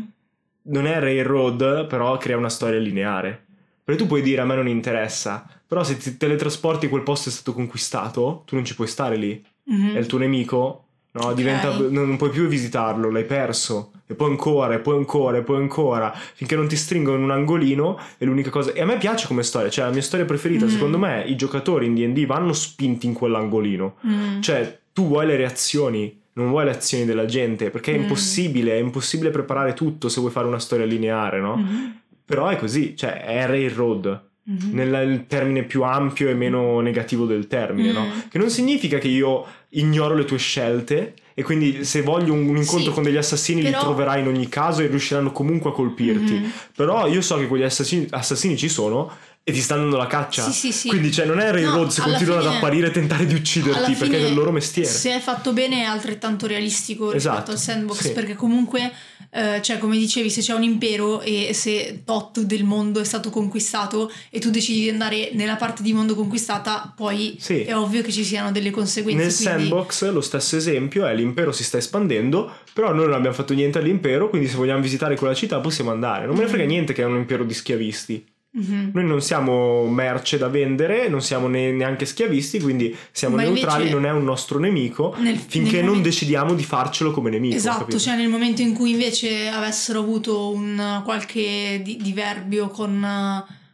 non 0.63 0.87
è 0.87 0.99
Railroad, 1.01 1.85
però 1.87 2.15
crea 2.15 2.37
una 2.37 2.47
storia 2.47 2.79
lineare. 2.79 3.47
Perché 3.83 4.03
tu 4.03 4.07
puoi 4.07 4.21
dire 4.21 4.39
a 4.39 4.45
me 4.45 4.55
non 4.55 4.69
interessa, 4.69 5.45
però 5.67 5.83
se 5.83 5.97
ti 5.97 6.15
teletrasporti 6.15 6.87
quel 6.87 7.03
posto 7.03 7.27
è 7.27 7.31
stato 7.33 7.51
conquistato, 7.53 8.43
tu 8.45 8.55
non 8.55 8.63
ci 8.63 8.73
puoi 8.73 8.87
stare 8.87 9.17
lì. 9.17 9.43
Mm-hmm. 9.69 9.95
È 9.97 9.99
il 9.99 10.05
tuo 10.05 10.17
nemico, 10.17 10.85
no? 11.11 11.23
Okay. 11.23 11.35
Diventa, 11.35 11.77
non 11.77 12.15
puoi 12.15 12.29
più 12.29 12.47
visitarlo, 12.47 13.11
l'hai 13.11 13.25
perso 13.25 13.91
e 14.11 14.13
poi 14.13 14.29
ancora, 14.29 14.73
e 14.73 14.79
poi 14.79 14.97
ancora, 14.97 15.37
e 15.37 15.41
poi 15.41 15.57
ancora, 15.57 16.13
finché 16.13 16.57
non 16.57 16.67
ti 16.67 16.75
stringono 16.75 17.17
in 17.17 17.23
un 17.23 17.31
angolino 17.31 17.97
è 18.17 18.25
l'unica 18.25 18.49
cosa. 18.49 18.73
E 18.73 18.81
a 18.81 18.85
me 18.85 18.97
piace 18.97 19.25
come 19.25 19.41
storia, 19.41 19.69
cioè 19.69 19.85
la 19.85 19.91
mia 19.91 20.01
storia 20.01 20.25
preferita, 20.25 20.65
mm. 20.65 20.69
secondo 20.69 20.97
me 20.97 21.23
i 21.25 21.37
giocatori 21.37 21.85
in 21.85 21.95
DD 21.95 22.25
vanno 22.25 22.51
spinti 22.51 23.05
in 23.05 23.13
quell'angolino. 23.13 23.95
Mm. 24.05 24.41
Cioè, 24.41 24.79
tu 24.91 25.07
vuoi 25.07 25.25
le 25.25 25.37
reazioni, 25.37 26.19
non 26.33 26.49
vuoi 26.49 26.65
le 26.65 26.71
azioni 26.71 27.05
della 27.05 27.25
gente, 27.25 27.69
perché 27.69 27.93
è 27.93 27.97
mm. 27.97 28.01
impossibile, 28.01 28.73
è 28.73 28.79
impossibile 28.79 29.29
preparare 29.29 29.73
tutto 29.73 30.09
se 30.09 30.19
vuoi 30.19 30.31
fare 30.31 30.47
una 30.47 30.59
storia 30.59 30.85
lineare, 30.85 31.39
no? 31.39 31.55
Mm. 31.55 31.85
Però 32.25 32.49
è 32.49 32.57
così, 32.57 32.95
cioè 32.97 33.23
è 33.23 33.47
railroad. 33.47 34.29
Mm-hmm. 34.49 34.73
Nel 34.73 35.25
termine 35.27 35.63
più 35.63 35.83
ampio 35.83 36.27
e 36.27 36.33
meno 36.33 36.81
negativo 36.81 37.25
del 37.25 37.47
termine, 37.47 37.93
no? 37.93 38.05
Che 38.27 38.37
non 38.37 38.49
significa 38.49 38.97
che 38.97 39.07
io 39.07 39.45
ignoro 39.69 40.15
le 40.15 40.25
tue 40.25 40.39
scelte 40.39 41.13
e 41.33 41.43
quindi 41.43 41.83
se 41.85 42.01
voglio 42.01 42.33
un, 42.33 42.47
un 42.47 42.57
incontro 42.57 42.89
sì, 42.89 42.91
con 42.91 43.03
degli 43.03 43.17
assassini 43.17 43.61
però... 43.61 43.77
li 43.77 43.83
troverai 43.83 44.21
in 44.21 44.27
ogni 44.27 44.49
caso 44.49 44.81
e 44.81 44.87
riusciranno 44.87 45.31
comunque 45.31 45.69
a 45.69 45.73
colpirti. 45.73 46.33
Mm-hmm. 46.33 46.49
Però 46.75 47.07
io 47.07 47.21
so 47.21 47.37
che 47.37 47.47
quegli 47.47 47.63
assassini, 47.63 48.07
assassini 48.09 48.57
ci 48.57 48.69
sono 48.69 49.11
e 49.43 49.51
ti 49.51 49.59
stanno 49.59 49.81
dando 49.81 49.97
la 49.97 50.05
caccia. 50.05 50.43
Sì, 50.43 50.51
sì, 50.51 50.71
sì. 50.71 50.87
Quindi, 50.87 51.11
cioè, 51.11 51.25
non 51.25 51.39
è 51.39 51.51
Railroad 51.51 51.91
no, 51.97 52.03
continuano 52.03 52.41
fine, 52.41 52.51
ad 52.51 52.55
apparire 52.57 52.87
e 52.87 52.91
tentare 52.91 53.25
di 53.25 53.33
ucciderti 53.33 53.93
perché 53.93 54.17
è 54.17 54.27
il 54.27 54.35
loro 54.35 54.51
mestiere. 54.51 54.87
Se 54.87 55.15
è 55.15 55.19
fatto 55.19 55.51
bene 55.51 55.81
è 55.81 55.85
altrettanto 55.85 56.45
realistico 56.45 57.11
esatto, 57.11 57.35
rispetto 57.35 57.51
al 57.51 57.57
sandbox, 57.57 58.01
sì. 58.01 58.11
perché 58.11 58.35
comunque, 58.35 58.91
eh, 59.31 59.59
cioè, 59.63 59.79
come 59.79 59.97
dicevi, 59.97 60.29
se 60.29 60.41
c'è 60.41 60.53
un 60.53 60.61
impero 60.61 61.21
e 61.21 61.53
se 61.55 62.03
tot 62.05 62.41
del 62.41 62.63
mondo 62.63 62.99
è 62.99 63.03
stato 63.03 63.31
conquistato 63.31 64.11
e 64.29 64.39
tu 64.39 64.51
decidi 64.51 64.81
di 64.81 64.89
andare 64.89 65.31
nella 65.33 65.55
parte 65.55 65.81
di 65.81 65.91
mondo 65.91 66.13
conquistata, 66.13 66.93
poi 66.95 67.35
sì. 67.39 67.63
è 67.63 67.75
ovvio 67.75 68.03
che 68.03 68.11
ci 68.11 68.23
siano 68.23 68.51
delle 68.51 68.69
conseguenze. 68.69 69.23
Nel 69.23 69.33
quindi... 69.33 69.69
sandbox, 69.69 70.11
lo 70.11 70.21
stesso 70.21 70.55
esempio 70.55 71.07
è 71.07 71.15
l'impero 71.15 71.51
si 71.51 71.63
sta 71.63 71.79
espandendo, 71.79 72.57
però 72.73 72.93
noi 72.93 73.05
non 73.05 73.15
abbiamo 73.15 73.35
fatto 73.35 73.55
niente 73.55 73.79
all'impero, 73.79 74.29
quindi 74.29 74.47
se 74.47 74.55
vogliamo 74.55 74.81
visitare 74.81 75.15
quella 75.15 75.33
città 75.33 75.59
possiamo 75.59 75.89
andare. 75.89 76.27
Non 76.27 76.35
me 76.35 76.43
ne 76.43 76.47
frega 76.47 76.65
niente 76.65 76.93
che 76.93 77.01
è 77.01 77.05
un 77.05 77.15
impero 77.15 77.43
di 77.43 77.55
schiavisti. 77.55 78.23
Mm-hmm. 78.57 78.89
Noi 78.93 79.05
non 79.05 79.21
siamo 79.21 79.87
merce 79.87 80.37
da 80.37 80.49
vendere, 80.49 81.07
non 81.07 81.21
siamo 81.21 81.47
ne- 81.47 81.71
neanche 81.71 82.05
schiavisti, 82.05 82.59
quindi 82.59 82.93
siamo 83.11 83.37
Ma 83.37 83.43
neutrali, 83.43 83.89
non 83.89 84.05
è 84.05 84.11
un 84.11 84.25
nostro 84.25 84.59
nemico 84.59 85.15
nel, 85.19 85.37
finché 85.37 85.75
nel 85.75 85.85
non 85.85 85.95
momento... 85.95 86.09
decidiamo 86.09 86.53
di 86.53 86.63
farcelo 86.63 87.11
come 87.11 87.29
nemico. 87.29 87.55
Esatto, 87.55 87.79
capito? 87.79 87.99
cioè 87.99 88.17
nel 88.17 88.27
momento 88.27 88.61
in 88.61 88.73
cui 88.73 88.91
invece 88.91 89.47
avessero 89.47 89.99
avuto 89.99 90.51
un 90.51 91.01
qualche 91.05 91.79
di- 91.81 91.97
diverbio 92.01 92.67
con 92.67 93.05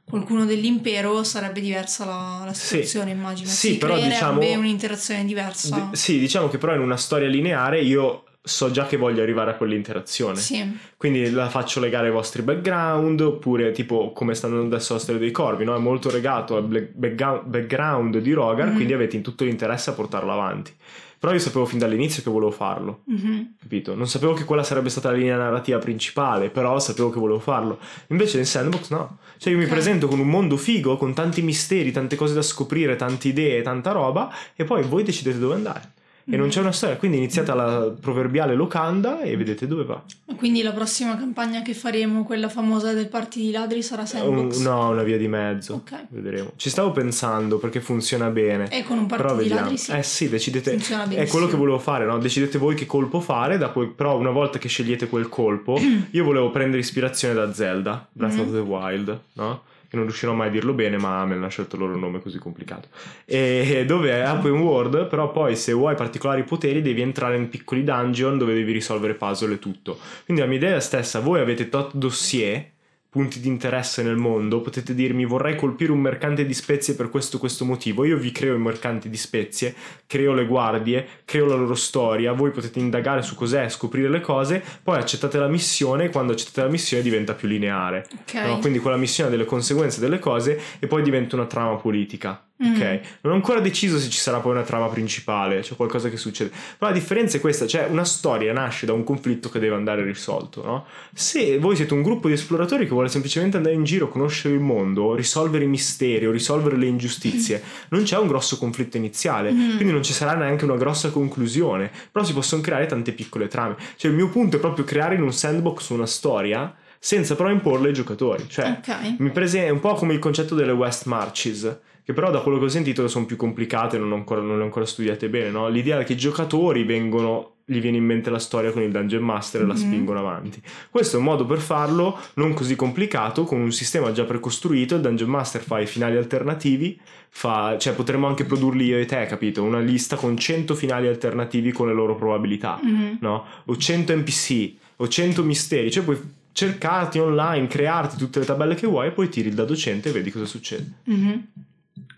qualcuno 0.08 0.46
dell'impero 0.46 1.24
sarebbe 1.24 1.60
diversa 1.60 2.06
la, 2.06 2.44
la 2.46 2.54
situazione, 2.54 3.12
sì. 3.12 3.18
immagino. 3.18 3.50
Sì, 3.50 3.68
si 3.72 3.78
però 3.78 4.00
diciamo 4.00 4.40
un'interazione 4.40 5.26
diversa. 5.26 5.90
D- 5.90 5.96
sì, 5.96 6.20
diciamo 6.20 6.50
che 6.50 6.60
però 6.60 6.76
in 6.76 6.82
una 6.82 6.98
storia 6.98 7.28
lineare 7.28 7.82
io 7.82 8.26
so 8.48 8.72
già 8.72 8.86
che 8.86 8.98
voglio 8.98 9.22
arrivare 9.22 9.52
a 9.52 9.56
quell'interazione. 9.56 10.38
Sì. 10.38 10.78
Quindi 10.96 11.30
la 11.30 11.50
faccio 11.50 11.80
legare 11.80 12.08
ai 12.08 12.14
vostri 12.14 12.42
background, 12.42 13.20
oppure 13.20 13.72
tipo 13.72 14.12
come 14.14 14.34
sta 14.34 14.48
andando 14.48 14.76
adesso 14.76 14.94
la 14.94 15.00
storia 15.00 15.20
dei 15.20 15.32
corvi, 15.32 15.66
no? 15.66 15.76
È 15.76 15.80
molto 15.80 16.10
legato 16.10 16.56
al 16.56 16.66
background 16.66 18.18
di 18.18 18.32
Rogar, 18.34 18.68
mm-hmm. 18.68 18.76
quindi 18.76 18.94
avete 18.94 19.16
in 19.16 19.22
tutto 19.22 19.44
l'interesse 19.44 19.90
a 19.90 19.94
portarlo 19.94 20.32
avanti. 20.32 20.74
Però 21.20 21.34
io 21.34 21.40
sapevo 21.40 21.66
fin 21.66 21.80
dall'inizio 21.80 22.22
che 22.22 22.30
volevo 22.30 22.52
farlo, 22.52 23.02
mm-hmm. 23.12 23.42
capito? 23.60 23.96
Non 23.96 24.08
sapevo 24.08 24.34
che 24.34 24.44
quella 24.44 24.62
sarebbe 24.64 24.90
stata 24.90 25.10
la 25.10 25.18
linea 25.18 25.36
narrativa 25.36 25.80
principale, 25.80 26.50
però 26.50 26.80
sapevo 26.80 27.10
che 27.10 27.20
volevo 27.20 27.40
farlo. 27.40 27.80
Invece 28.10 28.38
nel 28.38 28.46
sandbox 28.46 28.90
no. 28.92 29.18
Cioè 29.38 29.52
io 29.52 29.58
mi 29.58 29.66
presento 29.66 30.08
con 30.08 30.20
un 30.20 30.28
mondo 30.28 30.58
figo, 30.58 30.96
con 30.96 31.16
tanti 31.16 31.42
misteri, 31.42 31.92
tante 31.92 32.16
cose 32.16 32.36
da 32.36 32.44
scoprire, 32.44 32.96
tante 32.96 33.30
idee, 33.30 33.64
tanta 33.64 33.92
roba, 33.92 34.32
e 34.56 34.64
poi 34.64 34.84
voi 34.84 35.04
decidete 35.04 35.40
dove 35.40 35.56
andare 35.56 35.96
e 36.30 36.36
non 36.36 36.50
c'è 36.50 36.60
una 36.60 36.74
storia, 36.74 36.98
quindi 36.98 37.18
iniziate 37.18 37.54
la 37.54 37.94
proverbiale 38.00 38.54
locanda 38.54 39.22
e 39.22 39.38
vedete 39.38 39.66
dove 39.66 39.86
va. 39.86 40.04
Quindi 40.36 40.62
la 40.62 40.74
prossima 40.74 41.16
campagna 41.18 41.62
che 41.62 41.74
faremo, 41.74 42.24
quella 42.26 42.50
famosa 42.50 42.92
del 42.92 43.08
party 43.08 43.42
di 43.42 43.52
ladri, 43.52 43.82
sarà 43.82 44.06
sandbox? 44.06 44.58
Un, 44.58 44.64
no, 44.64 44.90
una 44.90 45.04
via 45.04 45.18
di 45.18 45.28
mezzo. 45.28 45.76
Ok. 45.76 46.08
Vedremo. 46.10 46.52
Ci 46.58 46.70
stavo 46.70 46.92
pensando 46.92 47.58
perché 47.58 47.80
funziona 47.80 48.30
bene. 48.30 48.70
E 48.70 48.84
con 48.84 48.98
un 48.98 49.06
party 49.06 49.44
di 49.44 49.50
ladri 49.50 49.78
sì. 49.78 49.92
Eh 49.92 50.04
sì, 50.04 50.28
decidete. 50.28 50.76
È 50.76 51.28
quello 51.28 51.48
che 51.48 51.56
volevo 51.56 51.80
fare, 51.80 52.06
no? 52.06 52.18
Decidete 52.18 52.58
voi 52.58 52.76
che 52.76 52.86
colpo 52.86 53.22
fare, 53.22 53.58
quel... 53.72 53.88
però 53.90 54.18
una 54.18 54.32
volta 54.32 54.60
che 54.60 54.68
scegliete 54.68 55.08
quel 55.08 55.30
colpo, 55.30 55.80
io 56.12 56.24
volevo 56.26 56.52
prendere 56.52 56.82
ispirazione 56.82 57.34
da 57.34 57.54
Zelda, 57.54 58.06
Breath 58.12 58.34
mm-hmm. 58.34 58.42
of 58.42 58.52
the 58.52 58.60
Wild, 58.60 59.20
no? 59.34 59.62
Che 59.90 59.96
non 59.96 60.06
riuscirò 60.06 60.34
mai 60.34 60.48
a 60.48 60.52
dirlo 60.52 60.74
bene, 60.74 60.98
ma 60.98 61.26
me 61.26 61.36
l'hanno 61.36 61.50
scelto 61.50 61.78
loro 61.78 61.96
nome 61.96 62.22
così 62.22 62.38
complicato. 62.38 62.90
E 63.26 63.84
dove 63.88 64.12
è 64.12 64.30
open 64.30 64.60
world, 64.60 65.08
però 65.08 65.32
poi 65.32 65.56
se 65.56 65.74
vuoi 65.74 65.96
particolari 65.96 66.44
poteri 66.44 66.82
devi 66.82 67.02
entrare 67.02 67.38
in 67.38 67.50
piccoli 67.50 67.84
dungeon 67.84 68.38
dove 68.38 68.54
devi 68.54 68.72
risolvere 68.72 69.14
puzzle 69.14 69.54
e 69.54 69.60
tutto. 69.60 69.98
Quindi 70.26 70.44
la 70.44 70.50
mia 70.50 70.58
idea 70.58 70.70
è 70.70 70.74
la 70.74 70.80
stessa, 70.80 71.20
voi 71.20 71.40
avete 71.40 71.70
tot 71.70 71.96
dossier 71.96 72.76
punti 73.10 73.40
di 73.40 73.48
interesse 73.48 74.04
nel 74.04 74.16
mondo, 74.16 74.62
potete 74.62 74.94
dirmi 74.94 75.26
vorrei 75.26 75.56
colpire 75.56 75.92
un 75.92 76.00
mercante 76.00 76.46
di 76.46 76.54
spezie 76.54 76.94
per 76.96 77.10
questo 77.10 77.38
questo 77.38 77.66
motivo, 77.66 78.06
io 78.06 78.18
vi 78.18 78.32
creo 78.32 78.56
i 78.56 78.60
mercanti 78.60 79.10
di 79.10 79.18
spezie, 79.18 79.74
creo 80.06 80.34
le 80.34 80.46
guardie, 80.46 81.08
creo 81.26 81.46
la 81.46 81.56
loro 81.56 81.76
storia, 81.76 82.34
voi 82.34 82.52
potete 82.52 82.80
indagare 82.80 83.22
su 83.22 83.36
cos'è, 83.36 83.70
scoprire 83.70 84.10
le 84.10 84.22
cose, 84.22 84.64
poi 84.84 84.98
accettate 84.98 85.38
la 85.38 85.48
missione 85.48 86.06
e 86.06 86.10
quando 86.10 86.34
accettate 86.34 86.62
la 86.62 86.72
missione 86.72 87.04
diventa 87.04 87.34
più 87.34 87.48
lineare. 87.48 88.08
Okay. 88.22 88.48
No? 88.48 88.60
Quindi 88.60 88.80
quella 88.80 88.98
missione 88.98 89.30
ha 89.30 89.32
delle 89.32 89.46
conseguenze 89.46 90.00
delle 90.00 90.20
cose 90.20 90.60
e 90.80 90.88
poi 90.88 91.02
diventa 91.02 91.36
una 91.36 91.46
trama 91.46 91.76
politica. 91.76 92.47
Ok, 92.60 93.00
non 93.22 93.34
ho 93.34 93.36
ancora 93.36 93.60
deciso 93.60 94.00
se 94.00 94.10
ci 94.10 94.18
sarà 94.18 94.40
poi 94.40 94.54
una 94.54 94.64
trama 94.64 94.88
principale, 94.88 95.60
c'è 95.60 95.76
qualcosa 95.76 96.10
che 96.10 96.18
succede. 96.18 96.50
Ma 96.80 96.88
la 96.88 96.94
differenza 96.94 97.38
è 97.38 97.40
questa: 97.40 97.68
cioè, 97.68 97.86
una 97.86 98.04
storia 98.04 98.52
nasce 98.52 98.88
da 98.88 98.94
un 98.94 99.04
conflitto 99.04 99.50
che 99.50 99.60
deve 99.60 99.76
andare 99.76 100.04
risolto, 100.04 100.66
no? 100.66 100.86
Se 101.14 101.60
voi 101.60 101.76
siete 101.76 101.94
un 101.94 102.02
gruppo 102.02 102.28
di 102.28 102.34
esploratori 102.34 102.86
che 102.86 102.92
vuole 102.92 103.10
semplicemente 103.10 103.58
andare 103.58 103.76
in 103.76 103.84
giro, 103.84 104.10
conoscere 104.10 104.56
il 104.56 104.60
mondo, 104.60 105.14
risolvere 105.14 105.66
i 105.66 105.68
misteri 105.68 106.26
o 106.26 106.32
risolvere 106.32 106.78
le 106.78 106.88
ingiustizie, 106.88 107.62
mm. 107.64 107.86
non 107.90 108.04
c'è 108.04 108.18
un 108.18 108.28
grosso 108.28 108.58
conflitto 108.58 108.98
iniziale, 108.98 109.52
mm. 109.52 109.76
quindi 109.76 109.94
non 109.94 110.02
ci 110.02 110.14
sarà 110.14 110.34
neanche 110.34 110.66
una 110.66 110.78
grossa 110.78 111.12
conclusione. 111.12 111.92
Però 112.12 112.26
si 112.26 112.34
possono 112.34 112.64
creare 112.64 112.88
tante 112.88 113.12
piccole 113.12 113.48
trame. 113.48 113.76
Cioè, 113.98 114.10
il 114.10 114.18
mio 114.18 114.30
punto 114.30 114.58
è 114.58 114.60
proprio 114.60 114.84
creare 114.84 115.14
in 115.14 115.22
un 115.22 115.32
sandbox 115.32 115.90
una 115.90 116.08
storia 116.08 116.74
senza 117.00 117.36
però 117.36 117.50
imporle 117.50 117.90
ai 117.90 117.94
giocatori. 117.94 118.46
Cioè, 118.48 118.78
okay. 118.80 119.16
mi 119.20 119.30
prese- 119.32 119.66
è 119.66 119.70
un 119.70 119.80
po' 119.80 119.94
come 119.94 120.14
il 120.14 120.20
concetto 120.20 120.56
delle 120.56 120.72
West 120.72 121.06
Marches 121.06 121.80
che 122.08 122.14
però 122.14 122.32
da 122.32 122.40
quello 122.40 122.58
che 122.58 122.64
ho 122.64 122.70
sentito 122.70 123.06
sono 123.10 123.26
più 123.26 123.36
complicate, 123.36 123.98
non, 123.98 124.14
ancora, 124.14 124.40
non 124.40 124.56
le 124.56 124.62
ho 124.62 124.64
ancora 124.64 124.86
studiate 124.86 125.28
bene, 125.28 125.50
no? 125.50 125.68
L'idea 125.68 126.00
è 126.00 126.06
che 126.06 126.14
i 126.14 126.18
giocatori 126.18 126.86
vengono 126.86 127.56
gli 127.70 127.82
viene 127.82 127.98
in 127.98 128.06
mente 128.06 128.30
la 128.30 128.40
storia 128.40 128.72
con 128.72 128.82
il 128.82 128.92
Dungeon 128.92 129.22
Master 129.22 129.60
e 129.60 129.66
mm-hmm. 129.66 129.74
la 129.74 129.78
spingono 129.78 130.20
avanti. 130.20 130.62
Questo 130.90 131.18
è 131.18 131.20
un 131.20 131.26
modo 131.26 131.46
per 131.46 131.58
farlo 131.58 132.18
non 132.36 132.54
così 132.54 132.78
complicato, 132.78 133.44
con 133.44 133.60
un 133.60 133.74
sistema 133.74 134.14
già 134.14 134.24
precostruito. 134.24 134.96
Il 134.96 135.02
Dungeon 135.02 135.30
Master 135.30 135.62
fa 135.62 135.82
i 135.82 135.86
finali 135.86 136.16
alternativi, 136.16 136.98
fa, 137.28 137.78
cioè 137.78 137.94
potremmo 137.94 138.26
anche 138.26 138.46
produrli 138.46 138.86
io 138.86 138.98
e 138.98 139.06
te, 139.06 139.26
capito? 139.26 139.64
Una 139.64 139.80
lista 139.80 140.16
con 140.16 140.38
100 140.38 140.76
finali 140.76 141.10
alternativi 141.10 141.74
con 141.74 141.88
le 141.88 141.94
loro 141.94 142.16
probabilità, 142.16 142.80
mm-hmm. 142.82 143.16
no? 143.20 143.44
O 143.66 143.76
100 143.76 144.16
NPC, 144.16 144.74
o 144.96 145.08
100 145.10 145.44
misteri, 145.44 145.92
cioè 145.92 146.06
puoi 146.06 146.18
cercarti 146.58 147.20
online, 147.20 147.68
crearti 147.68 148.18
tutte 148.18 148.40
le 148.40 148.46
tabelle 148.46 148.74
che 148.74 148.88
vuoi 148.88 149.10
e 149.10 149.12
poi 149.12 149.30
tiri 149.30 149.50
il 149.50 149.54
da 149.54 149.64
docente 149.64 150.10
e 150.10 150.12
vedi 150.12 150.32
cosa 150.32 150.46
succede. 150.46 150.92
Mm-hmm. 151.08 151.38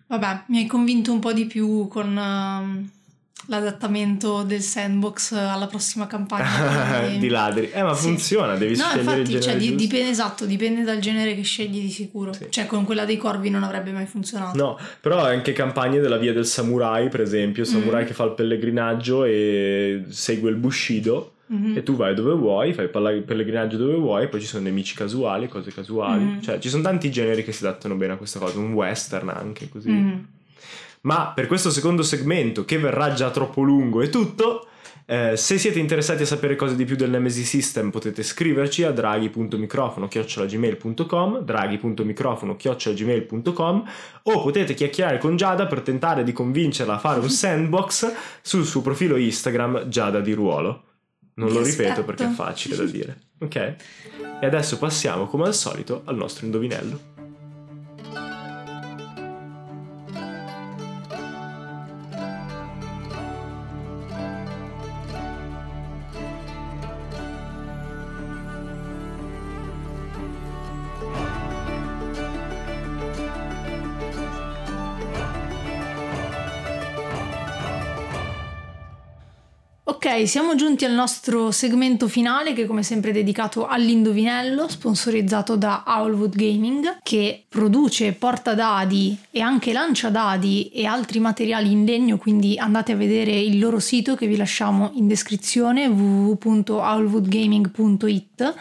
Vabbè, 0.07 0.43
mi 0.47 0.59
hai 0.59 0.65
convinto 0.65 1.11
un 1.11 1.19
po' 1.19 1.33
di 1.33 1.45
più 1.45 1.89
con 1.89 2.07
uh, 2.15 2.89
l'adattamento 3.47 4.43
del 4.43 4.61
sandbox 4.61 5.33
alla 5.33 5.67
prossima 5.67 6.07
campagna. 6.07 7.05
di 7.19 7.27
ladri. 7.27 7.69
Eh, 7.69 7.83
ma 7.83 7.93
sì. 7.93 8.07
funziona, 8.07 8.55
devi 8.55 8.77
no, 8.77 8.85
scegliere 8.85 9.01
infatti, 9.01 9.19
il 9.19 9.27
cioè, 9.27 9.39
genere. 9.41 9.65
Cioè, 9.65 9.75
dipende, 9.75 10.09
esatto, 10.09 10.45
dipende 10.45 10.83
dal 10.83 10.99
genere 10.99 11.35
che 11.35 11.41
scegli 11.41 11.81
di 11.81 11.89
sicuro. 11.89 12.31
Sì. 12.31 12.47
Cioè, 12.49 12.65
con 12.65 12.85
quella 12.85 13.03
dei 13.03 13.17
corvi 13.17 13.49
non 13.49 13.63
avrebbe 13.63 13.91
mai 13.91 14.05
funzionato. 14.05 14.57
No, 14.57 14.79
però 15.01 15.21
anche 15.21 15.51
campagne 15.51 15.99
della 15.99 16.17
via 16.17 16.31
del 16.31 16.45
samurai, 16.45 17.09
per 17.09 17.19
esempio, 17.19 17.65
samurai 17.65 18.05
mm. 18.05 18.07
che 18.07 18.13
fa 18.13 18.23
il 18.23 18.31
pellegrinaggio 18.31 19.25
e 19.25 20.05
segue 20.07 20.49
il 20.49 20.55
Bushido 20.55 21.33
Mm-hmm. 21.51 21.77
E 21.77 21.83
tu 21.83 21.95
vai 21.95 22.13
dove 22.13 22.33
vuoi, 22.33 22.73
fai 22.73 22.85
il 22.85 23.23
pellegrinaggio 23.23 23.77
dove 23.77 23.95
vuoi, 23.95 24.27
poi 24.27 24.39
ci 24.39 24.45
sono 24.45 24.63
nemici 24.63 24.95
casuali, 24.95 25.47
cose 25.47 25.71
casuali. 25.71 26.23
Mm-hmm. 26.23 26.41
Cioè, 26.41 26.59
ci 26.59 26.69
sono 26.69 26.83
tanti 26.83 27.09
generi 27.09 27.43
che 27.43 27.51
si 27.51 27.65
adattano 27.65 27.95
bene 27.95 28.13
a 28.13 28.17
questa 28.17 28.39
cosa, 28.39 28.59
un 28.59 28.73
western 28.73 29.29
anche 29.29 29.67
così. 29.67 29.89
Mm-hmm. 29.89 30.19
Ma 31.01 31.31
per 31.33 31.47
questo 31.47 31.71
secondo 31.71 32.03
segmento, 32.03 32.65
che 32.65 32.77
verrà 32.77 33.13
già 33.13 33.31
troppo 33.31 33.61
lungo 33.61 34.01
e 34.01 34.09
tutto, 34.09 34.67
eh, 35.11 35.35
se 35.37 35.57
siete 35.57 35.79
interessati 35.79 36.21
a 36.21 36.25
sapere 36.27 36.55
cose 36.55 36.75
di 36.75 36.85
più 36.85 36.95
del 36.95 37.09
Nemesis 37.09 37.47
System 37.47 37.89
potete 37.89 38.21
scriverci 38.21 38.83
a 38.83 38.91
draghi.microfono-gmail.com 38.91 41.39
draghi.microfono-gmail.com 41.39 43.89
o 44.21 44.43
potete 44.43 44.75
chiacchierare 44.75 45.17
con 45.17 45.35
Giada 45.35 45.65
per 45.65 45.81
tentare 45.81 46.23
di 46.23 46.31
convincerla 46.31 46.93
a 46.93 46.99
fare 46.99 47.21
un 47.21 47.29
sandbox 47.29 48.13
sul 48.41 48.65
suo 48.65 48.81
profilo 48.81 49.15
Instagram 49.15 49.87
Giada 49.87 50.19
di 50.19 50.33
Ruolo. 50.33 50.88
Non 51.39 51.53
lo 51.53 51.63
ripeto 51.63 52.03
perché 52.03 52.25
è 52.25 52.29
facile 52.29 52.75
da 52.75 52.83
dire. 52.83 53.17
Ok? 53.39 53.55
E 53.55 54.45
adesso 54.45 54.77
passiamo, 54.77 55.25
come 55.25 55.45
al 55.45 55.55
solito, 55.55 56.01
al 56.05 56.15
nostro 56.15 56.45
indovinello. 56.45 57.08
Ok, 80.01 80.25
siamo 80.29 80.55
giunti 80.55 80.85
al 80.85 80.93
nostro 80.93 81.51
segmento 81.51 82.07
finale 82.07 82.53
che 82.53 82.65
come 82.65 82.83
sempre 82.83 83.09
è 83.09 83.13
dedicato 83.13 83.67
all'indovinello, 83.67 84.69
sponsorizzato 84.69 85.57
da 85.57 85.83
Owlwood 85.85 86.37
Gaming, 86.37 86.99
che 87.03 87.43
produce 87.49 88.13
porta 88.13 88.53
dadi 88.53 89.17
e 89.29 89.41
anche 89.41 89.73
lancia 89.73 90.09
dadi 90.09 90.69
e 90.69 90.85
altri 90.85 91.19
materiali 91.19 91.73
in 91.73 91.83
legno, 91.83 92.17
quindi 92.17 92.57
andate 92.57 92.93
a 92.93 92.95
vedere 92.95 93.37
il 93.37 93.59
loro 93.59 93.79
sito 93.79 94.15
che 94.15 94.25
vi 94.25 94.37
lasciamo 94.37 94.91
in 94.93 95.05
descrizione 95.05 95.87
www.owlwoodgaming.it. 95.87 98.53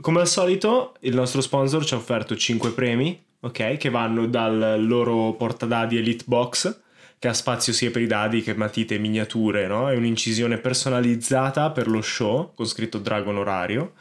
Come 0.00 0.20
al 0.20 0.26
solito, 0.26 0.94
il 1.00 1.14
nostro 1.14 1.42
sponsor 1.42 1.84
ci 1.84 1.92
ha 1.92 1.98
offerto 1.98 2.34
5 2.34 2.70
premi, 2.70 3.22
ok, 3.40 3.76
che 3.76 3.90
vanno 3.90 4.26
dal 4.26 4.76
loro 4.78 5.34
portadadi 5.34 5.98
Elite 5.98 6.24
Box 6.26 6.80
che 7.22 7.28
ha 7.28 7.34
spazio 7.34 7.72
sia 7.72 7.92
per 7.92 8.02
i 8.02 8.08
dadi 8.08 8.42
che 8.42 8.52
matite 8.52 8.96
e 8.96 8.98
miniature, 8.98 9.68
no? 9.68 9.88
È 9.88 9.94
un'incisione 9.94 10.58
personalizzata 10.58 11.70
per 11.70 11.86
lo 11.86 12.02
show, 12.02 12.52
con 12.52 12.66
scritto 12.66 12.98
Dragon 12.98 13.36
Orario. 13.36 13.92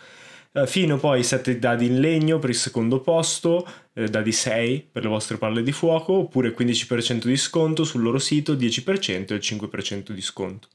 Eh, 0.51 0.65
fino 0.65 0.97
poi 0.97 1.19
ai 1.19 1.23
7 1.23 1.59
dadi 1.59 1.85
in 1.85 1.99
legno 1.99 2.39
per 2.39 2.49
il 2.49 2.55
secondo 2.55 2.99
posto, 2.99 3.63
eh, 3.93 4.07
dadi 4.07 4.31
6 4.31 4.87
per 4.91 5.03
le 5.03 5.09
vostre 5.09 5.37
palle 5.37 5.61
di 5.61 5.71
fuoco, 5.71 6.13
oppure 6.13 6.51
15% 6.51 7.27
di 7.27 7.37
sconto 7.37 7.83
sul 7.83 8.01
loro 8.01 8.17
sito, 8.17 8.55
10% 8.55 9.33
e 9.33 9.35
il 9.35 9.41
5% 9.43 10.13
di 10.13 10.21
sconto. 10.21 10.69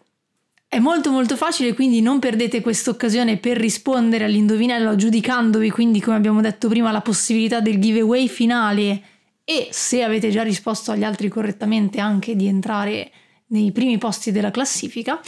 È 0.67 0.79
molto 0.79 1.11
molto 1.11 1.35
facile, 1.35 1.73
quindi 1.73 1.99
non 2.01 2.19
perdete 2.19 2.61
questa 2.61 2.91
occasione 2.91 3.37
per 3.37 3.57
rispondere 3.57 4.23
all'indovinello 4.23 4.91
aggiudicandovi 4.91 5.69
quindi 5.69 5.99
come 5.99 6.15
abbiamo 6.15 6.39
detto 6.39 6.69
prima 6.69 6.91
la 6.91 7.01
possibilità 7.01 7.59
del 7.59 7.77
giveaway 7.77 8.29
finale 8.29 9.01
e 9.43 9.67
se 9.71 10.01
avete 10.01 10.29
già 10.29 10.43
risposto 10.43 10.91
agli 10.91 11.03
altri 11.03 11.27
correttamente 11.27 11.99
anche 11.99 12.37
di 12.37 12.47
entrare 12.47 13.11
nei 13.47 13.73
primi 13.73 13.97
posti 13.97 14.31
della 14.31 14.49
classifica 14.49 15.19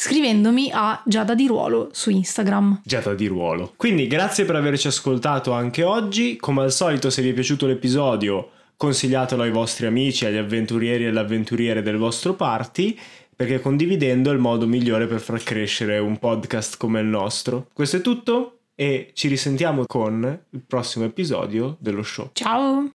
scrivendomi 0.00 0.70
a 0.72 1.02
Giada 1.04 1.34
di 1.34 1.48
Ruolo 1.48 1.88
su 1.90 2.10
Instagram. 2.10 2.82
Giada 2.84 3.14
di 3.14 3.26
Ruolo. 3.26 3.72
Quindi 3.74 4.06
grazie 4.06 4.44
per 4.44 4.54
averci 4.54 4.86
ascoltato 4.86 5.50
anche 5.50 5.82
oggi, 5.82 6.36
come 6.36 6.62
al 6.62 6.70
solito 6.70 7.10
se 7.10 7.20
vi 7.20 7.30
è 7.30 7.32
piaciuto 7.32 7.66
l'episodio 7.66 8.50
consigliatelo 8.76 9.42
ai 9.42 9.50
vostri 9.50 9.86
amici, 9.86 10.24
agli 10.24 10.36
avventurieri 10.36 11.04
e 11.04 11.08
alle 11.08 11.18
avventuriere 11.18 11.82
del 11.82 11.96
vostro 11.96 12.34
party 12.34 12.96
perché 13.34 13.60
condividendo 13.60 14.30
è 14.30 14.32
il 14.32 14.38
modo 14.38 14.68
migliore 14.68 15.06
per 15.08 15.20
far 15.20 15.42
crescere 15.42 15.98
un 15.98 16.16
podcast 16.18 16.76
come 16.76 17.00
il 17.00 17.06
nostro. 17.06 17.66
Questo 17.72 17.96
è 17.96 18.00
tutto 18.00 18.58
e 18.76 19.10
ci 19.14 19.26
risentiamo 19.26 19.84
con 19.84 20.40
il 20.50 20.62
prossimo 20.64 21.06
episodio 21.06 21.76
dello 21.80 22.04
show. 22.04 22.30
Ciao! 22.34 22.84